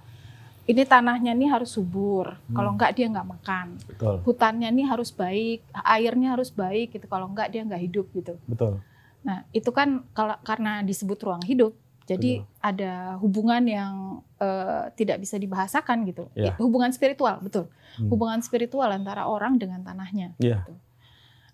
ini 0.65 0.83
tanahnya 0.83 1.31
ini 1.37 1.47
harus 1.47 1.71
subur. 1.77 2.35
Kalau 2.51 2.73
Hmm. 2.73 2.75
enggak 2.75 2.91
dia 2.97 3.07
nggak 3.07 3.29
makan. 3.29 3.77
Betul, 3.87 4.15
Hutannya 4.25 4.67
ini 4.73 4.83
harus 4.83 5.13
baik, 5.13 5.63
airnya 5.71 6.35
harus 6.35 6.49
baik 6.51 6.97
gitu. 6.97 7.05
Kalau 7.07 7.29
enggak 7.31 7.53
dia 7.53 7.61
nggak 7.63 7.79
hidup 7.79 8.09
gitu. 8.11 8.35
betul. 8.49 8.81
Nah, 9.23 9.45
itu 9.53 9.69
kan 9.71 10.03
kalau 10.17 10.35
karena 10.43 10.81
disebut 10.83 11.19
ruang 11.23 11.43
hidup, 11.47 11.77
jadi 12.07 12.31
ada 12.63 12.93
hubungan 13.19 13.63
yang 13.63 13.93
eh, 14.39 14.89
tidak 14.95 15.19
bisa 15.19 15.35
dibahasakan 15.35 16.07
gitu. 16.07 16.31
Ya. 16.33 16.55
Hubungan 16.55 16.89
spiritual, 16.89 17.43
betul. 17.43 17.67
Hmm. 17.99 18.07
Hubungan 18.07 18.39
spiritual 18.39 18.87
antara 18.87 19.27
orang 19.27 19.59
dengan 19.59 19.83
tanahnya. 19.83 20.31
Iya. 20.39 20.63
gitu. 20.63 20.73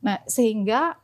Nah, 0.03 0.19
sehingga 0.27 0.99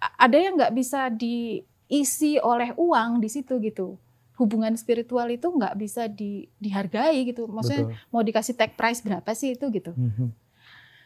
a- 0.00 0.14
ada 0.16 0.36
yang 0.36 0.54
nggak 0.54 0.72
bisa 0.72 1.10
diisi 1.10 2.38
oleh 2.38 2.72
uang 2.74 3.18
di 3.18 3.28
situ 3.28 3.58
gitu. 3.60 3.98
Hubungan 4.34 4.74
spiritual 4.74 5.30
itu 5.30 5.46
nggak 5.46 5.74
bisa 5.74 6.06
di- 6.06 6.46
dihargai 6.58 7.22
gitu. 7.26 7.46
Maksudnya 7.46 7.90
Betul. 7.90 8.10
mau 8.10 8.22
dikasih 8.22 8.54
tag 8.54 8.74
price 8.74 9.02
berapa 9.02 9.30
sih 9.32 9.54
itu 9.54 9.66
gitu. 9.70 9.92
Mhm. 9.94 10.30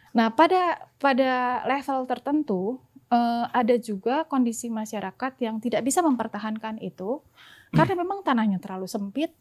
Nah, 0.09 0.33
pada 0.33 0.89
pada 0.97 1.31
level 1.65 2.09
tertentu 2.09 2.81
eh, 3.13 3.45
ada 3.53 3.75
juga 3.81 4.25
kondisi 4.29 4.69
masyarakat 4.73 5.33
yang 5.41 5.59
tidak 5.59 5.85
bisa 5.85 6.05
mempertahankan 6.05 6.81
itu 6.81 7.21
karena 7.73 8.01
memang 8.01 8.25
tanahnya 8.25 8.57
terlalu 8.57 8.89
sempit 8.89 9.33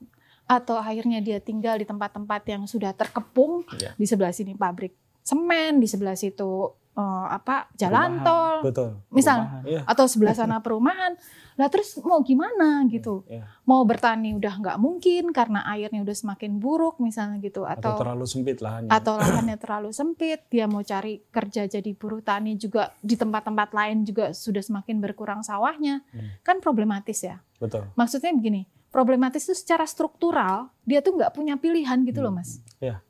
atau 0.47 0.80
akhirnya 0.80 1.20
dia 1.20 1.43
tinggal 1.43 1.76
di 1.76 1.84
tempat-tempat 1.84 2.41
yang 2.47 2.63
sudah 2.63 2.95
terkepung. 2.95 3.68
Ya. 3.80 3.91
Di 3.99 4.07
sebelah 4.07 4.32
sini 4.32 4.55
pabrik 4.55 4.95
semen, 5.28 5.84
di 5.84 5.88
sebelah 5.91 6.15
situ 6.15 6.72
eh, 6.98 7.04
apa 7.30 7.70
jalan 7.74 8.18
Perumahan. 8.18 8.26
tol, 8.26 8.56
Betul. 8.64 8.89
misal 9.10 9.38
Perumahan. 9.39 9.64
Iya. 9.64 9.82
atau 9.86 10.06
sebelah 10.06 10.34
sana 10.34 10.58
perumahan. 10.66 11.14
Lah 11.54 11.70
terus 11.70 11.98
mau 12.00 12.22
gimana 12.22 12.86
gitu? 12.86 13.26
Iya. 13.26 13.41
Mau 13.64 13.82
bertani 13.82 14.34
udah 14.34 14.54
nggak 14.56 14.78
mungkin 14.78 15.30
karena 15.32 15.66
airnya 15.68 16.02
udah 16.02 16.14
semakin 16.14 16.58
buruk 16.58 16.98
misalnya 16.98 17.38
gitu 17.39 17.66
Atau 17.66 17.93
atau 17.93 17.98
terlalu 17.98 18.26
sempit 18.26 18.58
lahannya. 18.60 18.89
atau 18.91 19.18
lahannya 19.22 19.58
terlalu 19.58 19.89
sempit, 19.89 20.45
dia 20.48 20.66
mau 20.66 20.82
cari 20.82 21.22
kerja 21.24 21.66
jadi 21.66 21.91
buruh 21.91 22.22
tani 22.22 22.54
juga 22.56 22.93
di 23.00 23.14
tempat-tempat 23.14 23.70
lain 23.72 24.02
juga 24.04 24.30
sudah 24.32 24.62
semakin 24.62 24.98
berkurang 25.00 25.41
sawahnya, 25.41 26.06
Hmm. 26.08 26.30
kan 26.41 26.58
problematis 26.58 27.22
ya. 27.22 27.41
Betul. 27.58 27.89
Maksudnya 27.93 28.30
begini, 28.32 28.62
problematis 28.88 29.41
itu 29.41 29.54
secara 29.54 29.84
struktural 29.84 30.70
dia 30.84 31.02
tuh 31.02 31.14
nggak 31.14 31.32
punya 31.32 31.58
pilihan 31.58 32.02
gitu 32.04 32.22
loh 32.22 32.30
mas. 32.32 32.62
Iya. 32.78 33.02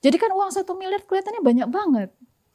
Jadi 0.00 0.16
kan 0.16 0.32
uang 0.32 0.48
satu 0.50 0.72
miliar 0.72 1.00
kelihatannya 1.00 1.40
banyak 1.40 1.68
banget. 1.68 2.10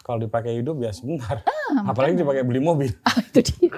Kalau 0.07 0.19
dipakai 0.21 0.55
hidup 0.55 0.79
ya 0.79 0.89
sebentar. 0.89 1.43
Ah, 1.43 1.83
Apalagi 1.91 2.15
makanya. 2.15 2.21
dipakai 2.23 2.43
beli 2.43 2.61
mobil. 2.61 2.89
itu 3.27 3.39
dia. 3.43 3.71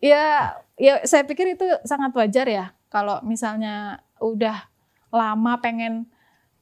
ya, 0.00 0.26
ya 0.76 0.94
saya 1.02 1.24
pikir 1.24 1.54
itu 1.54 1.66
sangat 1.82 2.14
wajar 2.14 2.46
ya 2.46 2.64
kalau 2.86 3.18
misalnya 3.22 3.98
udah 4.18 4.70
lama 5.10 5.58
pengen 5.58 6.06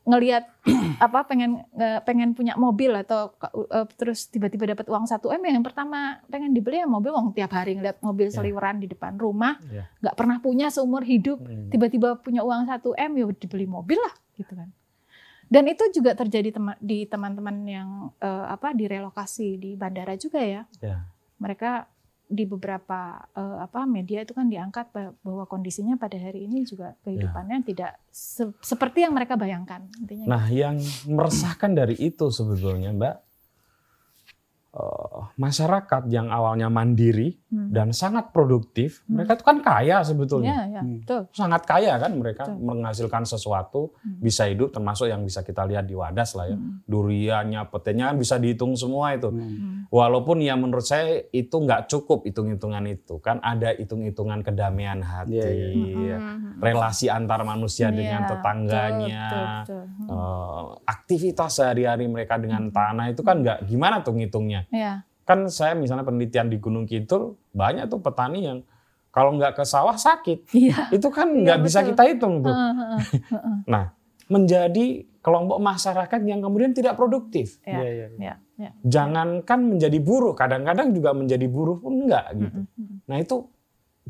ngelihat 0.02 0.50
apa 0.98 1.22
pengen 1.22 1.62
nge- 1.70 2.02
pengen 2.02 2.34
punya 2.34 2.58
mobil 2.58 2.90
atau 2.90 3.30
uh, 3.38 3.86
terus 3.94 4.26
tiba-tiba 4.26 4.66
dapat 4.66 4.90
uang 4.90 5.06
1 5.06 5.14
m 5.30 5.42
yang 5.46 5.62
pertama 5.62 6.18
pengen 6.26 6.50
dibeli 6.50 6.82
ya 6.82 6.90
mobil 6.90 7.14
uang 7.14 7.30
tiap 7.30 7.54
hari 7.54 7.78
ngeliat 7.78 8.02
mobil 8.02 8.26
Ya. 8.26 8.34
seliweran 8.34 8.82
di 8.82 8.90
depan 8.90 9.14
rumah 9.14 9.62
Ya. 9.64 9.86
nggak 10.02 10.16
pernah 10.18 10.36
punya 10.38 10.66
seumur 10.68 11.06
hidup 11.06 11.38
Hmm. 11.38 11.70
tiba-tiba 11.70 12.18
punya 12.18 12.42
uang 12.42 12.66
1 12.66 12.82
m 12.98 13.12
ya 13.14 13.24
dibeli 13.30 13.62
mobil 13.62 13.94
lah 13.94 14.10
gitu 14.34 14.52
kan 14.52 14.74
dan 15.52 15.68
itu 15.68 15.84
juga 15.92 16.16
terjadi 16.16 16.48
tema- 16.50 16.80
di 16.80 17.04
teman-teman 17.04 17.56
yang 17.68 17.88
eh, 18.16 18.46
apa 18.48 18.72
direlokasi 18.72 19.60
di 19.60 19.70
bandara 19.76 20.16
juga 20.16 20.40
ya. 20.40 20.64
Ya. 20.80 21.04
mereka 21.36 21.84
di 22.24 22.48
beberapa 22.48 23.00
eh, 23.36 23.58
apa 23.60 23.84
media 23.84 24.24
itu 24.24 24.32
kan 24.32 24.48
diangkat 24.48 24.88
ba- 24.88 25.12
bahwa 25.20 25.44
kondisinya 25.44 26.00
pada 26.00 26.16
hari 26.16 26.48
ini 26.48 26.64
juga 26.64 26.96
kehidupannya 27.04 27.60
tidak 27.62 28.00
se- 28.08 28.56
seperti 28.64 29.04
yang 29.04 29.12
mereka 29.12 29.36
bayangkan 29.36 29.84
intinya 30.00 30.24
Nah, 30.32 30.44
yang 30.48 30.80
meresahkan 31.04 31.76
dari 31.76 32.00
itu 32.00 32.32
sebetulnya, 32.32 32.88
Mbak, 32.90 33.16
eh, 34.72 35.20
masyarakat 35.36 36.02
yang 36.08 36.32
awalnya 36.32 36.72
mandiri 36.72 37.36
Hmm. 37.52 37.68
dan 37.68 37.92
sangat 37.92 38.32
produktif, 38.32 39.04
Hmm. 39.04 39.20
mereka 39.20 39.36
itu 39.36 39.44
kan 39.44 39.60
kaya 39.60 39.84
ya 39.92 39.98
sebetulnya. 40.00 40.64
ya 40.72 40.80
Hmm. 40.80 41.04
betul 41.04 41.28
Sangat 41.36 41.68
kaya 41.68 42.00
kan 42.00 42.16
mereka 42.16 42.48
Betul. 42.48 42.64
menghasilkan 42.64 43.28
sesuatu, 43.28 43.92
Hmm. 44.00 44.24
bisa 44.24 44.48
hidup 44.48 44.72
termasuk 44.72 45.04
yang 45.04 45.20
bisa 45.20 45.44
kita 45.44 45.68
lihat 45.68 45.84
di 45.84 45.92
Wadas 45.92 46.32
lah 46.32 46.48
ya. 46.48 46.56
Hmm. 46.56 46.80
Duriannya, 46.88 47.68
petenya 47.68 48.08
kan 48.08 48.16
bisa 48.16 48.40
dihitung 48.40 48.72
semua 48.72 49.12
itu. 49.12 49.28
Hmm. 49.28 49.44
Hmm. 49.44 49.76
Walaupun 49.92 50.40
ya 50.40 50.56
menurut 50.56 50.82
saya 50.82 51.28
itu 51.28 51.52
nggak 51.52 51.92
cukup 51.92 52.24
hitung-hitungan 52.24 52.88
itu. 52.88 53.20
Kan 53.20 53.36
ada 53.44 53.76
hitung-hitungan 53.76 54.40
kedamaian 54.40 55.04
hati, 55.04 55.36
iya. 55.36 56.16
ya. 56.16 56.18
Hmm. 56.18 56.56
relasi 56.56 57.12
antar 57.12 57.44
manusia 57.44 57.92
Iya, 57.92 57.96
dengan 58.00 58.22
tetangganya, 58.24 59.24
betul, 59.28 59.44
betul. 59.60 59.82
Hmm. 59.84 60.08
eh, 60.08 60.64
aktivitas 60.88 61.50
sehari-hari 61.52 62.08
mereka 62.08 62.40
dengan 62.40 62.72
tanah 62.72 63.12
itu 63.12 63.20
kan 63.20 63.44
nggak 63.44 63.68
gimana 63.68 64.00
tuh 64.00 64.16
ngitungnya. 64.16 64.64
ya 64.72 65.04
Kan 65.22 65.46
saya 65.46 65.78
misalnya 65.78 66.02
penelitian 66.02 66.50
di 66.50 66.58
Gunung 66.58 66.84
Kidul 66.84 67.38
banyak 67.54 67.86
tuh 67.86 68.02
petani 68.02 68.46
yang 68.46 68.58
kalau 69.12 69.36
nggak 69.36 69.60
ke 69.60 69.64
sawah 69.68 69.94
sakit. 69.94 70.48
Iya. 70.56 70.88
Itu 70.90 71.12
kan 71.12 71.30
Iya, 71.30 71.40
nggak 71.44 71.58
bisa 71.62 71.78
betul. 71.84 71.88
kita 71.92 72.02
hitung 72.08 72.34
tuh. 72.40 72.54
Heeh, 72.54 72.72
heeh, 72.74 73.00
heeh. 73.28 73.56
Nah, 73.72 73.84
menjadi 74.32 74.86
kelompok 75.22 75.58
masyarakat 75.60 76.20
yang 76.24 76.40
kemudian 76.42 76.72
tidak 76.72 76.96
produktif. 76.96 77.60
Ya, 77.62 77.78
Iya, 77.78 77.88
iya. 77.92 78.06
ya, 78.18 78.34
ya. 78.58 78.70
Jangankan 78.82 79.60
menjadi 79.76 79.98
buruh, 80.02 80.34
kadang-kadang 80.34 80.90
juga 80.96 81.12
menjadi 81.14 81.46
buruh 81.46 81.78
pun 81.78 82.08
enggak 82.08 82.26
gitu. 82.34 82.58
Mm, 82.58 82.66
mm, 82.66 82.82
mm. 82.82 82.98
Nah 83.06 83.16
itu 83.20 83.36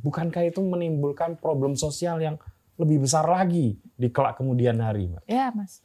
bukankah 0.00 0.42
itu 0.48 0.60
menimbulkan 0.64 1.36
problem 1.36 1.76
sosial 1.76 2.16
yang 2.22 2.40
lebih 2.80 3.04
besar 3.04 3.28
lagi 3.28 3.76
di 3.76 4.08
kelak 4.08 4.40
kemudian 4.40 4.80
hari, 4.80 5.10
Mbak? 5.12 5.28
Ya, 5.28 5.52
Mas. 5.52 5.84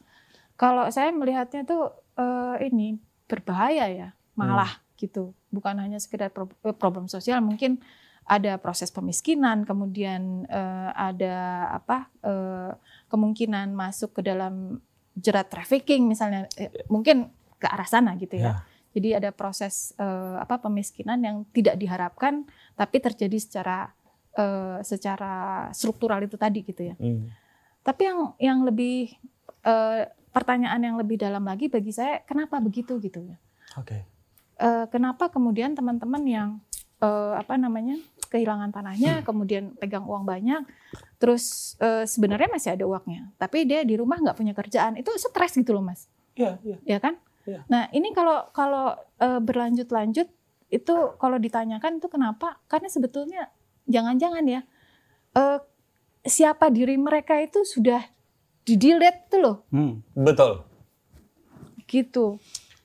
Kalau 0.56 0.88
saya 0.88 1.12
melihatnya 1.12 1.66
tuh 1.68 1.92
eh, 2.16 2.70
ini 2.70 2.96
berbahaya 3.28 3.86
ya, 3.92 4.08
malah 4.32 4.80
gitu. 4.98 5.32
Bukan 5.54 5.78
hanya 5.78 6.02
sekedar 6.02 6.34
eh, 6.34 6.76
problem 6.76 7.06
sosial, 7.06 7.38
mungkin 7.40 7.78
ada 8.28 8.60
proses 8.60 8.92
pemiskinan, 8.92 9.64
kemudian 9.64 10.44
eh, 10.44 10.90
ada 10.92 11.70
apa 11.72 12.12
eh, 12.20 12.72
kemungkinan 13.08 13.72
masuk 13.72 14.20
ke 14.20 14.22
dalam 14.26 14.82
jerat 15.16 15.48
trafficking 15.48 16.04
misalnya, 16.04 16.44
Eh, 16.60 16.68
mungkin 16.92 17.32
ke 17.58 17.66
arah 17.66 17.88
sana 17.88 18.14
gitu 18.20 18.38
ya. 18.38 18.62
Jadi 18.94 19.14
ada 19.14 19.34
proses 19.34 19.92
apa 20.38 20.62
pemiskinan 20.62 21.18
yang 21.22 21.36
tidak 21.50 21.74
diharapkan, 21.74 22.46
tapi 22.78 23.02
terjadi 23.02 23.34
secara 23.34 23.90
secara 24.86 25.66
struktural 25.74 26.22
itu 26.22 26.38
tadi 26.38 26.62
gitu 26.62 26.86
ya. 26.86 26.94
Hmm. 26.94 27.26
Tapi 27.82 28.02
yang 28.06 28.20
yang 28.38 28.58
lebih 28.62 29.18
pertanyaan 30.30 30.78
yang 30.78 30.96
lebih 30.96 31.18
dalam 31.18 31.42
lagi 31.42 31.66
bagi 31.66 31.90
saya 31.90 32.22
kenapa 32.22 32.62
begitu 32.62 33.02
gitu 33.02 33.26
ya? 33.26 33.36
Oke. 33.74 34.17
Eh, 34.58 34.84
kenapa 34.90 35.30
kemudian 35.30 35.78
teman-teman 35.78 36.22
yang 36.26 36.48
eh, 36.98 37.32
apa 37.38 37.54
namanya 37.54 37.94
kehilangan 38.26 38.74
tanahnya, 38.74 39.22
kemudian 39.22 39.72
pegang 39.78 40.02
uang 40.02 40.26
banyak, 40.26 40.66
terus 41.16 41.78
eh, 41.78 42.02
sebenarnya 42.04 42.50
masih 42.50 42.74
ada 42.74 42.84
uangnya, 42.84 43.30
tapi 43.38 43.62
dia 43.64 43.86
di 43.86 43.94
rumah 43.94 44.18
nggak 44.18 44.34
punya 44.34 44.52
kerjaan, 44.52 44.98
itu 44.98 45.14
stres 45.14 45.54
gitu 45.54 45.70
loh 45.72 45.80
mas, 45.80 46.10
Iya, 46.34 46.58
iya. 46.66 46.76
ya 46.82 46.98
kan? 46.98 47.14
Iya. 47.46 47.62
Nah 47.70 47.86
ini 47.94 48.10
kalau 48.10 48.50
kalau 48.50 48.98
eh, 49.16 49.38
berlanjut-lanjut 49.38 50.26
itu 50.68 50.94
kalau 51.16 51.38
ditanyakan 51.38 52.02
itu 52.02 52.10
kenapa? 52.10 52.58
Karena 52.66 52.90
sebetulnya 52.90 53.48
jangan-jangan 53.86 54.42
ya 54.42 54.60
eh, 55.32 55.58
siapa 56.26 56.68
diri 56.68 56.98
mereka 56.98 57.38
itu 57.38 57.62
sudah 57.62 58.02
di-delete 58.66 59.30
tuh 59.30 59.40
loh, 59.40 59.56
Hmm. 59.70 60.02
Betul. 60.12 60.66
gitu. 61.86 62.36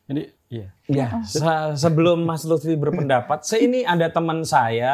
Ini 0.07 0.42
iya. 0.93 1.09
Ya, 1.09 1.25
se- 1.25 1.73
sebelum 1.79 2.21
Mas 2.21 2.41
Lutfi 2.43 2.73
berpendapat, 2.73 3.41
se 3.41 3.57
ini 3.57 3.81
ada 3.81 4.07
teman 4.07 4.41
saya, 4.43 4.93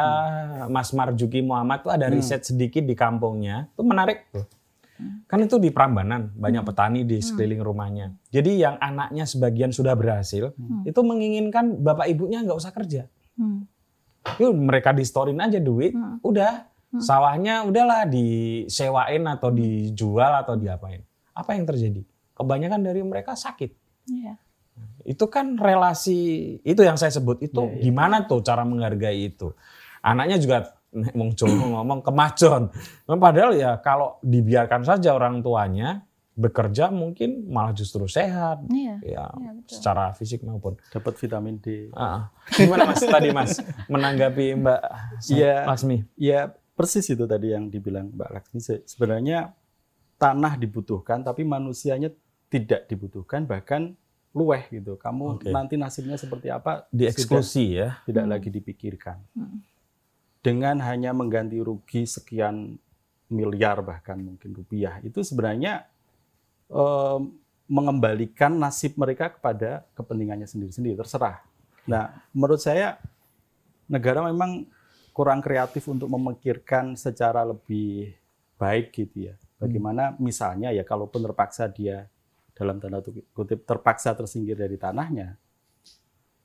Mas 0.66 0.90
Marjuki 0.90 1.40
Muhammad 1.40 1.84
tuh 1.84 1.92
ada 1.92 2.08
Hmm. 2.08 2.16
riset 2.16 2.42
sedikit 2.42 2.82
di 2.82 2.94
kampungnya, 2.94 3.68
itu 3.70 3.84
menarik 3.84 4.32
tuh. 4.32 4.48
Kan 5.26 5.40
itu 5.40 5.56
di 5.56 5.72
Prambanan, 5.72 6.36
banyak 6.36 6.60
petani 6.60 7.08
di 7.08 7.24
sekeliling 7.24 7.64
rumahnya. 7.64 8.12
Jadi 8.28 8.60
yang 8.60 8.76
anaknya 8.76 9.24
sebagian 9.24 9.72
sudah 9.72 9.96
berhasil, 9.96 10.52
Hmm. 10.52 10.84
itu 10.84 11.00
menginginkan 11.00 11.80
bapak 11.80 12.08
ibunya 12.08 12.44
nggak 12.44 12.58
usah 12.58 12.72
kerja. 12.72 13.08
Hmm. 13.40 13.64
Yuk 14.36 14.52
mereka 14.54 14.92
distorin 14.92 15.40
aja 15.40 15.56
duit, 15.58 15.96
Hmm. 15.96 16.20
udah 16.20 16.68
Hmm. 16.92 17.00
sawahnya 17.00 17.64
udahlah 17.64 18.04
disewain 18.04 19.24
atau 19.24 19.48
dijual 19.50 20.36
atau 20.36 20.60
diapain. 20.60 21.00
Apa 21.32 21.56
yang 21.56 21.64
terjadi? 21.64 22.04
Kebanyakan 22.36 22.82
dari 22.82 23.00
mereka 23.00 23.40
sakit. 23.40 23.72
Iya. 24.10 24.36
Itu 25.04 25.28
kan 25.28 25.56
relasi 25.56 26.20
itu 26.62 26.82
yang 26.82 26.96
saya 26.96 27.10
sebut 27.10 27.40
itu 27.40 27.60
Iya, 27.60 27.72
iya. 27.72 27.82
gimana 27.82 28.24
tuh 28.24 28.42
cara 28.42 28.62
menghargai 28.62 29.28
itu. 29.28 29.52
Anaknya 30.00 30.38
juga 30.38 30.58
wong 30.90 31.34
Jawa 31.34 31.54
ngomong 31.80 32.02
kemajon. 32.02 32.74
Padahal 33.06 33.54
ya 33.54 33.78
kalau 33.78 34.18
dibiarkan 34.20 34.82
saja 34.82 35.14
orang 35.14 35.40
tuanya 35.40 36.04
bekerja 36.34 36.88
mungkin 36.88 37.52
malah 37.52 37.72
justru 37.72 38.08
sehat 38.08 38.64
Iya. 38.72 38.96
ya 39.04 39.26
Iya, 39.28 39.52
betul. 39.54 39.70
secara 39.70 40.16
fisik 40.16 40.40
maupun. 40.42 40.80
Dapat 40.88 41.14
vitamin 41.16 41.60
D. 41.60 41.92
Ah, 41.92 42.32
gimana 42.50 42.88
Mas 42.88 43.04
tadi 43.04 43.30
Mas 43.30 43.60
menanggapi 43.86 44.56
Mbak 44.56 44.82
Iya. 45.28 45.68
Lasmi? 45.68 46.08
Ya 46.16 46.56
persis 46.74 47.04
itu 47.06 47.28
tadi 47.28 47.52
yang 47.52 47.68
dibilang 47.68 48.08
Mbak 48.10 48.30
Laksmi. 48.32 48.60
Se- 48.60 48.84
Sebenarnya 48.88 49.52
tanah 50.16 50.56
dibutuhkan, 50.56 51.22
tapi 51.22 51.44
manusianya 51.44 52.08
tidak 52.48 52.88
dibutuhkan, 52.88 53.44
bahkan 53.44 54.00
luweh 54.40 54.64
gitu. 54.72 54.96
Kamu 54.96 55.44
Oke. 55.44 55.52
nanti 55.52 55.76
nasibnya 55.76 56.16
seperti 56.16 56.48
apa 56.48 56.88
Dieksklusi 56.96 57.76
ya. 57.76 58.00
tidak 58.08 58.24
Hmm. 58.24 58.32
lagi 58.32 58.48
dipikirkan. 58.48 59.20
Hmm. 59.36 59.60
Dengan 60.40 60.80
hanya 60.88 61.12
mengganti 61.12 61.60
rugi 61.60 62.08
sekian 62.08 62.80
miliar 63.28 63.84
bahkan 63.84 64.16
mungkin 64.18 64.56
rupiah 64.56 64.98
itu 65.04 65.20
sebenarnya 65.22 65.84
em, 66.72 67.36
mengembalikan 67.70 68.58
nasib 68.58 68.98
mereka 68.98 69.30
kepada 69.30 69.86
kepentingannya 69.94 70.50
sendiri-sendiri 70.50 70.98
terserah. 70.98 71.44
Nah, 71.86 72.10
menurut 72.34 72.58
saya 72.58 72.98
negara 73.86 74.26
memang 74.26 74.66
kurang 75.14 75.44
kreatif 75.44 75.86
untuk 75.86 76.10
memikirkan 76.10 76.98
secara 76.98 77.46
lebih 77.46 78.16
baik 78.58 78.90
gitu 78.96 79.30
ya. 79.30 79.36
Bagaimana 79.60 80.16
misalnya 80.18 80.72
ya 80.72 80.82
kalaupun 80.82 81.20
terpaksa 81.20 81.68
dia 81.70 82.08
dalam 82.60 82.76
tanda 82.78 83.00
kutip 83.32 83.64
terpaksa 83.64 84.12
tersingkir 84.12 84.60
dari 84.60 84.76
tanahnya, 84.76 85.40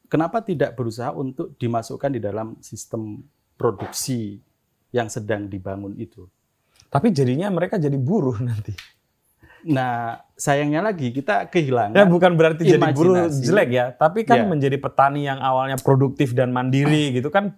kenapa 0.07 0.39
tidak 0.41 0.79
berusaha 0.79 1.11
untuk 1.11 1.59
dimasukkan 1.59 2.11
di 2.15 2.21
dalam 2.23 2.55
sistem 2.63 3.19
produksi 3.59 4.39
yang 4.95 5.11
sedang 5.11 5.51
dibangun 5.51 5.99
itu? 5.99 6.31
Tapi 6.87 7.11
jadinya 7.11 7.51
mereka 7.51 7.75
jadi 7.75 7.99
buruh 7.99 8.39
nanti. 8.39 8.71
Nah, 9.65 10.21
sayangnya 10.37 10.85
lagi 10.85 11.09
kita 11.09 11.49
kehilangan 11.49 11.97
Ya 11.97 12.05
bukan 12.05 12.37
berarti 12.37 12.69
jadi 12.69 12.85
buruh 12.93 13.27
Imajinasi. 13.27 13.43
jelek 13.49 13.69
ya, 13.73 13.87
tapi 13.97 14.23
kan 14.23 14.45
Ya. 14.45 14.47
menjadi 14.47 14.77
petani 14.77 15.25
yang 15.25 15.41
awalnya 15.41 15.81
produktif 15.81 16.37
dan 16.37 16.53
mandiri 16.53 17.17
gitu 17.17 17.33
kan 17.33 17.57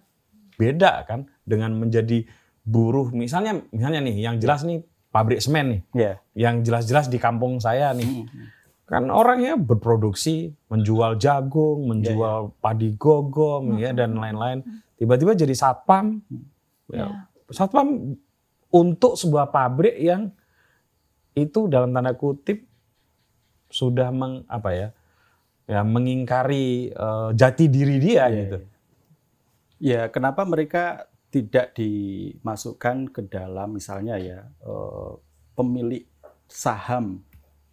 beda 0.57 1.03
kan 1.05 1.27
dengan 1.43 1.75
menjadi 1.75 2.23
buruh. 2.63 3.11
Misalnya 3.11 3.59
misalnya 3.69 4.01
nih 4.01 4.23
yang 4.23 4.35
jelas 4.39 4.63
nih 4.63 4.81
pabrik 5.17 5.41
semen 5.41 5.65
nih, 5.65 5.81
ya. 5.97 6.13
yang 6.37 6.61
jelas-jelas 6.61 7.09
di 7.09 7.17
kampung 7.17 7.57
saya 7.57 7.89
nih. 7.97 8.05
Mm. 8.05 8.45
Kan 8.85 9.09
orangnya 9.09 9.57
berproduksi, 9.57 10.53
menjual 10.69 11.17
jagung, 11.17 11.89
menjual 11.89 12.53
padi 12.61 12.93
gogom 12.93 13.81
ya 13.81 13.91
dan 13.97 14.13
lain-lain. 14.13 14.61
Tiba-tiba 14.95 15.33
jadi 15.33 15.57
satpam. 15.57 16.21
Ya, 16.93 17.09
Ya. 17.09 17.27
Satpam 17.51 18.15
untuk 18.71 19.19
sebuah 19.19 19.51
pabrik 19.51 19.97
yang 19.99 20.31
itu 21.35 21.67
dalam 21.67 21.91
tanda 21.91 22.15
kutip 22.15 22.63
sudah 23.67 24.07
meng, 24.13 24.47
apa 24.47 24.69
ya? 24.71 24.87
Ya 25.67 25.83
mengingkari 25.83 26.95
eh, 26.95 27.29
jati 27.35 27.67
diri 27.67 27.99
dia 27.99 28.31
Iya, 28.31 28.39
gitu. 28.39 28.57
Ya, 29.83 30.01
kenapa 30.07 30.47
mereka 30.47 31.11
tidak 31.27 31.75
dimasukkan 31.75 33.09
ke 33.09 33.21
dalam 33.23 33.73
misalnya 33.73 34.15
ya 34.15 34.39
eh, 34.43 35.11
pemilik 35.53 36.03
saham 36.47 37.21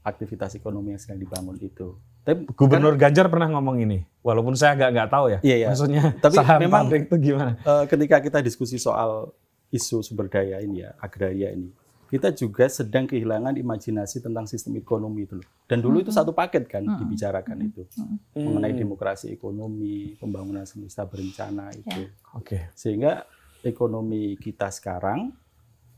aktivitas 0.03 0.55
ekonomi 0.55 0.93
yang 0.93 1.01
sedang 1.01 1.19
dibangun 1.19 1.57
itu. 1.59 1.95
Tapi 2.25 2.49
Gubernur 2.51 2.97
Ganjar 2.97 3.29
pernah 3.29 3.47
ngomong 3.47 3.79
ini, 3.79 4.01
walaupun 4.21 4.57
saya 4.57 4.73
agak 4.75 4.89
nggak 4.91 5.11
tahu 5.11 5.27
ya. 5.29 5.39
Iya, 5.41 5.57
iya. 5.57 5.67
Maksudnya 5.69 6.03
Tapi 6.19 6.35
saham 6.35 6.59
memang- 6.59 6.89
pabrik 6.89 7.05
itu 7.07 7.17
gimana? 7.23 7.53
eh, 7.55 7.85
ketika 7.85 8.17
kita 8.19 8.39
diskusi 8.41 8.77
soal 8.77 9.29
isu 9.69 10.01
sumber 10.01 10.27
daya 10.27 10.59
ini 10.59 10.81
ya, 10.81 10.97
agraria 10.97 11.53
ini, 11.53 11.69
kita 12.09 12.33
juga 12.33 12.65
sedang 12.67 13.05
kehilangan 13.05 13.53
imajinasi 13.55 14.21
tentang 14.21 14.49
sistem 14.49 14.73
ekonomi 14.75 15.25
itu 15.25 15.37
loh. 15.37 15.49
Dan 15.65 15.81
dulu 15.81 16.01
itu 16.01 16.09
satu 16.09 16.33
paket 16.33 16.65
kan 16.65 16.81
Mm-mm. 16.81 16.97
dibicarakan 16.99 17.57
itu 17.61 17.85
Hmm. 17.93 18.17
mengenai 18.35 18.73
demokrasi 18.73 19.29
ekonomi, 19.31 20.17
pembangunan 20.17 20.65
semesta 20.65 21.05
berencana 21.05 21.73
itu. 21.73 22.09
Oke. 22.33 22.73
Sehingga 22.73 23.29
ekonomi 23.65 24.37
kita 24.37 24.69
sekarang 24.69 25.33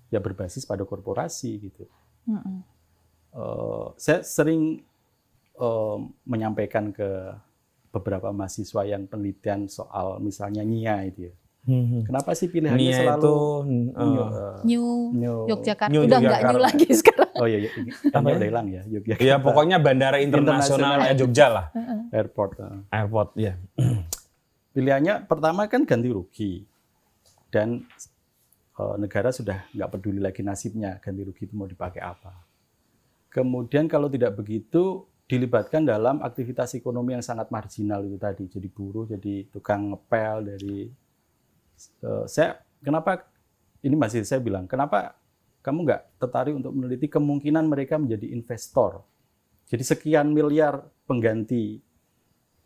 ya 0.08 0.22
berbasis 0.22 0.62
pada 0.62 0.86
korporasi 0.86 1.50
gitu. 1.60 1.84
Mm-mm. 2.30 2.62
Eh, 3.36 3.86
saya 3.98 4.22
sering 4.22 4.80
eh, 5.58 5.98
menyampaikan 6.24 6.94
ke 6.94 7.36
beberapa 7.90 8.28
mahasiswa 8.30 8.84
yang 8.84 9.04
penelitian 9.04 9.66
soal 9.66 10.22
misalnya 10.22 10.62
NIA 10.62 11.10
itu 11.10 11.20
ya. 11.28 11.34
Hmm. 11.66 12.06
Kenapa 12.06 12.30
sih 12.38 12.46
pilihannya 12.46 12.78
Nia 12.78 12.94
selalu 12.94 13.26
itu 13.26 13.34
eh, 13.98 14.06
eh, 14.06 14.56
New 14.62 14.86
New- 15.18 15.46
Yogyakarta 15.50 15.90
New 15.90 16.06
udah 16.06 16.18
nggak 16.22 16.42
new 16.46 16.60
lagi 16.62 16.86
sekarang. 16.94 17.30
Oh 17.42 17.46
iya, 17.50 17.58
iya. 17.58 17.70
Apa 18.14 18.28
ya? 18.30 18.36
udah 18.38 18.46
hilang 18.46 18.66
ya, 18.70 18.82
Yogyakarta 18.86 19.26
ya 19.26 19.36
pokoknya 19.42 19.76
bandara 19.82 20.22
internasionalnya 20.22 21.10
Jogja 21.18 21.46
lah, 21.50 21.66
Heeh. 21.74 22.00
Airport. 22.14 22.52
eh. 22.62 22.80
airport 22.94 23.30
ya. 23.34 23.58
Pilihannya 24.72 25.26
pertama 25.26 25.66
kan 25.66 25.82
ganti 25.82 26.06
rugi. 26.06 26.62
Dan 27.48 27.82
eh, 28.76 28.96
negara 28.98 29.30
sudah 29.30 29.68
nggak 29.72 29.90
peduli 29.98 30.20
lagi 30.20 30.42
nasibnya, 30.42 30.98
ganti 30.98 31.22
rugi 31.22 31.46
itu 31.48 31.54
mau 31.54 31.68
dipakai 31.68 32.02
apa. 32.02 32.34
Kemudian 33.30 33.84
kalau 33.86 34.08
tidak 34.08 34.38
begitu, 34.38 35.04
dilibatkan 35.26 35.82
dalam 35.82 36.22
aktivitas 36.22 36.78
ekonomi 36.78 37.18
yang 37.18 37.24
sangat 37.24 37.50
marginal 37.50 38.06
itu 38.06 38.16
tadi. 38.16 38.46
Jadi 38.46 38.68
buruh, 38.70 39.10
jadi 39.10 39.46
tukang 39.50 39.92
ngepel, 39.92 40.54
dari... 40.54 40.86
eh, 42.06 42.24
saya 42.30 42.62
kenapa 42.80 43.26
ini 43.82 43.94
masih 43.98 44.22
saya 44.22 44.38
bilang, 44.38 44.70
kenapa 44.70 45.18
kamu 45.62 45.82
nggak 45.82 46.02
tertarik 46.22 46.54
untuk 46.54 46.72
meneliti 46.72 47.10
kemungkinan 47.10 47.66
mereka 47.66 47.98
menjadi 47.98 48.30
investor? 48.30 49.02
Jadi 49.66 49.82
sekian 49.82 50.30
miliar 50.30 50.78
pengganti 51.10 51.82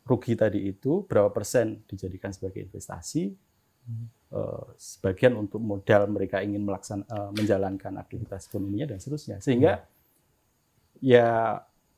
rugi 0.05 0.37
tadi 0.37 0.69
itu 0.69 1.09
berapa 1.09 1.33
persen 1.33 1.81
dijadikan 1.89 2.29
sebagai 2.29 2.69
investasi, 2.69 3.33
sebagian 4.79 5.35
untuk 5.35 5.59
modal 5.59 6.07
mereka 6.07 6.39
ingin 6.39 6.63
melaksan, 6.63 7.03
uh, 7.11 7.35
menjalankan 7.35 7.99
aktivitas 7.99 8.47
ekonominya 8.47 8.95
dan 8.95 8.99
seterusnya. 9.03 9.43
Sehingga 9.43 9.83
hmm. 9.83 9.87
ya 11.03 11.29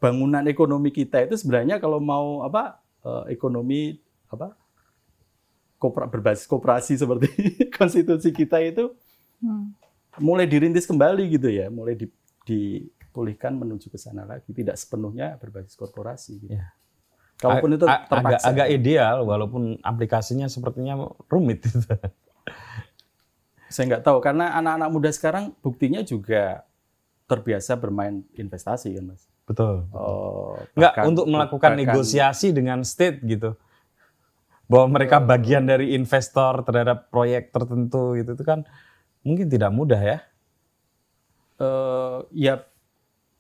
bangunan 0.01 0.43
ekonomi 0.49 0.91
kita 0.91 1.23
itu 1.23 1.37
sebenarnya 1.37 1.77
kalau 1.77 2.01
mau 2.01 2.43
apa 2.43 2.81
uh, 3.05 3.29
ekonomi 3.29 4.01
apa 4.33 4.57
kopra, 5.77 6.09
berbasis 6.09 6.49
koperasi 6.49 6.97
seperti 6.97 7.29
konstitusi 7.77 8.33
kita 8.33 8.59
itu 8.65 8.97
hmm. 9.45 9.77
mulai 10.25 10.49
dirintis 10.49 10.89
kembali 10.89 11.37
gitu 11.37 11.53
ya, 11.53 11.69
mulai 11.69 12.01
di, 12.01 12.09
dipulihkan 12.49 13.55
menuju 13.61 13.93
ke 13.93 13.99
sana 14.01 14.25
lagi, 14.25 14.49
tidak 14.57 14.81
sepenuhnya 14.81 15.37
berbasis 15.37 15.77
korporasi. 15.77 16.41
Gitu. 16.41 16.57
Ya. 16.57 16.73
Kalaupun 17.43 17.75
itu 17.75 17.87
terpaksa. 17.91 18.23
Agak, 18.23 18.41
agak 18.47 18.69
ideal, 18.71 19.27
walaupun 19.27 19.83
aplikasinya 19.83 20.47
sepertinya 20.47 20.95
rumit. 21.27 21.67
Saya 23.73 23.85
nggak 23.91 24.05
tahu 24.07 24.23
karena 24.23 24.55
anak-anak 24.63 24.89
muda 24.95 25.11
sekarang 25.11 25.51
buktinya 25.59 26.07
juga 26.07 26.63
terbiasa 27.27 27.75
bermain 27.81 28.23
investasi 28.37 28.95
kan 28.95 29.05
mas. 29.11 29.27
Betul. 29.43 29.91
Oh, 29.91 30.55
Enggak 30.79 31.03
untuk 31.03 31.27
melakukan 31.27 31.75
bahkan, 31.75 31.83
negosiasi 31.83 32.55
dengan 32.55 32.87
state 32.87 33.19
gitu. 33.27 33.59
Bahwa 34.71 35.01
mereka 35.01 35.19
oh. 35.19 35.27
bagian 35.27 35.67
dari 35.67 35.99
investor 35.99 36.63
terhadap 36.63 37.11
proyek 37.11 37.51
tertentu 37.51 38.15
gitu 38.21 38.39
itu 38.39 38.45
kan 38.47 38.63
mungkin 39.27 39.51
tidak 39.51 39.73
mudah 39.75 39.99
ya. 39.99 40.19
Uh, 41.59 42.23
ya 42.31 42.63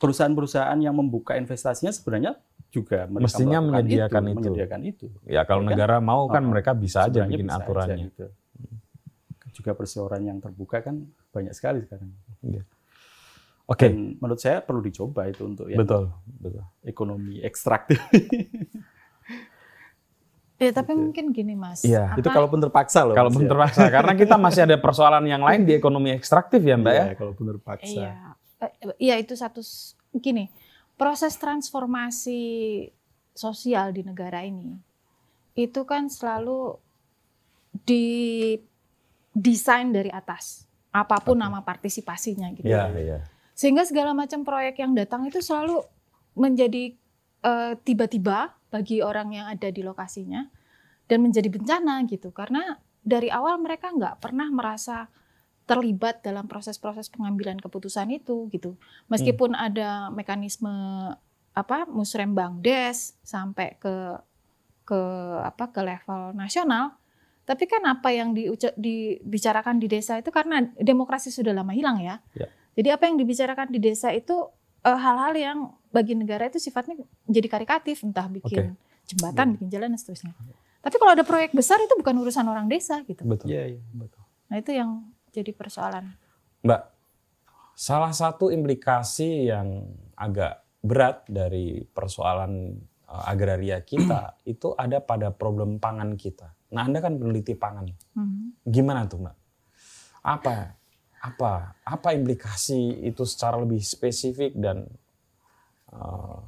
perusahaan-perusahaan 0.02 0.78
yang 0.82 0.98
membuka 0.98 1.38
investasinya 1.38 1.94
sebenarnya 1.94 2.34
juga 2.72 3.04
mestinya 3.12 3.60
menyediakan 3.60 4.22
itu, 4.24 4.32
itu. 4.32 4.40
Menyediakan 4.40 4.80
itu. 4.88 5.06
Ya 5.28 5.44
kalau 5.44 5.62
ya, 5.62 5.76
negara 5.76 6.00
kan? 6.00 6.08
mau 6.08 6.24
kan 6.32 6.42
oh, 6.42 6.48
mereka 6.56 6.72
bisa 6.72 7.04
aja 7.04 7.28
bikin 7.28 7.52
aturannya. 7.52 8.08
Aja, 8.08 8.08
gitu. 8.08 8.26
Juga 9.52 9.76
perseorangan 9.76 10.24
yang 10.24 10.38
terbuka 10.40 10.80
kan 10.80 11.04
banyak 11.28 11.52
sekali 11.52 11.84
sekarang. 11.84 12.08
Ya. 12.40 12.64
Oke. 13.68 13.88
Okay. 13.88 13.90
menurut 14.18 14.40
saya 14.40 14.64
perlu 14.64 14.80
dicoba 14.80 15.28
itu 15.28 15.44
untuk 15.44 15.68
yang 15.68 15.84
betul, 15.84 16.10
betul. 16.40 16.64
ekonomi 16.82 17.44
ekstraktif. 17.44 18.00
Ya, 20.62 20.70
tapi 20.70 20.94
gitu. 20.94 21.02
mungkin 21.02 21.24
gini, 21.34 21.58
Mas. 21.58 21.82
Iya. 21.82 22.14
Itu 22.14 22.30
kalaupun 22.30 22.62
terpaksa 22.62 23.02
loh. 23.02 23.18
Kalaupun 23.18 23.42
ya. 23.42 23.50
terpaksa, 23.50 23.82
karena 23.90 24.14
kita 24.14 24.38
masih 24.38 24.62
ada 24.62 24.78
persoalan 24.78 25.26
yang 25.26 25.42
lain 25.42 25.66
di 25.66 25.74
ekonomi 25.74 26.14
ekstraktif 26.14 26.62
ya, 26.62 26.78
Mbak 26.78 26.94
iya, 26.94 27.02
ya. 27.02 27.14
kalaupun 27.18 27.44
terpaksa. 27.50 27.98
Iya. 27.98 28.12
Eh, 28.62 28.70
iya, 29.02 29.14
itu 29.18 29.34
satu 29.34 29.58
gini. 30.22 30.46
Proses 31.02 31.34
transformasi 31.34 32.40
sosial 33.34 33.90
di 33.90 34.06
negara 34.06 34.46
ini 34.46 34.70
itu 35.58 35.82
kan 35.82 36.06
selalu 36.06 36.78
didesain 37.84 38.62
dari 39.90 40.14
atas 40.14 40.64
apa 40.92 41.18
pun 41.24 41.40
okay. 41.40 41.44
nama 41.48 41.64
partisipasinya 41.64 42.52
gitu. 42.54 42.68
Yeah, 42.68 42.92
yeah. 42.94 43.24
Sehingga 43.56 43.82
segala 43.88 44.14
macam 44.14 44.44
proyek 44.44 44.78
yang 44.78 44.94
datang 44.94 45.26
itu 45.26 45.40
selalu 45.42 45.82
menjadi 46.36 46.94
eh, 47.42 47.72
tiba-tiba 47.82 48.54
bagi 48.72 49.02
orang 49.04 49.32
yang 49.32 49.46
ada 49.48 49.68
di 49.68 49.82
lokasinya 49.84 50.48
dan 51.08 51.18
menjadi 51.20 51.48
bencana 51.52 52.00
gitu 52.08 52.32
karena 52.32 52.80
dari 53.04 53.28
awal 53.28 53.60
mereka 53.60 53.92
nggak 53.92 54.22
pernah 54.22 54.48
merasa 54.48 55.10
terlibat 55.64 56.20
dalam 56.26 56.50
proses-proses 56.50 57.06
pengambilan 57.08 57.58
keputusan 57.62 58.10
itu 58.10 58.50
gitu 58.50 58.74
meskipun 59.06 59.54
hmm. 59.54 59.66
ada 59.72 59.88
mekanisme 60.10 60.72
apa 61.52 61.86
musrembang 61.86 62.58
des 62.58 63.14
sampai 63.22 63.78
ke 63.78 64.18
ke 64.82 65.00
apa 65.44 65.70
ke 65.70 65.80
level 65.84 66.34
nasional 66.34 66.98
tapi 67.42 67.66
kan 67.66 67.82
apa 67.86 68.14
yang 68.14 68.34
dibicarakan 68.78 69.78
di 69.78 69.86
desa 69.90 70.18
itu 70.18 70.30
karena 70.30 70.62
demokrasi 70.78 71.34
sudah 71.34 71.50
lama 71.50 71.74
hilang 71.74 71.98
ya, 71.98 72.22
ya 72.34 72.46
jadi 72.72 72.96
apa 72.96 73.04
yang 73.08 73.16
dibicarakan 73.20 73.68
di 73.68 73.78
desa 73.80 74.08
itu 74.16 74.48
uh, 74.82 74.98
hal-hal 74.98 75.32
yang 75.36 75.58
bagi 75.92 76.16
negara 76.16 76.48
itu 76.48 76.56
sifatnya 76.56 76.96
jadi 77.28 77.46
karikatif, 77.48 78.00
entah 78.00 78.26
bikin 78.32 78.72
okay. 78.72 79.08
jembatan, 79.12 79.46
yeah. 79.52 79.54
bikin 79.60 79.68
jalan 79.68 79.88
dan 79.92 79.98
seterusnya. 80.00 80.32
Tapi 80.82 80.96
kalau 80.98 81.12
ada 81.14 81.22
proyek 81.22 81.52
besar 81.52 81.78
itu 81.78 81.94
bukan 81.94 82.16
urusan 82.24 82.48
orang 82.48 82.66
desa 82.66 83.04
gitu. 83.04 83.22
Betul. 83.28 83.52
Iya, 83.52 83.76
yeah, 83.76 83.84
betul. 83.92 84.22
Nah, 84.48 84.56
itu 84.58 84.70
yang 84.72 84.90
jadi 85.32 85.50
persoalan. 85.56 86.12
Mbak, 86.62 86.82
salah 87.74 88.12
satu 88.12 88.52
implikasi 88.52 89.48
yang 89.48 89.88
agak 90.14 90.62
berat 90.84 91.24
dari 91.26 91.82
persoalan 91.88 92.76
uh, 93.08 93.24
agraria 93.26 93.80
kita 93.82 94.36
itu 94.52 94.76
ada 94.76 95.00
pada 95.00 95.32
problem 95.32 95.80
pangan 95.80 96.14
kita. 96.14 96.52
Nah, 96.72 96.86
Anda 96.86 97.00
kan 97.00 97.16
peneliti 97.16 97.56
pangan. 97.56 97.88
Mm 97.88 98.22
-hmm. 98.22 98.46
Gimana 98.68 99.08
tuh, 99.08 99.24
Mbak? 99.24 99.36
Apa 100.22 100.56
apa 101.22 101.78
apa 101.86 102.08
implikasi 102.18 103.06
itu 103.06 103.22
secara 103.22 103.54
lebih 103.62 103.78
spesifik 103.78 104.58
dan 104.58 104.90
uh, 105.94 106.42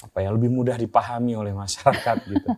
apa 0.00 0.18
ya 0.24 0.32
lebih 0.32 0.48
mudah 0.48 0.76
dipahami 0.80 1.36
oleh 1.36 1.52
masyarakat 1.52 2.16
gitu. 2.32 2.50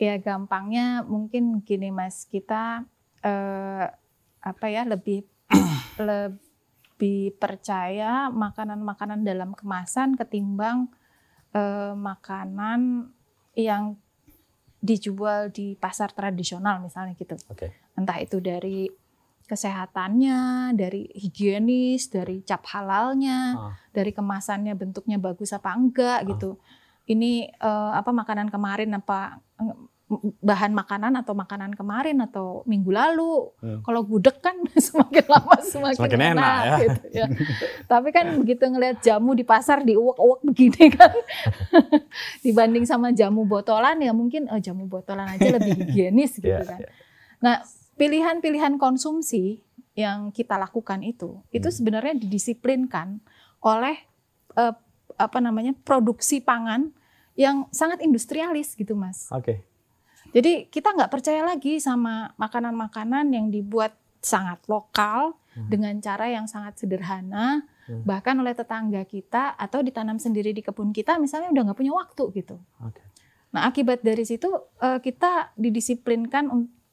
Ya 0.00 0.16
gampangnya 0.16 1.04
mungkin 1.04 1.60
gini 1.60 1.92
mas 1.92 2.24
kita 2.24 2.88
uh, 3.20 3.86
apa 4.48 4.66
ya 4.72 4.88
lebih 4.88 5.28
lebih 6.08 7.36
percaya 7.36 8.32
makanan-makanan 8.32 9.22
dalam 9.22 9.52
kemasan 9.52 10.16
ketimbang 10.16 10.88
uh, 11.52 11.92
makanan 11.94 13.12
yang 13.54 13.98
dijual 14.78 15.50
di 15.50 15.74
pasar 15.74 16.14
tradisional 16.14 16.78
misalnya 16.78 17.18
gitu. 17.18 17.34
Okay. 17.50 17.74
Entah 17.98 18.18
itu 18.22 18.38
dari 18.38 18.86
kesehatannya, 19.48 20.72
dari 20.76 21.08
higienis, 21.16 22.12
dari 22.12 22.44
cap 22.44 22.68
halalnya, 22.68 23.56
ah. 23.56 23.74
dari 23.90 24.12
kemasannya 24.12 24.76
bentuknya 24.76 25.16
bagus 25.16 25.56
apa 25.56 25.72
enggak 25.74 26.22
ah. 26.22 26.26
gitu. 26.28 26.50
Ini 27.08 27.56
uh, 27.64 27.96
apa 27.96 28.12
makanan 28.12 28.52
kemarin 28.52 28.92
apa 28.92 29.40
bahan 30.40 30.72
makanan 30.72 31.20
atau 31.20 31.36
makanan 31.36 31.76
kemarin 31.76 32.24
atau 32.24 32.64
minggu 32.64 32.88
lalu. 32.88 33.52
Hmm. 33.60 33.84
Kalau 33.84 34.00
gudeg 34.08 34.40
kan 34.40 34.56
semakin 34.88 35.24
lama 35.28 35.56
semakin, 35.60 35.98
semakin 36.00 36.20
enak, 36.32 36.32
enak 36.32 36.64
ya. 36.64 36.76
Gitu, 36.80 37.02
ya. 37.12 37.26
Tapi 37.92 38.08
kan 38.08 38.26
begitu 38.40 38.64
ngelihat 38.64 39.04
jamu 39.04 39.36
di 39.36 39.44
pasar 39.44 39.84
diuak-uak 39.84 40.40
begini 40.48 40.88
kan, 40.88 41.12
dibanding 42.44 42.88
sama 42.88 43.12
jamu 43.12 43.44
botolan 43.44 44.00
ya 44.00 44.16
mungkin 44.16 44.48
oh, 44.48 44.56
jamu 44.56 44.88
botolan 44.88 45.28
aja 45.28 45.60
lebih 45.60 45.76
higienis 45.76 46.40
gitu 46.40 46.48
yeah, 46.48 46.64
kan. 46.64 46.80
Yeah. 46.80 46.92
Nah 47.44 47.56
pilihan-pilihan 48.00 48.80
konsumsi 48.80 49.60
yang 49.92 50.32
kita 50.32 50.56
lakukan 50.56 51.04
itu 51.04 51.36
hmm. 51.36 51.52
itu 51.52 51.68
sebenarnya 51.68 52.16
didisiplinkan 52.16 53.20
oleh 53.60 53.98
uh, 54.56 54.72
apa 55.18 55.38
namanya 55.42 55.76
produksi 55.84 56.40
pangan 56.40 56.96
yang 57.38 57.68
sangat 57.70 58.00
industrialis 58.00 58.72
gitu 58.72 58.96
mas. 58.96 59.28
Oke. 59.30 59.44
Okay. 59.44 59.58
Jadi 60.32 60.68
kita 60.68 60.92
nggak 60.92 61.10
percaya 61.12 61.40
lagi 61.44 61.80
sama 61.80 62.32
makanan-makanan 62.36 63.32
yang 63.32 63.48
dibuat 63.48 63.96
sangat 64.20 64.60
lokal 64.66 65.38
hmm. 65.54 65.68
dengan 65.70 65.94
cara 66.02 66.26
yang 66.28 66.44
sangat 66.50 66.78
sederhana 66.78 67.62
hmm. 67.86 68.02
bahkan 68.04 68.34
oleh 68.36 68.52
tetangga 68.52 69.02
kita 69.06 69.54
atau 69.54 69.80
ditanam 69.80 70.18
sendiri 70.18 70.50
di 70.50 70.60
kebun 70.60 70.90
kita 70.90 71.16
misalnya 71.16 71.54
udah 71.54 71.62
nggak 71.70 71.78
punya 71.78 71.94
waktu 71.94 72.24
gitu. 72.34 72.56
Okay. 72.82 73.04
Nah 73.54 73.70
akibat 73.70 74.04
dari 74.04 74.26
situ 74.26 74.50
uh, 74.52 74.98
kita 75.00 75.54
didisiplinkan 75.56 76.50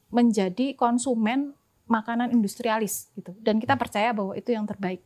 menjadi 0.08 0.72
konsumen 0.78 1.52
makanan 1.86 2.34
industrialis 2.34 3.10
gitu 3.14 3.34
dan 3.42 3.58
kita 3.62 3.74
hmm. 3.74 3.82
percaya 3.82 4.10
bahwa 4.10 4.32
itu 4.34 4.50
yang 4.54 4.66
terbaik 4.66 5.02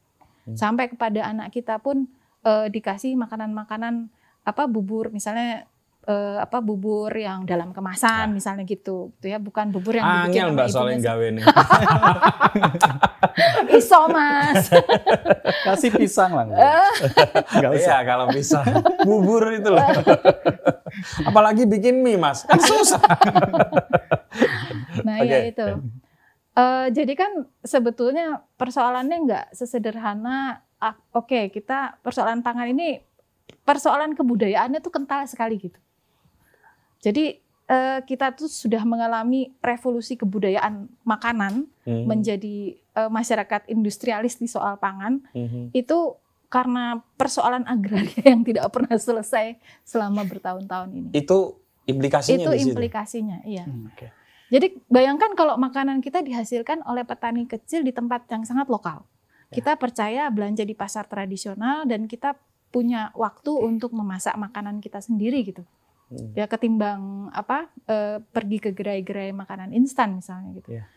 hmm. 0.48 0.56
sampai 0.56 0.88
kepada 0.88 1.28
anak 1.28 1.52
kita 1.52 1.76
pun 1.80 2.08
uh, 2.44 2.68
dikasih 2.68 3.16
makanan-makanan 3.16 4.08
apa 4.40 4.64
bubur 4.64 5.12
misalnya 5.12 5.68
uh, 6.06 6.38
apa 6.40 6.62
bubur 6.64 7.12
yang 7.12 7.44
dalam 7.44 7.74
kemasan 7.74 8.30
nah. 8.30 8.34
misalnya 8.36 8.64
gitu 8.64 9.12
gitu 9.18 9.26
ya 9.28 9.38
bukan 9.42 9.74
bubur 9.74 9.98
yang 9.98 10.06
Angel 10.06 10.54
mbak 10.54 10.70
soal 10.70 10.94
yang 10.94 11.04
gawe 11.04 11.26
nih 11.34 11.42
iso 13.80 14.00
mas 14.08 14.72
kasih 15.68 15.90
pisang 15.92 16.32
lah 16.32 16.46
nggak 17.56 17.72
usah 17.76 17.98
ya, 18.00 18.06
kalau 18.06 18.26
pisang 18.30 18.64
bubur 19.04 19.52
itu 19.52 19.68
loh 19.68 19.84
apalagi 21.28 21.68
bikin 21.68 22.00
mie 22.00 22.16
mas 22.16 22.48
kan 22.48 22.60
susah 22.60 23.02
Nah, 25.04 25.18
okay. 25.22 25.30
ya 25.30 25.38
itu. 25.48 25.68
Uh, 26.50 26.86
jadi 26.92 27.12
kan 27.14 27.32
sebetulnya 27.62 28.42
persoalannya 28.58 29.16
nggak 29.26 29.46
sesederhana. 29.54 30.66
Uh, 30.80 30.96
Oke, 31.14 31.36
okay, 31.36 31.44
kita 31.52 32.00
persoalan 32.00 32.40
pangan 32.40 32.72
ini 32.72 33.04
persoalan 33.66 34.16
kebudayaannya 34.16 34.80
tuh 34.80 34.92
kental 34.92 35.28
sekali 35.28 35.60
gitu. 35.60 35.76
Jadi 37.00 37.40
eh, 37.70 38.02
kita 38.02 38.34
tuh 38.34 38.50
sudah 38.50 38.82
mengalami 38.82 39.54
revolusi 39.62 40.18
kebudayaan 40.18 40.90
makanan 41.06 41.70
Mhm. 41.86 42.02
menjadi 42.02 42.56
eh, 42.74 43.06
masyarakat 43.06 43.70
industrialis 43.70 44.34
di 44.36 44.50
soal 44.50 44.74
pangan 44.76 45.22
Mhm. 45.30 45.70
itu 45.70 46.18
karena 46.50 46.98
persoalan 47.14 47.62
agraria 47.70 48.26
yang 48.34 48.42
tidak 48.42 48.66
pernah 48.74 48.98
selesai 48.98 49.54
selama 49.86 50.26
bertahun-tahun 50.26 50.90
ini. 50.90 51.10
Itu 51.14 51.62
implikasinya 51.86 52.42
Itu 52.42 52.50
di 52.50 52.58
situ. 52.58 52.68
implikasinya, 52.74 53.38
iya. 53.46 53.62
Hmm, 53.62 53.86
oke. 53.86 54.10
Jadi 54.50 54.82
bayangkan 54.90 55.38
kalau 55.38 55.54
makanan 55.54 56.02
kita 56.02 56.26
dihasilkan 56.26 56.82
oleh 56.82 57.06
petani 57.06 57.46
kecil 57.46 57.86
di 57.86 57.94
tempat 57.94 58.26
yang 58.26 58.42
sangat 58.42 58.66
lokal. 58.66 59.06
Ya. 59.46 59.62
Kita 59.62 59.78
percaya 59.78 60.26
belanja 60.26 60.66
di 60.66 60.74
pasar 60.74 61.06
tradisional 61.06 61.86
dan 61.86 62.10
kita 62.10 62.34
punya 62.74 63.14
waktu 63.14 63.54
untuk 63.54 63.94
memasak 63.94 64.34
makanan 64.34 64.82
kita 64.82 64.98
sendiri 64.98 65.46
gitu. 65.46 65.62
Hmm. 66.10 66.34
Ya 66.34 66.44
ketimbang 66.44 67.30
apa 67.30 67.70
eh, 67.86 68.18
pergi 68.20 68.58
ke 68.58 68.70
gerai-gerai 68.70 69.30
makanan 69.30 69.70
instan 69.70 70.18
misalnya 70.18 70.50
gitu. 70.52 70.74
Ya. 70.74 70.90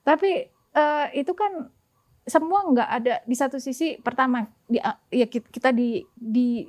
Tapi 0.00 0.46
eh, 0.48 1.06
itu 1.12 1.34
kan 1.34 1.74
semua 2.22 2.62
nggak 2.62 2.90
ada 2.92 3.14
di 3.26 3.34
satu 3.34 3.58
sisi 3.58 3.98
pertama 3.98 4.46
di, 4.64 4.78
ya 5.10 5.26
ki- 5.26 5.50
kita 5.50 5.74
di 5.74 5.98
di 6.14 6.62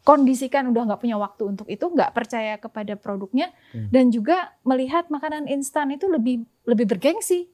kondisikan 0.00 0.72
udah 0.72 0.88
nggak 0.88 1.02
punya 1.02 1.20
waktu 1.20 1.42
untuk 1.44 1.68
itu 1.68 1.84
nggak 1.84 2.16
percaya 2.16 2.56
kepada 2.56 2.96
produknya 2.96 3.52
Hmm. 3.76 3.92
dan 3.92 4.08
juga 4.08 4.56
melihat 4.64 5.12
makanan 5.12 5.44
instan 5.46 5.92
itu 5.92 6.08
lebih 6.08 6.40
lebih 6.64 6.88
bergengsi 6.88 7.52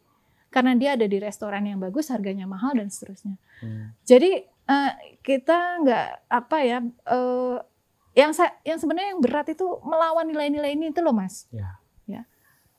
karena 0.49 0.79
dia 0.79 0.95
ada 0.95 1.05
di 1.05 1.19
restoran 1.19 1.67
yang 1.67 1.83
bagus 1.83 2.07
harganya 2.09 2.47
mahal 2.47 2.71
dan 2.73 2.87
seterusnya 2.87 3.35
Hmm. 3.59 3.91
jadi 4.07 4.47
eh, 4.47 4.93
kita 5.21 5.59
nggak 5.83 6.07
apa 6.31 6.57
ya 6.62 6.79
eh, 6.87 7.57
yang 8.17 8.33
yang 8.64 8.79
sebenarnya 8.81 9.12
yang 9.12 9.21
berat 9.21 9.47
itu 9.47 9.67
melawan 9.83 10.25
nilai-nilai 10.25 10.73
ini 10.73 10.89
itu 10.89 10.99
loh 10.99 11.12
mas 11.12 11.45
Ya. 11.53 11.77
ya 12.03 12.25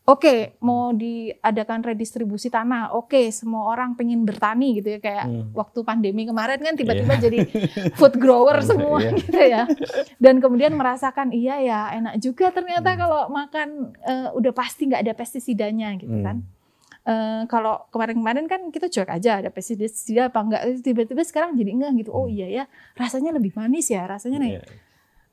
oke 0.03 0.57
mau 0.59 0.89
diadakan 0.91 1.83
redistribusi 1.83 2.47
tanah 2.47 2.89
oke 2.91 3.29
semua 3.29 3.69
orang 3.69 3.93
pengen 3.93 4.23
bertani 4.23 4.75
gitu 4.75 4.95
ya 4.95 4.99
kayak 4.99 5.25
Hmm. 5.25 5.51
waktu 5.53 5.79
pandemi 5.83 6.23
kemarin 6.23 6.57
kan 6.57 6.73
tiba-tiba 6.73 7.13
Iya. 7.13 7.21
jadi 7.21 7.39
food 7.93 8.15
grower 8.15 8.57
Iya. 8.59 8.65
semua 8.65 8.97
gitu 9.13 9.37
ya 9.37 9.63
dan 10.17 10.39
kemudian 10.39 10.73
merasakan 10.73 11.29
iya 11.29 11.59
ya 11.59 11.79
enak 11.93 12.17
juga 12.17 12.49
ternyata 12.49 12.89
Hmm. 12.89 12.99
kalau 12.99 13.21
makan 13.29 13.67
eh, 14.01 14.29
udah 14.33 14.51
pasti 14.51 14.87
nggak 14.87 15.03
ada 15.03 15.13
pestisidanya 15.13 15.93
gitu 15.95 16.17
kan 16.19 16.41
Hmm. 16.41 16.55
Eh, 17.07 17.47
kalau 17.47 17.87
kemarin-kemarin 17.87 18.47
kan 18.47 18.67
kita 18.67 18.87
cuek 18.87 19.07
aja 19.09 19.39
ada 19.39 19.47
pestisida 19.47 20.27
apa 20.27 20.39
enggak 20.41 20.61
tiba-tiba 20.81 21.23
sekarang 21.23 21.55
jadi 21.55 21.71
enggak 21.71 21.91
gitu 21.97 22.11
oh 22.11 22.25
Hmm. 22.25 22.35
iya 22.35 22.47
ya 22.49 22.63
rasanya 22.95 23.31
lebih 23.31 23.53
manis 23.53 23.87
ya 23.87 24.03
rasanya 24.03 24.39
nih 24.39 24.53
Iya. 24.55 24.63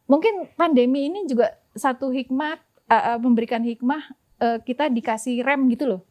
Mungkin 0.04 0.48
pandemi 0.54 1.08
ini 1.08 1.24
juga 1.24 1.54
satu 1.72 2.12
hikmah 2.12 2.60
eh, 2.86 3.04
eh, 3.14 3.18
memberikan 3.18 3.64
hikmah 3.64 4.02
eh, 4.40 4.58
kita 4.62 4.88
dikasih 4.88 5.40
rem 5.40 5.66
gitu 5.72 5.84
loh 5.88 6.02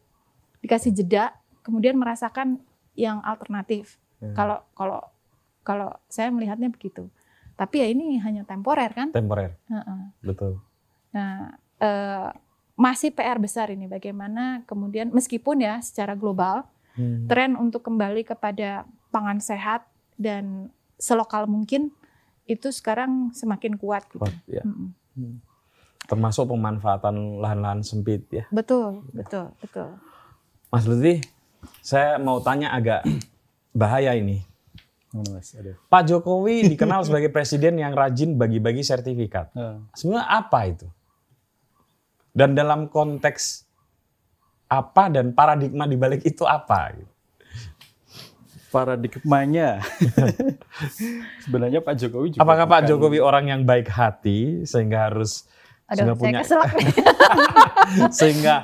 dikasih 0.60 0.90
jeda 0.92 1.32
kemudian 1.62 1.96
merasakan 1.96 2.60
yang 2.94 3.20
alternatif 3.22 3.98
Hmm. 4.22 4.30
kalau 4.32 4.58
kalau 4.78 5.00
kalau 5.66 5.90
saya 6.06 6.30
melihatnya 6.30 6.70
begitu 6.70 7.10
tapi 7.58 7.82
ya 7.82 7.90
ini 7.90 8.16
hanya 8.22 8.46
temporer 8.46 8.88
kan 8.94 9.10
temporer, 9.10 9.58
Heeh. 9.68 10.00
betul. 10.22 10.62
Nah, 11.12 11.54
eh, 11.82 12.30
masih 12.74 13.10
PR 13.10 13.38
besar 13.38 13.70
ini 13.70 13.86
bagaimana 13.86 14.62
kemudian 14.66 15.10
meskipun 15.10 15.60
ya 15.60 15.82
secara 15.82 16.14
global 16.16 16.64
Hmm. 16.94 17.26
tren 17.26 17.58
untuk 17.58 17.82
kembali 17.82 18.22
kepada 18.22 18.86
pangan 19.10 19.42
sehat 19.42 19.82
dan 20.14 20.70
selokal 20.94 21.50
mungkin 21.50 21.90
itu 22.44 22.68
sekarang 22.68 23.32
semakin 23.32 23.76
kuat 23.80 24.04
gitu. 24.12 24.20
Kuat, 24.20 24.34
ya. 24.44 24.62
Mm-mm. 24.64 25.40
Termasuk 26.04 26.52
pemanfaatan 26.52 27.40
lahan-lahan 27.40 27.80
sempit 27.80 28.28
ya. 28.28 28.44
Betul, 28.52 29.08
betul, 29.16 29.56
betul. 29.56 29.96
Mas 30.68 30.84
Lutfi, 30.84 31.24
saya 31.80 32.20
mau 32.20 32.44
tanya 32.44 32.76
agak 32.76 33.04
bahaya 33.80 34.12
ini. 34.12 34.44
Ngono, 35.16 35.40
Mas. 35.40 35.56
Aduh. 35.56 35.78
Pak 35.88 36.02
Jokowi 36.10 36.74
dikenal 36.76 37.00
sebagai 37.08 37.32
presiden 37.32 37.80
yang 37.80 37.96
rajin 37.96 38.36
bagi-bagi 38.36 38.84
sertifikat. 38.84 39.54
Eh, 39.56 39.78
Sebenarnya 39.96 40.28
apa 40.28 40.60
itu? 40.68 40.88
Dan 42.34 42.52
dalam 42.58 42.90
konteks 42.90 43.62
apa 44.66 45.06
dan 45.06 45.32
paradigma 45.32 45.86
di 45.86 45.94
balik 45.94 46.26
itu 46.26 46.42
apa? 46.42 46.98
Paradigmanya. 48.74 49.78
Sebenarnya 51.46 51.78
Pak 51.78 51.94
Jokowi 51.94 52.34
juga 52.34 52.42
Apakah 52.42 52.66
Pak 52.66 52.90
Jokowi 52.90 53.22
orang 53.22 53.46
yang 53.46 53.62
baik 53.62 53.86
hati 53.86 54.66
sehingga 54.66 55.06
harus 55.06 55.46
Aduh, 55.86 56.16
sehingga 56.16 56.16
punya 56.18 56.40
sehingga 58.18 58.54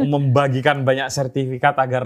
membagikan 0.00 0.80
banyak 0.80 1.10
sertifikat 1.10 1.76
agar 1.76 2.04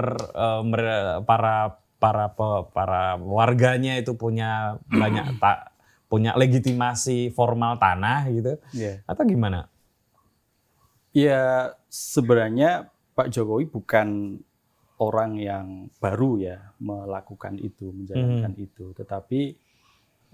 mere- 0.64 1.22
para 1.22 1.78
para 2.00 2.32
para 2.68 3.16
warganya 3.16 3.96
itu 3.96 4.12
punya 4.12 4.80
banyak 4.84 5.36
tak 5.42 5.70
punya 6.09 6.32
legitimasi 6.34 7.30
formal 7.30 7.76
tanah 7.76 8.28
gitu 8.28 8.52
Iya. 8.72 9.05
atau 9.05 9.22
gimana? 9.24 9.68
Ya 11.14 11.72
sebenarnya 11.86 12.90
Pak 13.14 13.30
Jokowi 13.30 13.70
bukan 13.70 14.38
orang 15.03 15.38
yang 15.40 15.66
baru 15.99 16.38
ya 16.38 16.59
melakukan 16.78 17.59
itu, 17.59 17.90
menjalankan 17.90 18.55
itu. 18.59 18.95
Tetapi 18.95 19.40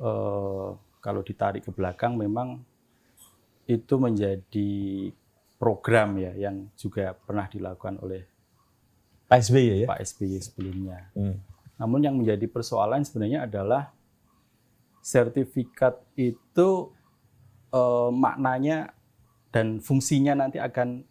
eh, 0.01 0.69
kalau 1.01 1.21
ditarik 1.25 1.65
ke 1.65 1.73
belakang 1.73 2.21
memang 2.21 2.61
itu 3.65 3.95
menjadi 3.97 4.73
program 5.57 6.19
ya 6.19 6.33
yang 6.37 6.69
juga 6.77 7.15
pernah 7.15 7.47
dilakukan 7.49 8.01
oleh 8.05 8.27
Pak 9.31 9.41
SBY 9.47 9.85
ya? 9.85 9.89
Pak 9.89 10.03
SBY 10.03 10.39
sebelumnya. 10.43 11.09
Hmm. 11.15 11.39
Namun 11.79 12.01
yang 12.03 12.17
menjadi 12.19 12.45
persoalan 12.51 13.07
sebenarnya 13.07 13.47
adalah 13.47 13.95
sertifikat 15.01 15.97
itu 16.19 16.93
eh, 17.73 18.11
maknanya 18.13 18.93
dan 19.55 19.81
fungsinya 19.81 20.37
nanti 20.37 20.61
akan 20.61 21.07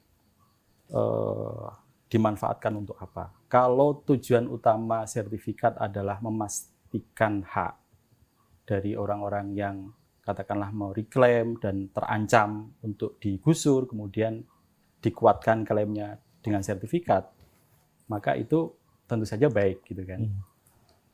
eh, 0.93 1.68
dimanfaatkan 2.10 2.74
untuk 2.74 2.97
apa. 2.97 3.30
Kalau 3.45 4.01
tujuan 4.01 4.49
utama 4.49 5.05
sertifikat 5.05 5.78
adalah 5.78 6.18
memastikan 6.20 7.45
hak 7.45 7.78
dari 8.66 8.97
orang-orang 8.97 9.53
yang 9.53 9.76
katakanlah 10.26 10.70
mau 10.74 10.93
reclaim 10.93 11.57
dan 11.57 11.89
terancam 11.89 12.74
untuk 12.86 13.18
digusur, 13.22 13.89
kemudian 13.89 14.41
dikuatkan 15.01 15.66
klaimnya 15.66 16.22
dengan 16.41 16.62
sertifikat, 16.62 17.30
maka 18.10 18.38
itu 18.38 18.74
tentu 19.10 19.26
saja 19.26 19.49
baik 19.49 19.82
gitu 19.89 20.05
kan. 20.05 20.22
Hmm. 20.22 20.41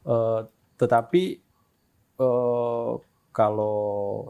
Eh, 0.03 0.41
tetapi 0.75 1.23
eh, 2.15 2.93
kalau 3.35 4.27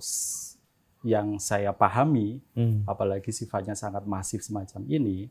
yang 1.06 1.38
saya 1.38 1.70
pahami, 1.70 2.42
Hmm. 2.58 2.82
apalagi 2.90 3.30
sifatnya 3.30 3.78
sangat 3.78 4.06
masif 4.10 4.42
semacam 4.42 4.82
ini, 4.90 5.30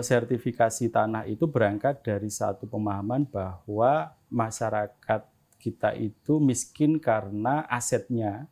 sertifikasi 0.00 0.88
tanah 0.88 1.28
itu 1.28 1.44
berangkat 1.44 2.00
dari 2.00 2.28
satu 2.28 2.64
pemahaman 2.64 3.28
bahwa 3.28 4.08
masyarakat 4.28 5.20
kita 5.56 5.92
itu 5.96 6.38
miskin 6.38 6.96
karena 6.96 7.66
asetnya 7.66 8.46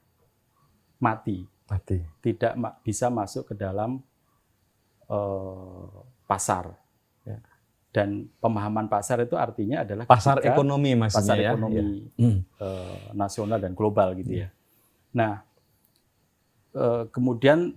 mati, 0.99 1.47
Mati. 1.65 2.01
tidak 2.21 2.53
ma- 2.57 2.77
bisa 2.81 3.09
masuk 3.09 3.53
ke 3.53 3.55
dalam 3.55 4.01
eh, 5.05 5.89
pasar. 6.25 6.73
Ya. 7.25 7.39
Dan 7.95 8.27
pemahaman 8.43 8.91
pasar 8.91 9.23
itu 9.23 9.39
artinya 9.39 9.85
adalah 9.87 10.05
Pasar 10.09 10.43
ekonomi 10.43 10.97
maksudnya 10.99 11.25
pasar 11.31 11.37
ya. 11.39 11.51
ekonomi 11.55 11.77
Ya. 12.19 12.33
Eh, 12.59 12.99
nasional 13.15 13.59
dan 13.63 13.73
global 13.77 14.17
gitu 14.19 14.45
ya. 14.45 14.49
Nah, 15.15 15.45
eh, 16.75 17.05
kemudian 17.13 17.77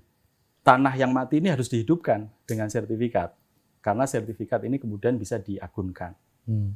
tanah 0.63 0.97
yang 0.97 1.13
mati 1.13 1.37
ini 1.39 1.47
harus 1.53 1.69
dihidupkan 1.69 2.27
dengan 2.47 2.71
sertifikat 2.71 3.35
karena 3.83 4.03
sertifikat 4.07 4.63
ini 4.65 4.79
kemudian 4.79 5.19
bisa 5.19 5.37
diagunkan. 5.39 6.15
Hmm. 6.47 6.75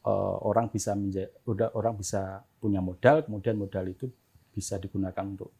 Eh, 0.00 0.36
orang 0.46 0.72
bisa 0.72 0.96
menja- 0.96 1.28
udah 1.44 1.76
orang 1.76 1.94
bisa 1.98 2.40
punya 2.56 2.80
modal, 2.80 3.20
kemudian 3.26 3.58
modal 3.58 3.84
itu 3.90 4.08
bisa 4.54 4.80
digunakan 4.80 5.26
untuk 5.26 5.50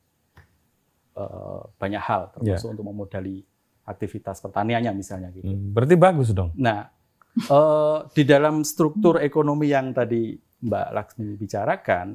eh, 1.18 1.62
banyak 1.76 2.02
hal, 2.02 2.30
termasuk 2.32 2.70
untuk 2.72 2.86
memodali 2.86 3.42
aktivitas 3.84 4.38
pertaniannya 4.38 4.94
misalnya 4.94 5.28
gitu. 5.34 5.50
Hmm. 5.50 5.74
Berarti 5.74 5.94
bagus 5.98 6.30
dong. 6.30 6.54
Nah, 6.56 6.88
eh, 7.36 7.98
di 8.14 8.22
dalam 8.24 8.62
struktur 8.62 9.18
ekonomi 9.18 9.68
yang 9.68 9.90
tadi 9.90 10.38
Mbak 10.38 10.88
Laksmi 10.94 11.34
bicarakan, 11.36 12.06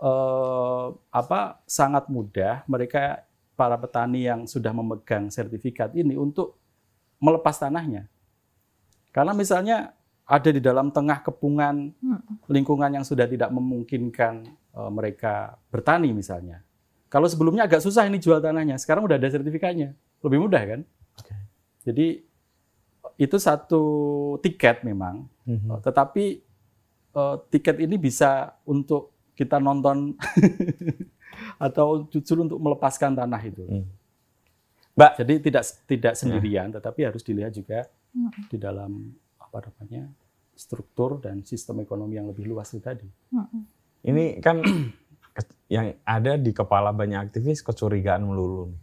eh, 0.00 0.86
apa 1.12 1.40
sangat 1.68 2.08
mudah 2.10 2.64
mereka 2.66 3.27
para 3.58 3.74
petani 3.74 4.30
yang 4.30 4.46
sudah 4.46 4.70
memegang 4.70 5.34
sertifikat 5.34 5.90
ini 5.98 6.14
untuk 6.14 6.54
melepas 7.18 7.58
tanahnya. 7.58 8.06
Karena 9.10 9.34
misalnya 9.34 9.90
ada 10.22 10.50
di 10.54 10.62
dalam 10.62 10.94
tengah 10.94 11.18
kepungan 11.26 11.90
Hmm. 11.98 12.22
lingkungan 12.46 12.94
yang 12.94 13.02
sudah 13.02 13.26
tidak 13.26 13.50
memungkinkan 13.50 14.46
eh, 14.78 14.90
mereka 14.94 15.58
bertani 15.74 16.14
misalnya. 16.14 16.62
Kalau 17.10 17.26
sebelumnya 17.26 17.66
agak 17.66 17.82
susah 17.82 18.06
ini 18.06 18.22
jual 18.22 18.38
tanahnya, 18.38 18.78
sekarang 18.78 19.02
udah 19.10 19.18
ada 19.18 19.26
sertifikatnya, 19.26 19.96
lebih 20.22 20.38
mudah 20.38 20.62
kan? 20.62 20.80
Oke. 21.18 21.34
Jadi 21.82 22.06
itu 23.18 23.36
satu 23.42 23.82
tiket 24.38 24.86
memang, 24.86 25.26
Mhm. 25.50 25.82
tetapi 25.82 26.24
eh, 27.10 27.36
tiket 27.50 27.82
ini 27.82 27.98
bisa 27.98 28.54
untuk 28.62 29.10
kita 29.34 29.58
nonton 29.58 30.14
atau 31.56 32.06
justru 32.08 32.40
untuk 32.40 32.58
melepaskan 32.58 33.12
tanah 33.12 33.42
itu. 33.42 33.64
Hmm. 33.64 33.86
Mbak, 34.94 35.12
Jadi 35.16 35.34
tidak 35.40 35.62
tidak 35.86 36.14
sendirian, 36.14 36.68
tetapi 36.68 37.00
harus 37.04 37.22
dilihat 37.22 37.52
juga 37.52 37.86
Hmm. 38.08 38.32
di 38.48 38.56
dalam 38.56 39.12
apa 39.38 39.68
namanya 39.68 40.08
struktur 40.52 41.20
dan 41.20 41.44
sistem 41.44 41.78
ekonomi 41.78 42.16
yang 42.16 42.26
lebih 42.26 42.48
luas 42.48 42.72
itu 42.72 42.80
tadi. 42.80 43.04
Mm-mm. 43.30 43.62
ini 44.02 44.40
kan 44.40 44.58
yang 45.68 45.92
ada 46.02 46.34
di 46.34 46.50
kepala 46.50 46.90
banyak 46.90 47.20
aktivis 47.20 47.60
kecurigaan 47.60 48.24
melulu. 48.24 48.72
nih. 48.72 48.80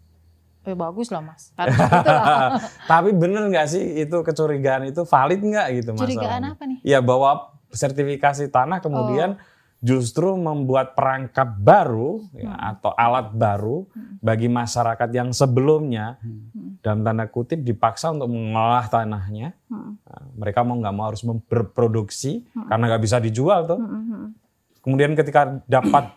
Eh 0.66 0.78
bagus 0.78 1.10
lah 1.10 1.20
mas. 1.20 1.52
Gitu 1.58 1.66
lah. 2.06 2.62
Tapi 2.92 3.10
bener 3.12 3.50
nggak 3.50 3.68
sih 3.68 3.84
itu 4.00 4.14
kecurigaan 4.16 4.88
itu 4.88 5.04
valid 5.04 5.42
nggak 5.42 5.68
gitu 5.76 5.90
Curigaan 5.94 6.22
masalahnya? 6.46 6.50
apa 6.54 6.64
nih? 6.64 6.78
Ya 6.86 7.00
bahwa 7.02 7.32
sertifikasi 7.70 8.46
tanah 8.48 8.80
kemudian 8.80 9.36
justru 9.80 10.34
membuat 10.34 10.98
perangkap 10.98 11.46
baru 11.56 12.24
ya, 12.34 12.52
Hmm. 12.52 12.70
atau 12.74 12.92
alat 12.96 13.30
baru 13.32 13.86
bagi 14.18 14.48
masyarakat 14.48 15.10
yang 15.12 15.30
sebelumnya 15.30 16.18
Hmm. 16.20 16.80
dalam 16.82 17.02
tanda 17.02 17.26
kutip 17.28 17.62
dipaksa 17.62 18.10
untuk 18.10 18.30
mengolah 18.30 18.86
tanahnya. 18.86 19.54
Mm. 19.68 19.92
Nah, 20.00 20.24
mereka 20.38 20.62
mau 20.62 20.78
nggak 20.78 20.96
mau 20.96 21.06
harus 21.10 21.22
mem- 21.22 21.42
berproduksi 21.42 22.46
Hmm. 22.54 22.66
karena 22.66 22.84
nggak 22.90 23.04
bisa 23.04 23.18
dijual 23.18 23.66
tuh. 23.66 23.78
Mm-mm. 23.78 24.34
Kemudian 24.82 25.14
ketika 25.14 25.62
dapat 25.66 26.14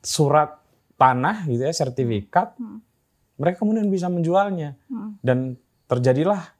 surat 0.00 0.58
tanah 0.94 1.46
gitu 1.46 1.62
ya 1.62 1.72
sertifikat, 1.72 2.54
Hmm. 2.54 2.82
mereka 3.34 3.62
kemudian 3.62 3.88
bisa 3.88 4.06
menjualnya 4.06 4.76
Mm. 4.86 5.10
dan 5.20 5.38
terjadilah 5.86 6.54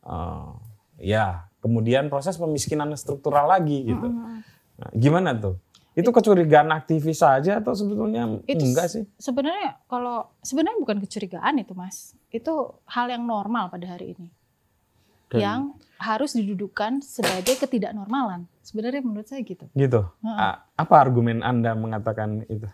eh, 0.00 0.50
ya 0.96 1.44
kemudian 1.60 2.08
proses 2.08 2.40
pemiskinan 2.40 2.88
struktural 2.96 3.44
lagi 3.46 3.84
gitu. 3.84 4.08
Mm-mm. 4.08 4.40
Nah, 4.80 4.90
gimana 4.96 5.36
tuh? 5.36 5.60
Itu 5.92 6.08
kecurigaan 6.08 6.72
aktivis 6.72 7.20
saja 7.20 7.60
atau 7.60 7.76
sebetulnya 7.76 8.40
Itu 8.48 8.64
enggak 8.64 8.88
sih? 8.88 9.04
Sebenarnya 9.20 9.76
kalau 9.84 10.32
sebenarnya 10.40 10.80
bukan 10.80 10.98
kecurigaan 11.04 11.60
itu 11.60 11.76
mas, 11.76 12.16
itu 12.32 12.52
hal 12.88 13.12
yang 13.12 13.28
normal 13.28 13.68
pada 13.68 13.84
hari 13.90 14.16
ini, 14.16 14.28
Dan 15.28 15.38
yang 15.38 15.60
harus 16.00 16.32
didudukan 16.32 17.04
sebagai 17.04 17.60
ketidaknormalan. 17.60 18.48
Sebenarnya 18.64 19.04
menurut 19.04 19.28
saya 19.28 19.44
gitu. 19.44 19.68
Gitu. 19.76 20.00
Heeh. 20.24 20.38
A- 20.40 20.64
Apa 20.78 20.94
argumen 21.04 21.44
Anda 21.44 21.76
mengatakan 21.76 22.48
itu? 22.48 22.64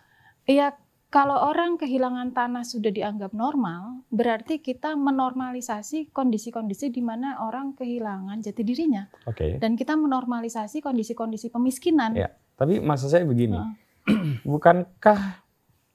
Iya, 0.47 0.71
kalau 1.07 1.39
orang 1.39 1.79
kehilangan 1.79 2.35
tanah 2.35 2.67
sudah 2.67 2.91
dianggap 2.91 3.31
normal, 3.31 4.03
berarti 4.11 4.59
kita 4.59 4.99
menormalisasi 4.99 6.11
kondisi-kondisi 6.11 6.91
di 6.91 6.99
mana 6.99 7.39
orang 7.47 7.71
kehilangan 7.79 8.43
jati 8.43 8.61
dirinya. 8.67 9.07
Oke. 9.23 9.55
Dan 9.55 9.79
kita 9.79 9.95
menormalisasi 9.95 10.83
kondisi-kondisi 10.83 11.47
pemiskinan. 11.47 12.11
Ya. 12.11 12.35
Tapi 12.59 12.83
maksud 12.83 13.07
saya 13.07 13.23
begini, 13.23 13.55
bukankah 14.51 15.47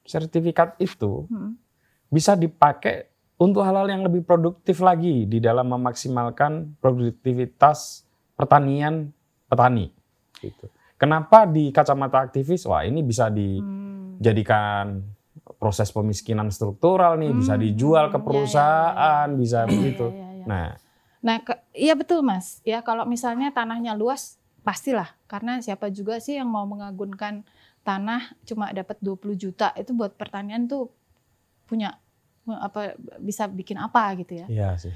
sertifikat 0.08 0.80
itu 0.80 1.28
Hmm. 1.28 1.60
bisa 2.08 2.32
dipakai 2.32 3.12
untuk 3.36 3.68
hal-hal 3.68 3.92
yang 3.92 4.02
lebih 4.06 4.24
produktif 4.24 4.80
lagi 4.80 5.28
di 5.28 5.42
dalam 5.42 5.68
memaksimalkan 5.76 6.78
produktivitas 6.80 8.06
pertanian 8.32 9.12
petani. 9.50 9.92
Gitu. 10.40 10.72
Kenapa 10.96 11.44
di 11.44 11.68
kacamata 11.74 12.22
aktivis, 12.22 12.64
wah 12.64 12.86
ini 12.86 13.02
bisa 13.02 13.28
Hmm. 13.28 13.92
Dijadikan 14.22 15.02
proses 15.58 15.90
pemiskinan 15.90 16.48
struktural 16.54 17.18
nih, 17.18 17.34
bisa 17.34 17.58
Hmm, 17.58 17.64
dijual 17.66 18.06
ke 18.08 18.16
ya, 18.16 18.22
ya, 18.22 18.26
perusahaan, 18.30 19.26
ya, 19.26 19.34
bisa 19.34 19.58
Iya, 19.66 19.74
begitu. 19.74 20.06
iya, 20.14 20.28
iya. 20.38 20.46
Nah, 20.46 20.68
Nah, 21.22 21.36
ke- 21.38 21.62
iya 21.74 21.94
betul 21.94 22.22
Mas. 22.22 22.58
Ya 22.66 22.82
kalau 22.82 23.06
misalnya 23.06 23.50
tanahnya 23.54 23.94
luas, 23.94 24.38
pastilah. 24.66 25.06
Karena 25.30 25.58
siapa 25.62 25.86
juga 25.90 26.18
sih 26.18 26.34
yang 26.38 26.50
mau 26.50 26.66
mengagunkan 26.66 27.46
tanah 27.86 28.34
cuma 28.46 28.70
dapat 28.74 28.98
20 29.02 29.34
juta 29.34 29.70
itu 29.78 29.90
buat 29.94 30.14
pertanian 30.18 30.66
tuh 30.70 30.90
punya 31.66 31.98
apa 32.46 32.98
bisa 33.22 33.46
bikin 33.46 33.78
apa 33.78 34.02
gitu 34.18 34.42
ya. 34.42 34.46
iya 34.50 34.74
sih. 34.78 34.90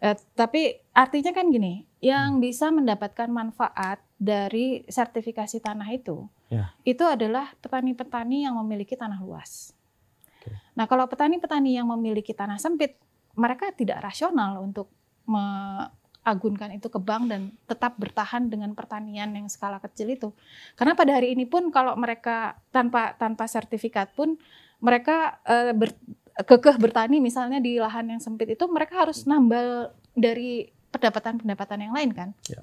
Eh, 0.00 0.16
tapi 0.32 0.80
artinya 0.96 1.36
kan 1.36 1.52
gini, 1.52 1.84
yang 2.00 2.40
bisa 2.40 2.72
mendapatkan 2.72 3.28
manfaat 3.28 4.00
dari 4.16 4.80
sertifikasi 4.88 5.60
tanah 5.60 5.88
itu, 5.92 6.24
Ya. 6.48 6.72
itu 6.88 7.04
adalah 7.04 7.52
petani-petani 7.60 8.48
yang 8.48 8.56
memiliki 8.64 8.96
tanah 8.96 9.20
luas. 9.20 9.76
Oke. 10.40 10.56
Nah, 10.72 10.88
kalau 10.88 11.04
petani-petani 11.04 11.76
yang 11.76 11.84
memiliki 11.92 12.32
tanah 12.32 12.56
sempit, 12.56 12.96
mereka 13.36 13.76
tidak 13.76 14.00
rasional 14.00 14.56
untuk 14.64 14.88
mengagunkan 15.28 16.72
itu 16.74 16.88
ke 16.88 16.96
bank 16.96 17.28
dan 17.28 17.52
tetap 17.68 18.00
bertahan 18.00 18.48
dengan 18.48 18.72
pertanian 18.72 19.30
yang 19.36 19.46
skala 19.52 19.78
kecil 19.84 20.08
itu. 20.10 20.28
Karena 20.80 20.96
pada 20.96 21.20
hari 21.20 21.36
ini 21.36 21.44
pun 21.44 21.68
kalau 21.68 21.92
mereka 22.00 22.56
tanpa 22.72 23.14
tanpa 23.20 23.44
sertifikat 23.46 24.16
pun 24.16 24.40
mereka 24.80 25.38
eh, 25.44 25.76
ber- 25.76 26.00
kekeh 26.36 26.76
bertani 26.76 27.18
misalnya 27.18 27.58
di 27.58 27.76
lahan 27.76 28.08
yang 28.08 28.20
sempit 28.20 28.48
itu 28.48 28.64
mereka 28.66 29.02
harus 29.02 29.24
nambal 29.24 29.90
dari 30.12 30.66
pendapatan-pendapatan 30.90 31.78
yang 31.80 31.92
lain 31.92 32.10
kan. 32.10 32.28
Ya. 32.46 32.62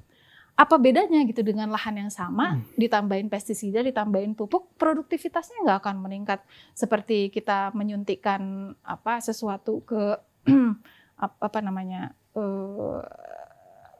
Apa 0.54 0.74
bedanya 0.74 1.22
gitu 1.22 1.40
dengan 1.40 1.70
lahan 1.70 1.94
yang 1.96 2.10
sama 2.10 2.58
ditambahin 2.74 3.28
pestisida, 3.28 3.78
ditambahin 3.78 4.34
pupuk, 4.34 4.74
produktivitasnya 4.74 5.62
nggak 5.62 5.78
akan 5.80 5.96
meningkat 6.00 6.42
seperti 6.72 7.30
kita 7.30 7.70
menyuntikkan 7.72 8.42
apa 8.82 9.18
sesuatu 9.18 9.80
ke 9.82 10.18
ap- 11.16 11.38
apa 11.38 11.58
namanya 11.58 12.10
eh, 12.34 12.98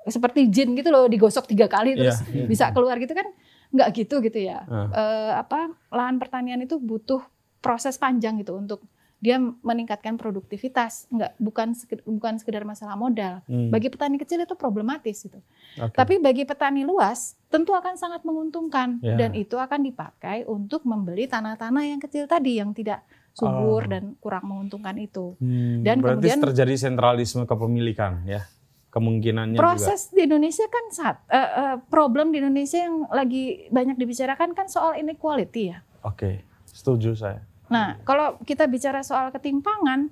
seperti 0.09 0.49
jin 0.49 0.73
gitu 0.73 0.89
loh 0.89 1.07
digosok 1.07 1.47
tiga 1.47 1.69
kali 1.69 1.93
terus 1.95 2.25
Iya, 2.27 2.43
iya. 2.43 2.47
bisa 2.49 2.65
keluar 2.73 2.97
gitu 2.97 3.13
kan 3.13 3.29
nggak 3.69 3.89
gitu 3.95 4.19
gitu 4.19 4.39
ya 4.41 4.65
Ah. 4.65 4.89
Eh, 4.89 5.33
apa 5.39 5.59
lahan 5.91 6.17
pertanian 6.17 6.59
itu 6.59 6.81
butuh 6.81 7.21
proses 7.61 7.95
panjang 7.95 8.35
gitu 8.35 8.57
untuk 8.57 8.81
dia 9.19 9.35
meningkatkan 9.37 10.15
produktivitas 10.15 11.09
nggak 11.09 11.35
bukan 11.37 11.75
bukan 12.05 12.35
sekedar 12.37 12.63
masalah 12.63 12.95
modal 12.95 13.43
Hmm, 13.45 13.67
bagi 13.69 13.89
petani 13.89 14.15
kecil 14.15 14.39
itu 14.39 14.55
problematis 14.55 15.19
gitu 15.19 15.43
oke. 15.77 15.91
tapi 15.93 16.17
bagi 16.17 16.43
petani 16.43 16.83
luas 16.83 17.35
tentu 17.49 17.73
akan 17.73 17.95
sangat 17.95 18.23
menguntungkan 18.23 19.01
Ya. 19.01 19.19
dan 19.19 19.35
itu 19.35 19.55
akan 19.55 19.83
dipakai 19.83 20.45
untuk 20.45 20.83
membeli 20.83 21.27
tanah-tanah 21.27 21.83
yang 21.85 21.99
kecil 21.99 22.25
tadi 22.25 22.57
yang 22.57 22.71
tidak 22.71 23.03
subur 23.33 23.83
Oh. 23.83 23.89
dan 23.89 24.15
kurang 24.17 24.47
menguntungkan 24.47 24.95
itu 24.97 25.35
Hmm, 25.37 25.83
dan 25.83 25.99
berarti 25.99 26.23
kemudian- 26.25 26.43
terjadi 26.45 26.75
sentralisme 26.77 27.43
kepemilikan 27.43 28.23
ya, 28.25 28.47
kemungkinannya 28.89 29.55
juga. 29.55 29.65
proses 29.65 30.11
di 30.11 30.25
Indonesia 30.25 30.65
kan 30.65 30.85
saat 30.91 31.17
eh, 31.29 31.37
eh, 31.37 31.77
problem 31.85 32.31
di 32.31 32.39
Indonesia 32.39 32.79
yang 32.79 33.07
lagi 33.09 33.67
banyak 33.69 33.95
dibicarakan 33.97 34.53
kan 34.53 34.67
soal 34.67 34.95
inequality 34.95 35.71
ya 35.71 35.83
Oke, 36.01 36.43
setuju 36.65 37.13
saya. 37.13 37.43
Nah, 37.69 38.01
kalau 38.03 38.41
kita 38.43 38.65
bicara 38.65 39.05
soal 39.05 39.29
ketimpangan, 39.29 40.09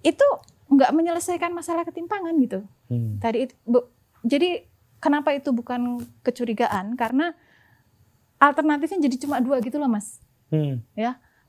itu 0.00 0.26
nggak 0.70 0.92
menyelesaikan 0.92 1.50
masalah 1.50 1.82
ketimpangan 1.82 2.32
gitu. 2.38 2.60
Hmm. 2.88 3.16
Tadi 3.18 3.48
itu, 3.48 3.54
bu- 3.64 3.88
jadi 4.22 4.64
kenapa 5.00 5.32
itu 5.32 5.50
bukan 5.50 6.04
kecurigaan? 6.20 6.94
Karena 6.94 7.32
alternatifnya 8.40 9.08
jadi 9.08 9.16
cuma 9.20 9.40
dua 9.40 9.60
gitu 9.60 9.76
loh, 9.76 9.88
mas. 9.88 10.20
Hmm. 10.48 10.80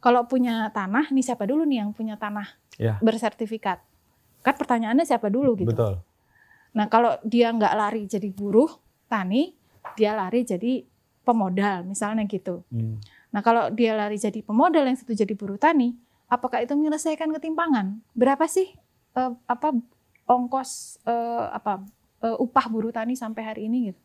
Kalau 0.01 0.25
punya 0.25 0.73
tanah, 0.73 1.13
nih 1.13 1.21
siapa 1.21 1.45
dulu 1.45 1.61
nih 1.61 1.85
yang 1.85 1.93
punya 1.93 2.17
tanah 2.17 2.57
Ya. 2.81 2.97
bersertifikat? 3.05 3.77
Kan 4.41 4.57
pertanyaannya 4.57 5.05
siapa 5.05 5.29
dulu 5.29 5.53
gitu. 5.61 5.69
Betul. 5.69 6.01
Nah, 6.73 6.89
kalau 6.89 7.21
dia 7.21 7.53
nggak 7.53 7.73
lari 7.77 8.09
jadi 8.09 8.33
buruh 8.33 8.71
tani, 9.05 9.53
dia 9.93 10.17
lari 10.17 10.41
jadi 10.41 10.81
pemodal, 11.21 11.85
misalnya 11.85 12.25
gitu. 12.25 12.65
Hmm. 12.73 12.97
Nah, 13.31 13.41
kalau 13.41 13.71
dia 13.71 13.95
lari 13.95 14.19
jadi 14.19 14.43
pemodal 14.43 14.83
yang 14.83 14.99
satu 14.99 15.15
jadi 15.15 15.31
buruh 15.33 15.55
tani, 15.55 15.95
apakah 16.27 16.63
itu 16.63 16.75
menyelesaikan 16.75 17.31
ketimpangan? 17.39 18.03
Berapa 18.11 18.43
sih 18.47 18.71
eh, 19.15 19.31
apa 19.47 19.75
ongkos 20.27 21.03
eh, 21.07 21.45
apa 21.51 21.83
eh, 22.23 22.37
upah 22.37 22.65
buruh 22.67 22.91
tani 22.91 23.15
sampai 23.15 23.43
hari 23.43 23.61
ini 23.71 23.91
gitu? 23.91 24.01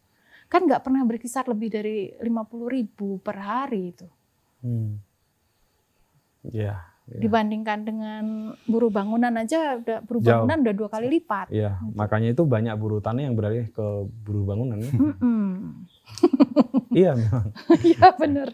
Kan 0.47 0.70
nggak 0.70 0.87
pernah 0.87 1.03
berkisar 1.03 1.51
lebih 1.51 1.74
dari 1.74 2.14
50.000 2.22 2.70
ribu 2.70 3.18
per 3.18 3.43
hari 3.43 3.91
itu. 3.91 4.07
Hmm. 4.62 5.03
Ya. 6.47 6.87
ya. 7.11 7.18
Dibandingkan 7.18 7.83
dengan 7.83 8.55
buruh 8.70 8.95
bangunan 8.95 9.35
aja, 9.35 9.83
udah 9.83 10.07
buruh 10.07 10.22
Jauh. 10.22 10.47
bangunan 10.47 10.59
udah 10.62 10.74
dua 10.79 10.89
kali 10.91 11.07
lipat. 11.18 11.51
Iya, 11.51 11.83
makanya 11.99 12.31
itu 12.31 12.47
banyak 12.47 12.74
buruh 12.79 13.03
tani 13.03 13.27
yang 13.27 13.35
beralih 13.35 13.66
ke 13.74 13.87
buruh 14.22 14.47
bangunan 14.47 14.79
ya. 14.79 14.91
Iya, 16.91 17.13
memang. 17.13 17.53
Iya 17.87 18.09
benar, 18.13 18.49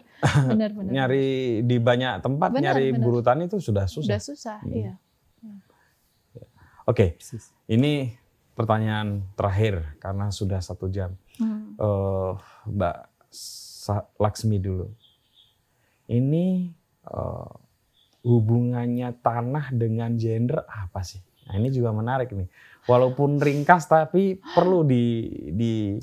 benar 0.47 0.69
benar. 0.71 0.91
Nyari 0.91 1.27
di 1.61 1.77
banyak 1.77 2.13
tempat 2.19 2.49
Benar, 2.51 2.63
nyari 2.63 2.85
benar. 2.89 3.01
buruh 3.01 3.21
tani 3.21 3.45
itu 3.45 3.57
sudah 3.57 3.85
susah. 3.85 4.05
Sudah 4.05 4.21
susah, 4.21 4.57
Hmm. 4.61 4.73
iya. 4.73 4.93
Oke, 6.83 7.15
Persis. 7.15 7.47
ini 7.65 8.11
pertanyaan 8.53 9.23
terakhir 9.33 9.95
karena 9.97 10.27
sudah 10.29 10.59
satu 10.59 10.87
jam. 10.87 11.15
Hmm. 11.33 11.73
eh 11.73 12.33
Mbak 12.67 12.97
Sa- 13.31 14.07
Laksmi 14.15 14.59
dulu. 14.59 14.91
Ini 16.05 16.45
eh, 17.03 17.51
hubungannya 18.21 19.15
tanah 19.17 19.71
dengan 19.71 20.13
gender 20.13 20.63
apa 20.63 21.01
sih? 21.01 21.19
Nah, 21.43 21.55
ini 21.55 21.67
juga 21.69 21.91
menarik 21.91 22.31
nih. 22.31 22.47
Walaupun 22.83 23.39
ringkas 23.39 23.87
tapi 23.87 24.35
perlu 24.43 24.83
di 24.83 25.23
di 25.49 25.95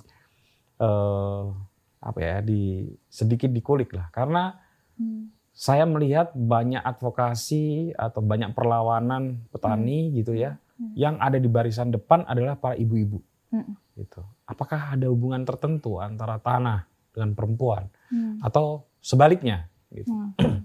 uh, 0.80 1.52
apa 2.00 2.18
ya, 2.18 2.36
di 2.40 2.88
sedikit 3.12 3.52
dikulik 3.52 3.92
lah 3.92 4.08
karena 4.10 4.56
hmm. 4.96 5.52
saya 5.52 5.84
melihat 5.84 6.32
banyak 6.32 6.80
advokasi 6.80 7.92
atau 7.92 8.24
banyak 8.24 8.56
perlawanan 8.56 9.44
petani 9.52 10.08
hmm. 10.08 10.12
gitu 10.24 10.32
ya 10.32 10.56
hmm. 10.80 10.96
yang 10.96 11.20
ada 11.20 11.36
di 11.36 11.46
barisan 11.46 11.92
depan 11.92 12.24
adalah 12.24 12.56
para 12.56 12.74
ibu-ibu. 12.74 13.20
Hmm. 13.52 13.76
Gitu. 13.94 14.24
Apakah 14.48 14.96
ada 14.96 15.12
hubungan 15.12 15.44
tertentu 15.44 16.00
antara 16.00 16.40
tanah 16.40 16.88
dengan 17.12 17.36
perempuan 17.36 17.90
hmm. 18.08 18.40
atau 18.40 18.86
sebaliknya 19.02 19.66
gitu. 19.90 20.08
Hmm. 20.08 20.62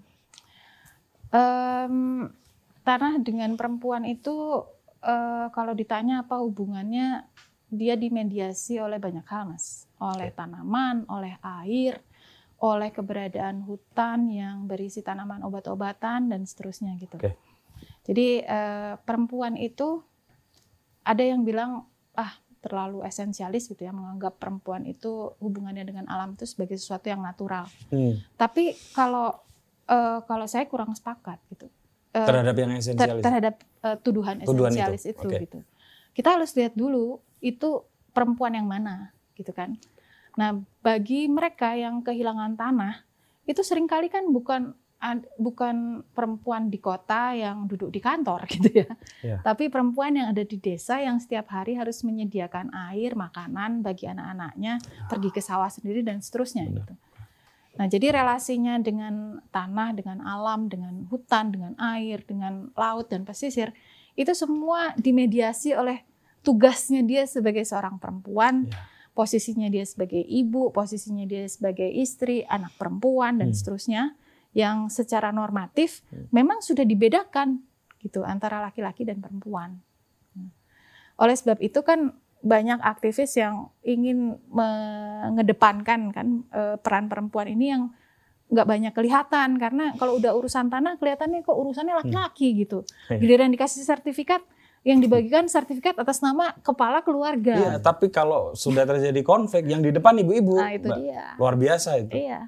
um, 1.34 1.96
tanah 2.86 3.18
dengan 3.26 3.58
perempuan 3.58 4.06
itu 4.06 4.64
uh, 5.02 5.48
kalau 5.52 5.74
ditanya 5.74 6.24
apa 6.24 6.38
hubungannya 6.38 7.26
dia 7.74 7.98
dimediasi 7.98 8.78
oleh 8.78 9.02
banyak 9.02 9.26
hal 9.26 9.50
mas 9.50 9.85
oleh 10.02 10.30
okay. 10.32 10.38
tanaman 10.38 11.08
oleh 11.08 11.40
air 11.42 12.02
oleh 12.60 12.90
keberadaan 12.90 13.68
hutan 13.68 14.32
yang 14.32 14.66
berisi 14.66 15.04
tanaman 15.04 15.44
obat-obatan 15.44 16.32
dan 16.32 16.42
seterusnya 16.48 16.96
gitu 17.00 17.20
okay. 17.20 17.36
jadi 18.08 18.28
uh, 18.48 18.94
perempuan 19.04 19.60
itu 19.60 20.02
ada 21.06 21.22
yang 21.22 21.46
bilang 21.46 21.86
ah 22.18 22.34
terlalu 22.66 23.06
esensialis 23.06 23.70
gitu 23.70 23.86
ya 23.86 23.94
menganggap 23.94 24.42
perempuan 24.42 24.90
itu 24.90 25.38
hubungannya 25.38 25.86
dengan 25.86 26.10
alam 26.10 26.34
itu 26.34 26.50
sebagai 26.50 26.82
sesuatu 26.82 27.14
yang 27.14 27.22
natural. 27.22 27.70
Hmm. 27.94 28.18
Tapi 28.34 28.74
kalau 28.98 29.38
uh, 29.86 30.20
kalau 30.26 30.50
saya 30.50 30.66
kurang 30.66 30.98
sepakat 30.98 31.38
gitu. 31.54 31.70
Uh, 32.10 32.26
terhadap 32.26 32.58
yang 32.58 32.74
esensialis. 32.74 33.22
Ter 33.22 33.22
terhadap 33.22 33.56
uh, 33.86 33.98
tuduhan, 34.02 34.42
tuduhan 34.42 34.74
esensialis 34.74 35.04
itu, 35.06 35.14
itu 35.14 35.28
okay. 35.30 35.40
gitu. 35.46 35.60
Kita 36.18 36.42
harus 36.42 36.58
lihat 36.58 36.74
dulu 36.74 37.22
itu 37.38 37.86
perempuan 38.18 38.58
yang 38.58 38.66
mana 38.66 39.14
gitu 39.36 39.52
kan. 39.52 39.78
Nah, 40.36 40.60
bagi 40.84 41.32
mereka 41.32 41.76
yang 41.76 42.04
kehilangan 42.04 42.60
tanah 42.60 43.04
itu 43.48 43.62
sering 43.64 43.88
kali 43.88 44.12
kan 44.12 44.28
bukan 44.32 44.76
bukan 45.38 46.02
perempuan 46.18 46.72
di 46.74 46.82
kota 46.82 47.38
yang 47.38 47.70
duduk 47.70 47.94
di 47.94 48.02
kantor 48.02 48.48
gitu 48.58 48.70
ya. 48.84 48.90
Yeah. 49.22 49.40
Tapi 49.46 49.70
perempuan 49.70 50.18
yang 50.18 50.34
ada 50.34 50.42
di 50.42 50.58
desa 50.58 50.98
yang 50.98 51.22
setiap 51.22 51.52
hari 51.54 51.78
harus 51.78 52.02
menyediakan 52.02 52.74
air, 52.90 53.14
makanan 53.14 53.86
bagi 53.86 54.10
anak-anaknya, 54.10 54.82
pergi 55.06 55.30
ke 55.30 55.42
sawah 55.44 55.70
sendiri 55.70 56.02
dan 56.02 56.26
seterusnya 56.26 56.66
Benar. 56.66 56.78
gitu. 56.82 56.94
Nah, 57.76 57.86
jadi 57.92 58.08
relasinya 58.16 58.80
dengan 58.80 59.44
tanah, 59.52 59.92
dengan 59.94 60.24
alam, 60.24 60.72
dengan 60.72 61.06
hutan, 61.12 61.52
dengan 61.52 61.74
air, 61.76 62.24
dengan 62.24 62.72
laut 62.74 63.12
dan 63.12 63.28
pesisir 63.28 63.76
itu 64.16 64.32
semua 64.32 64.96
dimediasi 64.96 65.76
oleh 65.76 66.02
tugasnya 66.40 67.04
dia 67.04 67.28
sebagai 67.28 67.68
seorang 67.68 68.00
perempuan. 68.00 68.72
Yeah 68.72 68.95
posisinya 69.16 69.72
dia 69.72 69.88
sebagai 69.88 70.20
ibu, 70.20 70.76
posisinya 70.76 71.24
dia 71.24 71.48
sebagai 71.48 71.88
istri, 71.88 72.44
anak 72.46 72.76
perempuan 72.76 73.40
dan 73.40 73.50
hmm. 73.50 73.58
seterusnya 73.58 74.04
yang 74.52 74.92
secara 74.92 75.32
normatif 75.32 76.04
hmm. 76.12 76.36
memang 76.36 76.60
sudah 76.60 76.84
dibedakan 76.84 77.64
gitu 78.04 78.28
antara 78.28 78.60
laki-laki 78.60 79.08
dan 79.08 79.24
perempuan. 79.24 79.80
Hmm. 80.36 80.52
Oleh 81.16 81.34
sebab 81.34 81.64
itu 81.64 81.80
kan 81.82 82.12
banyak 82.46 82.78
aktivis 82.84 83.34
yang 83.40 83.72
ingin 83.82 84.38
mengedepankan 84.52 86.14
kan 86.14 86.28
eh, 86.54 86.78
peran 86.78 87.10
perempuan 87.10 87.50
ini 87.50 87.74
yang 87.74 87.84
nggak 88.46 88.68
banyak 88.70 88.94
kelihatan 88.94 89.58
karena 89.58 89.98
kalau 89.98 90.22
udah 90.22 90.38
urusan 90.38 90.70
tanah 90.70 91.02
kelihatannya 91.02 91.42
kok 91.42 91.58
urusannya 91.58 91.98
hmm. 91.98 92.02
laki-laki 92.06 92.48
hmm. 92.54 92.58
gitu. 92.62 92.80
Iya. 93.10 93.18
Giliran 93.18 93.50
dikasih 93.56 93.82
sertifikat 93.82 94.44
yang 94.86 95.02
dibagikan 95.02 95.50
sertifikat 95.50 95.98
atas 95.98 96.22
nama 96.22 96.54
kepala 96.62 97.02
keluarga. 97.02 97.58
Iya, 97.58 97.74
tapi 97.82 98.14
kalau 98.14 98.54
sudah 98.54 98.86
terjadi 98.86 99.18
konflik 99.26 99.66
yang 99.66 99.82
di 99.82 99.90
depan 99.90 100.14
ibu-ibu, 100.22 100.62
nah, 100.62 100.70
itu 100.70 100.86
dia. 101.02 101.34
luar 101.42 101.58
biasa 101.58 102.06
itu. 102.06 102.14
Iya. 102.14 102.46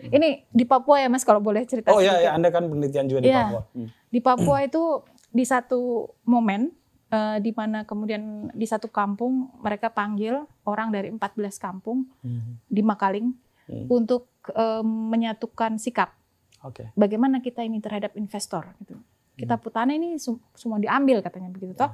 Ini 0.00 0.48
di 0.48 0.64
Papua 0.64 1.00
ya 1.00 1.08
Mas 1.12 1.24
kalau 1.28 1.44
boleh 1.44 1.64
cerita 1.68 1.92
Oh 1.92 2.00
iya, 2.00 2.16
ya, 2.20 2.30
Anda 2.32 2.48
kan 2.48 2.68
penelitian 2.68 3.08
juga 3.08 3.20
di 3.24 3.32
ya, 3.32 3.48
Papua. 3.48 3.62
Hmm. 3.72 3.88
Di 4.12 4.20
Papua 4.20 4.56
itu 4.64 5.04
di 5.32 5.44
satu 5.44 6.08
momen 6.24 6.72
uh, 7.12 7.36
di 7.40 7.52
mana 7.52 7.84
kemudian 7.84 8.48
di 8.52 8.64
satu 8.64 8.88
kampung 8.88 9.52
mereka 9.60 9.92
panggil 9.92 10.44
orang 10.64 10.88
dari 10.92 11.12
14 11.12 11.20
kampung 11.60 12.08
hmm. 12.24 12.64
di 12.68 12.80
Makaling 12.80 13.32
hmm. 13.68 13.86
untuk 13.92 14.28
uh, 14.52 14.84
menyatukan 14.84 15.76
sikap. 15.76 16.16
Okay. 16.60 16.92
Bagaimana 16.92 17.40
kita 17.40 17.64
ini 17.64 17.80
terhadap 17.80 18.16
investor 18.16 18.68
gitu. 18.80 19.00
Kita 19.40 19.56
hmm. 19.56 19.64
putana 19.64 19.92
ini 19.96 20.20
semua 20.54 20.76
diambil 20.76 21.24
katanya 21.24 21.48
begitu 21.48 21.72
toh. 21.72 21.88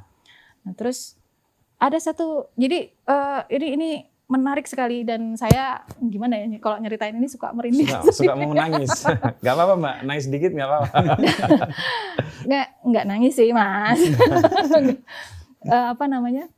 Nah, 0.67 0.75
terus 0.75 1.15
ada 1.79 1.95
satu 2.01 2.51
jadi 2.59 2.91
uh, 3.07 3.47
ini 3.53 3.67
ini 3.79 3.91
menarik 4.27 4.67
sekali 4.67 5.07
dan 5.07 5.39
saya 5.39 5.87
gimana 6.03 6.35
ya 6.35 6.47
kalau 6.59 6.83
nyeritain 6.83 7.15
ini 7.15 7.31
suka 7.31 7.55
merinding. 7.55 7.87
Suka, 7.87 8.11
suka 8.11 8.35
mau 8.35 8.51
nangis. 8.51 8.91
gak 9.45 9.55
apa-apa 9.55 9.75
mbak, 9.79 9.97
nangis 10.03 10.25
sedikit 10.27 10.51
gak 10.51 10.67
apa-apa. 10.67 10.99
nggak 12.51 12.67
nggak 12.91 13.05
nangis 13.07 13.35
sih 13.39 13.55
mas. 13.55 14.03
uh, 15.71 15.87
apa 15.95 16.05
namanya? 16.11 16.51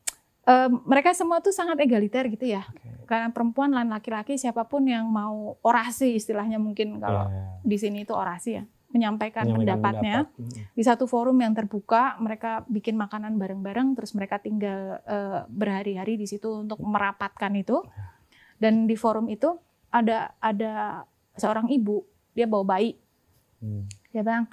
Uh, 0.49 0.81
mereka 0.89 1.13
semua 1.13 1.45
tuh 1.45 1.53
sangat 1.53 1.77
egaliter 1.85 2.25
gitu 2.33 2.49
ya. 2.49 2.65
Okay. 2.65 3.05
Karena 3.05 3.29
perempuan 3.37 3.69
dan 3.69 3.93
laki-laki 3.93 4.41
siapa 4.41 4.65
pun 4.65 4.89
yang 4.89 5.05
mau 5.05 5.61
orasi 5.61 6.17
istilahnya 6.17 6.57
mungkin 6.57 6.97
kalau 6.97 7.29
yeah. 7.29 7.61
di 7.61 7.77
sini 7.77 8.09
itu 8.09 8.17
orasi 8.17 8.57
ya 8.57 8.65
menyampaikan, 8.89 9.45
menyampaikan 9.45 9.61
pendapatnya. 9.61 10.17
pendapat. 10.33 10.73
Di 10.73 10.83
satu 10.85 11.05
forum 11.05 11.37
yang 11.41 11.53
terbuka 11.53 12.17
mereka 12.21 12.65
bikin 12.69 12.97
makanan 12.97 13.37
bareng-bareng 13.37 13.93
terus 13.93 14.17
mereka 14.17 14.41
tinggal 14.41 15.01
uh, 15.05 15.45
berhari-hari 15.53 16.17
di 16.17 16.25
situ 16.25 16.65
untuk 16.65 16.81
merapatkan 16.81 17.53
itu. 17.53 17.85
Dan 18.59 18.89
di 18.89 18.97
forum 18.97 19.29
itu 19.29 19.55
ada 19.93 20.33
ada 20.41 21.05
seorang 21.37 21.69
ibu 21.69 22.05
dia 22.33 22.49
bawa 22.49 22.77
bayi. 22.77 22.97
Hmm. 23.59 23.91
dia 24.15 24.23
bilang 24.23 24.47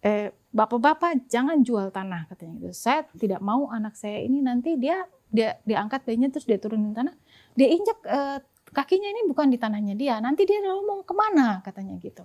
eh 0.00 0.32
bapak-bapak 0.48 1.28
jangan 1.28 1.60
jual 1.60 1.92
tanah 1.92 2.24
katanya 2.32 2.56
itu 2.56 2.72
saya 2.72 3.04
tidak 3.20 3.44
mau 3.44 3.68
anak 3.68 3.92
saya 3.92 4.24
ini 4.24 4.40
nanti 4.40 4.80
dia 4.80 5.04
dia 5.28 5.60
diangkat 5.68 6.08
bayinya 6.08 6.32
terus 6.32 6.48
dia 6.48 6.56
turunin 6.56 6.96
tanah. 6.96 7.12
Dia 7.52 7.68
injak 7.68 8.00
uh, 8.08 8.40
kakinya 8.72 9.08
ini 9.12 9.22
bukan 9.28 9.52
di 9.52 9.58
tanahnya 9.60 9.94
dia 9.94 10.18
nanti 10.18 10.48
dia 10.48 10.58
mau 10.64 11.04
ke 11.04 11.14
mana 11.14 11.60
katanya 11.62 11.96
gitu 12.02 12.24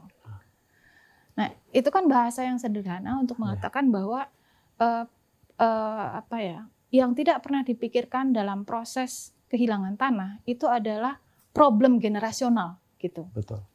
Nah, 1.42 1.50
itu 1.74 1.90
kan 1.90 2.06
bahasa 2.06 2.46
yang 2.46 2.62
sederhana 2.62 3.18
untuk 3.18 3.42
iya. 3.42 3.42
mengatakan 3.42 3.90
bahwa 3.90 4.30
uh, 4.78 5.10
uh, 5.58 6.08
apa 6.22 6.38
ya, 6.38 6.60
yang 6.94 7.18
tidak 7.18 7.42
pernah 7.42 7.66
dipikirkan 7.66 8.30
dalam 8.30 8.62
proses 8.62 9.34
kehilangan 9.50 9.98
tanah 9.98 10.38
itu 10.46 10.70
adalah 10.70 11.18
problem 11.50 11.98
generasional 11.98 12.78
gitu. 13.02 13.26
Betul. 13.34 13.66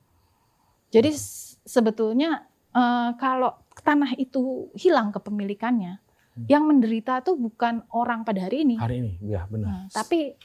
Jadi 0.94 1.10
Betul. 1.10 1.66
sebetulnya 1.66 2.46
uh, 2.70 3.18
kalau 3.18 3.58
tanah 3.82 4.14
itu 4.14 4.70
hilang 4.78 5.10
kepemilikannya, 5.10 5.98
hmm. 5.98 6.46
yang 6.46 6.70
menderita 6.70 7.18
tuh 7.26 7.34
bukan 7.34 7.82
orang 7.90 8.22
pada 8.22 8.46
hari 8.46 8.62
ini. 8.62 8.78
Hari 8.78 8.96
ini, 9.02 9.12
ya 9.26 9.42
benar. 9.50 9.66
Nah, 9.66 9.84
tapi 9.90 10.38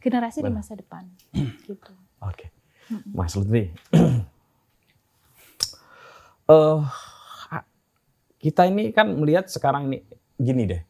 generasi 0.00 0.40
benar. 0.40 0.48
di 0.48 0.52
masa 0.56 0.72
depan, 0.72 1.04
gitu. 1.68 1.92
Oke, 2.24 2.48
okay. 2.48 2.48
Mas 3.12 3.36
Lutfi, 3.36 3.68
uh, 6.48 6.82
kita 8.42 8.66
ini 8.66 8.90
kan 8.90 9.06
melihat 9.14 9.46
sekarang 9.46 9.92
ini 9.92 9.98
gini 10.34 10.66
deh. 10.66 10.82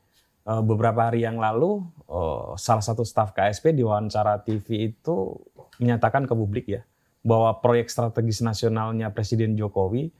Uh, 0.42 0.58
beberapa 0.58 1.06
hari 1.06 1.22
yang 1.22 1.38
lalu 1.38 1.86
uh, 2.10 2.58
salah 2.58 2.82
satu 2.82 3.06
staf 3.06 3.30
KSP 3.30 3.78
di 3.78 3.86
wawancara 3.86 4.42
TV 4.42 4.90
itu 4.90 5.38
menyatakan 5.78 6.26
ke 6.26 6.34
publik 6.34 6.66
ya 6.66 6.82
bahwa 7.22 7.62
proyek 7.62 7.86
strategis 7.86 8.42
nasionalnya 8.42 9.14
Presiden 9.14 9.54
Jokowi 9.54 10.10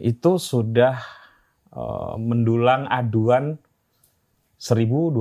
itu 0.00 0.32
sudah 0.40 0.96
uh, 1.76 2.16
mendulang 2.16 2.88
aduan 2.88 3.60
1282 4.56 5.12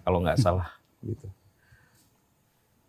kalau 0.00 0.18
nggak 0.24 0.40
salah 0.40 0.72
gitu. 1.10 1.28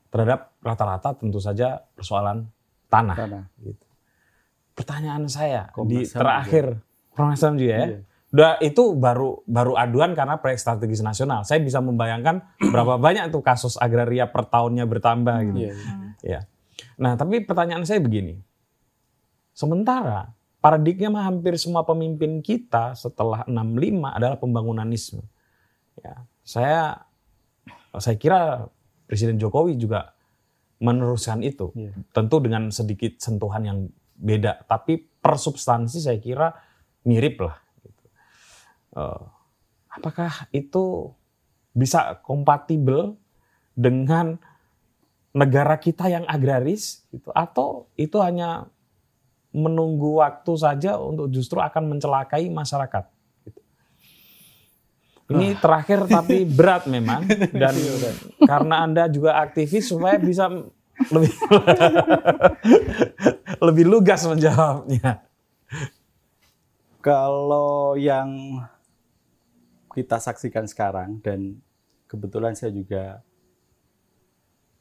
Terhadap 0.08 0.56
rata-rata 0.64 1.20
tentu 1.20 1.44
saja 1.44 1.84
persoalan 2.00 2.48
tanah, 2.88 3.18
tanah. 3.20 3.44
gitu 3.60 3.87
pertanyaan 4.78 5.26
saya 5.26 5.74
Komnas 5.74 5.90
di 5.90 6.00
terakhir 6.06 6.66
Komnas 7.18 7.42
juga 7.42 7.74
ya. 7.74 7.88
Iya. 7.90 8.00
Udah 8.28 8.52
itu 8.62 8.84
baru 8.94 9.42
baru 9.50 9.74
aduan 9.74 10.14
karena 10.14 10.38
proyek 10.38 10.62
strategis 10.62 11.02
nasional. 11.02 11.42
Saya 11.42 11.58
bisa 11.66 11.82
membayangkan 11.82 12.46
berapa 12.74 13.02
banyak 13.02 13.34
tuh 13.34 13.42
kasus 13.42 13.74
agraria 13.82 14.30
per 14.30 14.46
tahunnya 14.46 14.86
bertambah 14.86 15.34
hmm. 15.34 15.46
gitu. 15.50 15.58
Iya, 15.58 15.74
iya. 15.74 15.92
Ya. 16.22 16.40
Nah, 17.02 17.18
tapi 17.18 17.42
pertanyaan 17.42 17.82
saya 17.90 17.98
begini. 17.98 18.38
Sementara 19.58 20.38
paradigma 20.62 21.26
hampir 21.26 21.58
semua 21.58 21.82
pemimpin 21.82 22.46
kita 22.46 22.94
setelah 22.94 23.42
65 23.50 24.14
adalah 24.14 24.38
pembangunanisme. 24.38 25.26
Ya, 25.98 26.22
saya 26.46 27.02
saya 27.98 28.16
kira 28.22 28.70
Presiden 29.10 29.42
Jokowi 29.42 29.80
juga 29.80 30.14
meneruskan 30.78 31.42
itu. 31.42 31.74
Yeah. 31.74 31.98
Tentu 32.14 32.38
dengan 32.38 32.70
sedikit 32.70 33.18
sentuhan 33.18 33.66
yang 33.66 33.80
beda. 34.18 34.66
Tapi 34.66 34.98
per 34.98 35.38
substansi 35.38 36.02
saya 36.02 36.18
kira 36.18 36.50
mirip 37.06 37.40
lah. 37.46 37.56
Gitu. 37.86 38.06
Uh, 38.98 39.22
apakah 39.94 40.50
itu 40.52 41.14
bisa 41.78 42.18
kompatibel 42.26 43.18
dengan 43.78 44.42
negara 45.38 45.78
kita 45.78 46.10
yang 46.10 46.26
agraris 46.26 47.06
gitu 47.14 47.30
atau 47.30 47.86
itu 47.94 48.18
hanya 48.18 48.66
menunggu 49.54 50.18
waktu 50.18 50.54
saja 50.58 50.98
untuk 50.98 51.30
justru 51.30 51.62
akan 51.62 51.94
mencelakai 51.94 52.50
masyarakat 52.50 53.06
gitu. 53.46 53.62
ini 55.38 55.54
ah. 55.54 55.62
terakhir 55.62 56.10
tapi 56.10 56.42
berat 56.58 56.90
memang 56.90 57.22
dan 57.54 57.74
iya, 57.78 58.12
karena 58.50 58.76
anda 58.82 59.06
juga 59.06 59.38
aktivis 59.38 59.94
supaya 59.94 60.18
bisa 60.18 60.50
lebih 61.14 61.34
lebih 63.68 63.86
lugas 63.88 64.24
menjawabnya 64.28 65.28
kalau 67.02 67.96
yang 67.96 68.60
kita 69.96 70.22
saksikan 70.22 70.68
sekarang 70.70 71.24
dan 71.24 71.58
kebetulan 72.06 72.54
saya 72.54 72.70
juga 72.70 73.26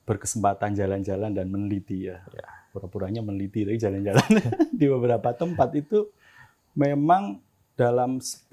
berkesempatan 0.06 0.76
jalan-jalan 0.78 1.34
dan 1.34 1.46
meneliti 1.50 2.06
ya. 2.06 2.22
ya. 2.30 2.48
Pura-puranya 2.70 3.24
meneliti 3.24 3.64
dari 3.66 3.80
jalan-jalan 3.80 4.28
di 4.78 4.86
beberapa 4.86 5.32
tempat 5.34 5.72
itu 5.74 6.12
memang 6.76 7.40
dalam 7.74 8.22
10 8.22 8.46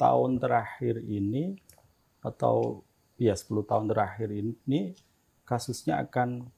tahun 0.00 0.30
terakhir 0.40 1.04
ini 1.04 1.60
atau 2.24 2.82
ya 3.20 3.36
10 3.36 3.62
tahun 3.68 3.86
terakhir 3.92 4.28
ini 4.32 4.96
kasusnya 5.44 6.02
akan 6.02 6.48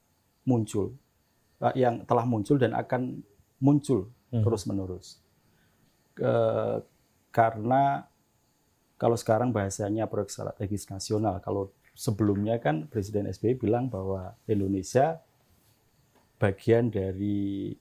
muncul 0.45 0.95
eh, 1.61 1.75
yang 1.77 2.05
telah 2.05 2.25
muncul 2.25 2.57
dan 2.61 2.73
akan 2.77 3.21
muncul 3.61 4.09
hmm. 4.31 4.45
terus-menerus. 4.45 5.21
karena 7.35 8.07
kalau 8.95 9.19
sekarang 9.19 9.51
bahasanya 9.51 10.07
proyek 10.07 10.31
strategis 10.31 10.87
nasional, 10.87 11.43
kalau 11.43 11.75
sebelumnya 11.95 12.59
kan 12.62 12.87
Presiden 12.91 13.31
SBY 13.31 13.59
bilang 13.59 13.87
bahwa 13.87 14.35
Indonesia 14.47 15.23
bagian 16.39 16.91
dari 16.91 17.75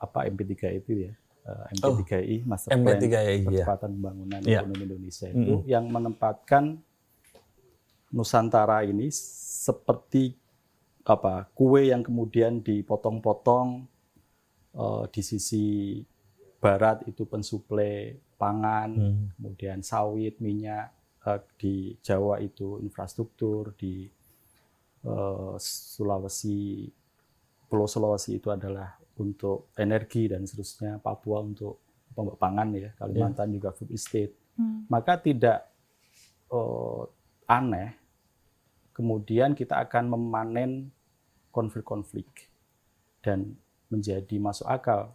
apa 0.00 0.24
MP3 0.28 0.80
itu 0.80 0.90
ya 1.08 1.12
uh, 1.44 1.68
eh, 1.68 1.80
MP3I 1.84 2.36
oh, 2.40 2.48
Master 2.48 2.68
Plan 2.72 2.80
MP3I, 2.80 3.12
iya. 3.12 3.44
Percepatan 3.44 3.90
Pembangunan 4.00 4.40
yeah. 4.48 4.64
Ekonomi 4.64 4.82
Indonesia 4.88 5.26
itu 5.28 5.54
mm 5.54 5.60
-hmm. 5.60 5.68
yang 5.68 5.84
menempatkan 5.92 6.64
Nusantara 8.10 8.82
ini 8.82 9.06
seperti 9.12 10.34
apa 11.04 11.48
kue 11.56 11.88
yang 11.88 12.04
kemudian 12.04 12.60
dipotong-potong 12.60 13.88
uh, 14.76 15.04
di 15.08 15.22
sisi 15.24 15.98
barat 16.60 17.02
itu 17.08 17.24
pensuplai 17.24 18.20
pangan, 18.36 18.90
hmm. 18.92 19.24
kemudian 19.36 19.80
sawit, 19.80 20.40
minyak, 20.40 20.92
uh, 21.24 21.40
di 21.56 21.96
Jawa 22.00 22.40
itu 22.40 22.80
infrastruktur, 22.84 23.72
di 23.76 24.08
uh, 25.08 25.56
Sulawesi, 25.60 26.88
Pulau 27.68 27.88
Sulawesi 27.88 28.36
itu 28.36 28.48
adalah 28.52 28.96
untuk 29.20 29.72
energi 29.76 30.28
dan 30.28 30.48
seterusnya, 30.48 31.00
Papua 31.00 31.44
untuk 31.44 31.80
pangan 32.16 32.72
ya, 32.76 32.90
Kalimantan 32.96 33.52
yeah. 33.52 33.54
juga 33.60 33.68
food 33.76 33.92
estate. 33.92 34.32
Hmm. 34.56 34.84
Maka 34.88 35.20
tidak 35.20 35.68
uh, 36.52 37.04
aneh 37.48 37.99
kemudian 38.94 39.54
kita 39.54 39.78
akan 39.82 40.12
memanen 40.16 40.90
konflik-konflik 41.50 42.26
dan 43.20 43.54
menjadi 43.90 44.38
masuk 44.38 44.66
akal 44.70 45.12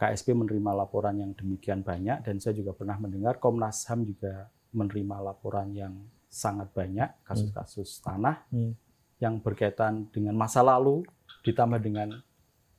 KSP 0.00 0.34
menerima 0.34 0.72
laporan 0.74 1.14
yang 1.14 1.30
demikian 1.36 1.86
banyak 1.86 2.26
dan 2.26 2.42
saya 2.42 2.58
juga 2.58 2.74
pernah 2.74 2.98
mendengar 2.98 3.38
Komnas 3.38 3.86
HAM 3.86 4.02
juga 4.02 4.50
menerima 4.74 5.22
laporan 5.22 5.70
yang 5.70 5.94
sangat 6.26 6.72
banyak 6.72 7.06
kasus-kasus 7.22 8.00
hmm. 8.00 8.02
tanah 8.02 8.36
hmm. 8.50 8.72
yang 9.20 9.38
berkaitan 9.38 10.08
dengan 10.10 10.34
masa 10.34 10.64
lalu 10.64 11.04
ditambah 11.44 11.78
dengan 11.78 12.18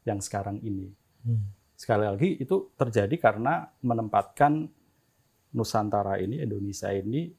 yang 0.04 0.20
sekarang 0.20 0.60
ini. 0.66 0.92
Hmm. 1.24 1.48
Sekali 1.78 2.10
lagi 2.10 2.30
itu 2.42 2.74
terjadi 2.76 3.16
karena 3.16 3.72
menempatkan 3.80 4.68
Nusantara 5.54 6.18
ini 6.18 6.42
Indonesia 6.42 6.90
ini 6.90 7.30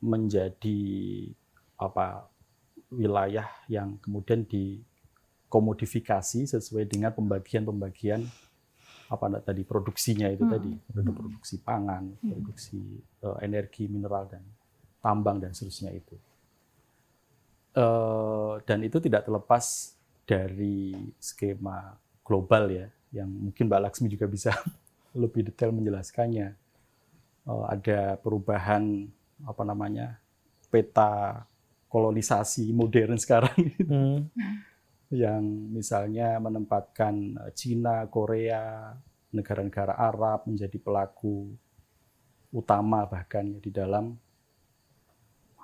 menjadi 0.00 0.80
apa 1.76 2.28
wilayah 2.92 3.48
yang 3.68 4.00
kemudian 4.00 4.44
dikomodifikasi 4.48 6.46
sesuai 6.48 6.88
dengan 6.88 7.12
pembagian-pembagian 7.12 8.24
apa 9.06 9.38
tadi 9.38 9.62
produksinya 9.62 10.26
itu 10.26 10.42
hmm. 10.42 10.52
tadi 10.52 10.70
produk 10.90 11.14
produksi 11.14 11.62
pangan, 11.62 12.10
hmm. 12.10 12.30
produksi 12.30 12.80
uh, 13.22 13.38
energi 13.38 13.86
mineral 13.86 14.26
dan 14.26 14.42
tambang 14.98 15.38
dan 15.38 15.54
seterusnya 15.54 15.94
itu. 15.94 16.16
Uh, 17.76 18.58
dan 18.64 18.82
itu 18.82 18.98
tidak 18.98 19.28
terlepas 19.28 19.94
dari 20.26 20.96
skema 21.22 21.94
global 22.26 22.66
ya, 22.72 22.90
yang 23.14 23.30
mungkin 23.30 23.70
Mbak 23.70 23.82
Laksmi 23.86 24.10
juga 24.10 24.26
bisa 24.26 24.50
lebih 25.22 25.46
detail 25.46 25.70
menjelaskannya. 25.70 26.58
Uh, 27.46 27.62
ada 27.70 28.18
perubahan 28.18 29.06
apa 29.46 29.62
namanya 29.62 30.18
peta 30.66 31.46
kolonisasi 31.96 32.76
modern 32.76 33.16
sekarang 33.16 33.56
hmm 33.80 34.20
yang 35.12 35.42
misalnya 35.70 36.38
menempatkan 36.42 37.14
eh, 37.46 37.52
Cina, 37.54 38.06
Korea, 38.10 38.90
negara-negara 39.30 39.94
Arab 39.94 40.48
menjadi 40.50 40.78
pelaku 40.80 41.54
utama 42.54 43.04
bahkan 43.04 43.44
ya 43.44 43.60
di 43.60 43.70
dalam 43.74 44.16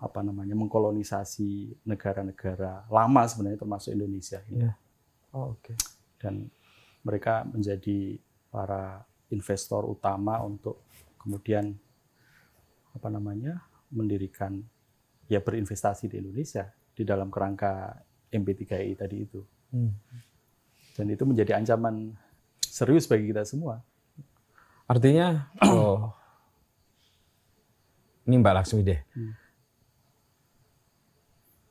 apa 0.02 0.18
namanya 0.18 0.58
mengkolonisasi 0.58 1.78
negara-negara 1.86 2.90
lama 2.90 3.22
sebenarnya 3.26 3.62
termasuk 3.62 3.94
Indonesia. 3.94 4.42
Ya. 4.50 4.74
Oh, 5.30 5.54
Oke. 5.56 5.72
Okay. 5.72 5.76
Dan 6.18 6.50
mereka 7.06 7.46
menjadi 7.46 8.18
para 8.50 9.06
investor 9.30 9.86
utama 9.86 10.42
untuk 10.42 10.82
kemudian 11.22 11.70
apa 12.92 13.08
namanya 13.08 13.62
mendirikan 13.94 14.60
ya 15.32 15.40
berinvestasi 15.40 16.12
di 16.12 16.20
Indonesia 16.20 16.68
di 16.92 17.02
dalam 17.08 17.32
kerangka 17.32 17.96
MP3I 18.28 18.92
tadi 18.92 19.16
itu. 19.16 19.40
Hmm. 19.72 19.96
Dan 20.92 21.08
itu 21.08 21.24
menjadi 21.24 21.56
ancaman 21.56 22.12
serius 22.60 23.08
bagi 23.08 23.32
kita 23.32 23.48
semua. 23.48 23.80
Artinya, 24.84 25.48
oh, 25.64 26.12
ini 28.28 28.36
Mbak 28.36 28.54
Laksmi 28.60 28.84
deh. 28.84 29.00
Hmm. 29.16 29.32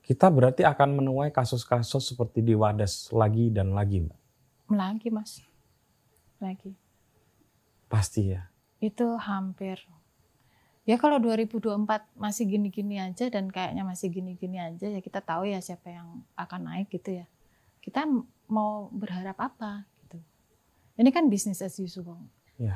Kita 0.02 0.28
berarti 0.34 0.66
akan 0.66 0.98
menuai 0.98 1.30
kasus-kasus 1.30 2.12
seperti 2.12 2.42
di 2.42 2.58
Wadas 2.58 3.14
lagi 3.14 3.54
dan 3.54 3.78
lagi, 3.78 4.02
Mbak? 4.02 4.20
Lagi, 4.74 5.08
Mas. 5.14 5.46
Lagi. 6.42 6.74
Pasti 7.86 8.34
ya? 8.34 8.50
Itu 8.82 9.16
hampir 9.22 9.78
ya 10.92 11.00
kalau 11.00 11.24
2024 11.24 11.88
masih 12.20 12.44
gini-gini 12.52 13.00
aja 13.00 13.32
dan 13.32 13.48
kayaknya 13.48 13.88
masih 13.88 14.12
gini-gini 14.12 14.60
aja 14.60 14.92
ya 14.92 15.00
kita 15.00 15.24
tahu 15.24 15.48
ya 15.48 15.64
siapa 15.64 15.88
yang 15.88 16.28
akan 16.36 16.68
naik 16.68 16.92
gitu 16.92 17.24
ya. 17.24 17.26
Kita 17.80 18.04
mau 18.52 18.92
berharap 18.92 19.40
apa 19.40 19.88
gitu. 20.04 20.20
Ini 21.00 21.10
kan 21.16 21.32
bisnis 21.32 21.64
as 21.64 21.80
usual. 21.80 22.20
Ya. 22.60 22.76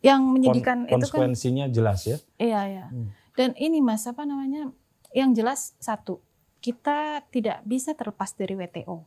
Yang 0.00 0.20
menyedihkan 0.24 0.88
Kon 0.88 0.96
itu 0.96 1.06
kan 1.12 1.20
konsekuensinya 1.20 1.68
jelas 1.68 2.08
ya. 2.08 2.16
Iya 2.40 2.60
ya. 2.64 2.84
Hmm. 2.88 3.12
Dan 3.36 3.52
ini 3.60 3.84
Mas 3.84 4.08
apa 4.08 4.24
namanya? 4.24 4.72
Yang 5.12 5.30
jelas 5.36 5.60
satu, 5.78 6.24
kita 6.64 7.28
tidak 7.28 7.60
bisa 7.68 7.92
terlepas 7.92 8.32
dari 8.32 8.56
WTO 8.56 9.04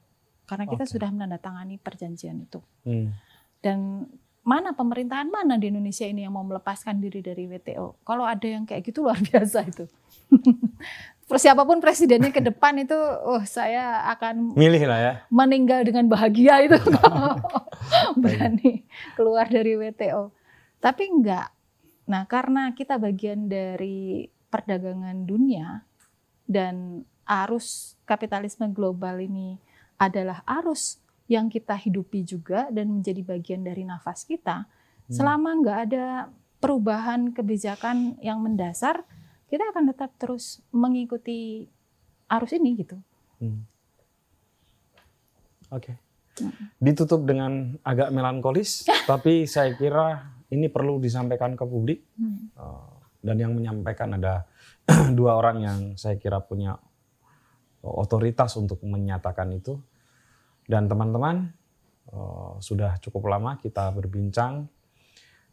karena 0.47 0.63
kita 0.69 0.85
okay. 0.85 0.93
sudah 0.93 1.09
menandatangani 1.09 1.81
perjanjian 1.81 2.37
itu. 2.37 2.61
Hmm. 2.85 3.17
Dan 3.59 4.07
mana 4.47 4.71
pemerintahan 4.71 5.27
mana 5.27 5.59
di 5.59 5.67
Indonesia 5.67 6.07
ini 6.07 6.23
yang 6.23 6.31
mau 6.31 6.47
melepaskan 6.47 7.03
diri 7.03 7.19
dari 7.19 7.43
WTO? 7.51 7.99
Kalau 8.07 8.23
ada 8.23 8.47
yang 8.47 8.63
kayak 8.63 8.87
gitu 8.87 9.03
luar 9.03 9.19
biasa 9.27 9.67
itu. 9.67 9.83
Siapa 11.27 11.67
pun 11.67 11.83
presidennya 11.83 12.31
ke 12.31 12.39
depan 12.39 12.79
itu, 12.79 12.95
oh 13.27 13.43
saya 13.43 14.07
akan 14.15 14.55
milih 14.55 14.87
lah 14.87 14.99
ya. 15.03 15.13
Meninggal 15.27 15.83
dengan 15.83 16.07
bahagia 16.07 16.63
itu 16.63 16.79
berani 18.23 18.87
keluar 19.19 19.51
dari 19.51 19.75
WTO. 19.75 20.31
Tapi 20.79 21.03
enggak. 21.11 21.51
Nah, 22.07 22.23
karena 22.23 22.71
kita 22.71 22.95
bagian 22.95 23.51
dari 23.51 24.31
perdagangan 24.47 25.27
dunia 25.27 25.83
dan 26.47 27.03
arus 27.27 27.99
kapitalisme 28.07 28.71
global 28.71 29.19
ini 29.19 29.59
adalah 29.99 30.39
arus 30.63 31.03
yang 31.27 31.51
kita 31.51 31.75
hidupi 31.75 32.23
juga 32.23 32.71
dan 32.71 32.99
menjadi 32.99 33.21
bagian 33.23 33.61
dari 33.63 33.83
nafas 33.83 34.23
kita, 34.23 34.63
hmm. 34.63 35.13
selama 35.13 35.49
nggak 35.59 35.79
ada 35.91 36.05
perubahan 36.57 37.35
kebijakan 37.35 38.17
yang 38.23 38.39
mendasar, 38.39 39.03
kita 39.51 39.63
akan 39.71 39.91
tetap 39.91 40.15
terus 40.15 40.63
mengikuti 40.71 41.67
arus 42.27 42.51
ini 42.55 42.69
gitu. 42.79 42.97
Hmm. 43.39 43.63
Oke. 45.71 45.93
Okay. 45.93 45.95
ditutup 46.77 47.25
dengan 47.25 47.81
agak 47.81 48.13
melankolis, 48.13 48.85
tapi 49.09 49.49
saya 49.49 49.73
kira 49.73 50.37
ini 50.53 50.69
perlu 50.69 51.01
disampaikan 51.01 51.57
ke 51.57 51.65
publik. 51.65 52.05
Hmm. 52.13 52.53
Uh, 52.53 52.97
dan 53.17 53.35
yang 53.41 53.51
menyampaikan 53.57 54.15
ada 54.15 54.45
dua 55.17 55.35
orang 55.35 55.57
yang 55.59 55.79
saya 55.97 56.15
kira 56.15 56.39
punya 56.39 56.77
otoritas 57.83 58.55
untuk 58.55 58.79
menyatakan 58.85 59.51
itu. 59.51 59.75
Dan 60.67 60.91
teman-teman, 60.91 61.47
uh, 62.11 62.59
sudah 62.59 62.99
cukup 62.99 63.31
lama 63.31 63.55
kita 63.55 63.87
berbincang. 63.95 64.67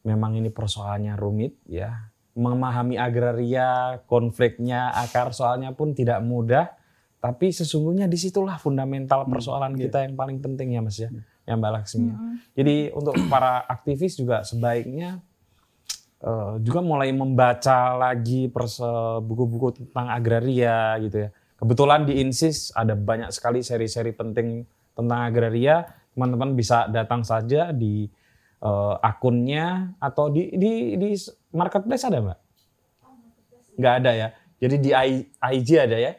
Memang 0.04 0.36
ini 0.36 0.50
persoalannya 0.50 1.14
rumit 1.14 1.56
ya. 1.70 2.10
Memahami 2.34 2.98
agraria, 2.98 4.02
konfliknya, 4.10 4.90
akar 4.90 5.30
soalnya 5.30 5.70
pun 5.70 5.94
tidak 5.94 6.18
mudah. 6.18 6.66
Tapi 7.24 7.54
sesungguhnya 7.54 8.04
di 8.04 8.20
situlah 8.20 8.60
fundamental 8.60 9.24
persoalan 9.24 9.78
iya. 9.78 9.88
kita 9.88 9.98
yang 10.04 10.12
paling 10.12 10.44
penting 10.44 10.76
ya 10.76 10.84
Mas 10.84 11.00
ya, 11.00 11.08
yang 11.48 11.56
Mbak 11.56 11.72
Laksmi. 11.72 12.04
ya. 12.04 12.12
Hmm. 12.12 12.36
Jadi 12.52 12.76
untuk 12.92 13.16
para 13.32 13.64
aktivis 13.64 14.12
juga 14.20 14.44
sebaiknya 14.44 15.24
eh, 16.20 16.54
juga 16.60 16.84
mulai 16.84 17.16
membaca 17.16 17.96
lagi 17.96 18.52
perse- 18.52 19.24
buku-buku 19.24 19.72
tentang 19.72 20.12
agraria 20.12 21.00
gitu 21.00 21.16
ya. 21.24 21.28
Kebetulan 21.56 22.04
di 22.04 22.20
Insis 22.20 22.68
ada 22.76 22.92
banyak 22.92 23.32
sekali 23.32 23.64
seri-seri 23.64 24.12
penting 24.12 24.68
tentang 24.94 25.20
agraria. 25.26 25.84
Teman-teman 26.14 26.54
bisa 26.54 26.86
datang 26.88 27.26
saja 27.26 27.74
di 27.74 28.06
eh, 28.62 28.94
akunnya 29.02 29.98
atau 29.98 30.30
di 30.30 30.54
di 30.54 30.94
di 30.94 31.10
marketplace 31.54 32.06
ada 32.06 32.18
mbak? 32.22 32.38
Nggak 33.78 33.94
ada 34.02 34.12
ya. 34.14 34.28
Jadi 34.62 34.76
di 34.80 34.90
IG 35.34 35.68
ada 35.76 35.98
ya, 35.98 36.12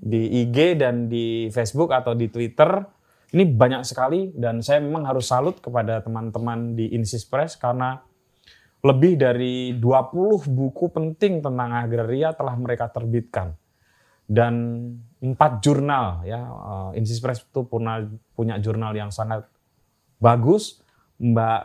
di 0.00 0.42
IG 0.42 0.80
dan 0.80 1.06
di 1.06 1.52
Facebook 1.52 1.92
atau 1.92 2.16
di 2.16 2.26
Twitter. 2.32 2.82
Ini 3.32 3.48
banyak 3.48 3.80
sekali 3.88 4.28
dan 4.36 4.60
saya 4.60 4.84
memang 4.84 5.08
harus 5.08 5.32
salut 5.32 5.56
kepada 5.56 6.04
teman-teman 6.04 6.76
di 6.76 6.92
Insis 6.92 7.24
Press 7.24 7.56
karena 7.56 7.96
lebih 8.82 9.14
dari 9.16 9.78
20 9.78 10.52
buku 10.52 10.90
penting 10.90 11.40
tentang 11.40 11.70
agraria 11.72 12.34
telah 12.34 12.52
mereka 12.58 12.90
terbitkan. 12.90 13.54
Dan 14.26 14.52
empat 15.22 15.62
jurnal 15.62 16.26
ya, 16.26 16.40
eh, 16.42 16.98
Insis 16.98 17.22
Press 17.22 17.46
itu 17.46 17.62
punya, 17.62 18.02
punya 18.34 18.58
jurnal 18.58 18.90
yang 18.92 19.08
sangat 19.08 19.46
bagus. 20.18 20.82
Mbak 21.22 21.60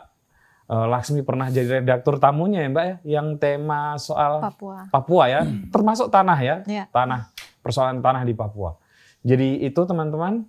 eh, 0.70 0.88
Laksmi 0.94 1.26
pernah 1.26 1.50
jadi 1.50 1.82
redaktur 1.82 2.22
tamunya 2.22 2.62
ya 2.62 2.70
Mbak 2.70 2.86
ya, 2.86 2.96
yang 3.18 3.28
tema 3.42 3.98
soal 3.98 4.46
Papua. 4.46 4.86
Papua 4.94 5.24
ya, 5.26 5.42
termasuk 5.74 6.14
tanah 6.14 6.38
ya, 6.38 6.56
Ya. 6.70 6.86
tanah 6.94 7.34
persoalan 7.66 8.00
tanah 8.00 8.22
di 8.22 8.38
Papua. 8.38 8.78
Jadi 9.26 9.66
itu 9.66 9.82
teman-teman, 9.84 10.46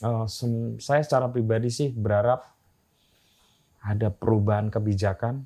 eh, 0.00 0.24
sem- 0.30 0.78
saya 0.78 1.02
secara 1.02 1.26
pribadi 1.26 1.66
sih 1.68 1.90
berharap 1.90 2.46
ada 3.82 4.08
perubahan 4.08 4.70
kebijakan 4.70 5.42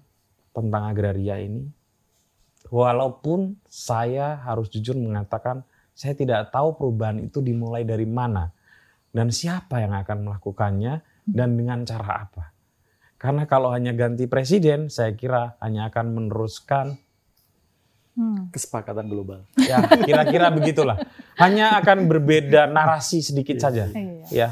tentang 0.53 0.83
agraria 0.85 1.41
ini. 1.41 1.65
Walaupun 2.69 3.57
saya 3.67 4.37
harus 4.45 4.69
jujur 4.69 4.95
mengatakan 4.95 5.65
saya 6.01 6.17
tidak 6.17 6.49
tahu 6.49 6.81
perubahan 6.81 7.21
itu 7.21 7.45
dimulai 7.45 7.85
dari 7.85 8.09
mana 8.09 8.49
dan 9.13 9.29
siapa 9.29 9.85
yang 9.85 9.93
akan 9.93 10.25
melakukannya 10.25 11.05
dan 11.29 11.61
dengan 11.61 11.85
cara 11.85 12.25
apa. 12.25 12.57
Karena 13.21 13.45
kalau 13.45 13.69
hanya 13.69 13.93
ganti 13.93 14.25
presiden, 14.25 14.89
saya 14.89 15.13
kira 15.13 15.61
hanya 15.61 15.93
akan 15.93 16.17
meneruskan 16.17 16.97
Hmm. 18.11 18.51
Kesepakatan 18.51 19.07
global. 19.07 19.47
Ya, 19.55 19.81
kira-kira 19.87 20.51
begitulah. 20.51 20.99
Hanya 21.39 21.79
akan 21.79 22.11
berbeda 22.11 22.67
narasi 22.67 23.23
sedikit 23.23 23.57
saja. 23.63 23.87
Iya. 23.87 24.27
Ya, 24.29 24.49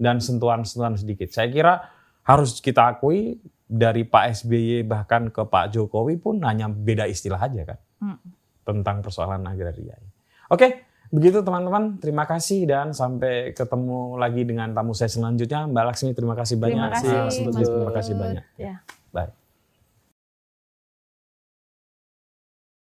dan 0.00 0.18
sentuhan-sentuhan 0.18 0.96
sedikit. 0.96 1.28
Saya 1.30 1.52
kira 1.52 1.92
harus 2.24 2.58
kita 2.58 2.88
akui 2.88 3.38
dari 3.68 4.08
Pak 4.08 4.42
SBY 4.42 4.88
bahkan 4.88 5.28
ke 5.28 5.44
Pak 5.44 5.76
Jokowi 5.76 6.18
pun 6.18 6.40
hanya 6.42 6.66
beda 6.72 7.04
istilah 7.06 7.38
aja 7.38 7.62
kan 7.62 7.78
Hmm. 8.02 8.18
tentang 8.64 9.04
persoalan 9.04 9.44
agraria. 9.46 9.94
Oke, 10.50 10.91
begitu 11.12 11.44
teman-teman. 11.44 12.00
Terima 12.00 12.24
kasih 12.24 12.64
dan 12.64 12.96
sampai 12.96 13.52
ketemu 13.52 14.16
lagi 14.16 14.42
dengan 14.48 14.72
tamu 14.72 14.96
saya 14.96 15.12
selanjutnya. 15.12 15.68
Mbak 15.68 15.84
Laksmi, 15.92 16.10
terima 16.16 16.34
kasih 16.34 16.56
banyak. 16.56 16.88
Terima 16.98 17.28
kasih, 17.28 17.44
Mas 17.52 17.68
terima 17.68 17.92
kasih 17.92 18.14
banyak. 18.16 18.44
Ya. 18.56 18.80
Bye. 19.12 19.41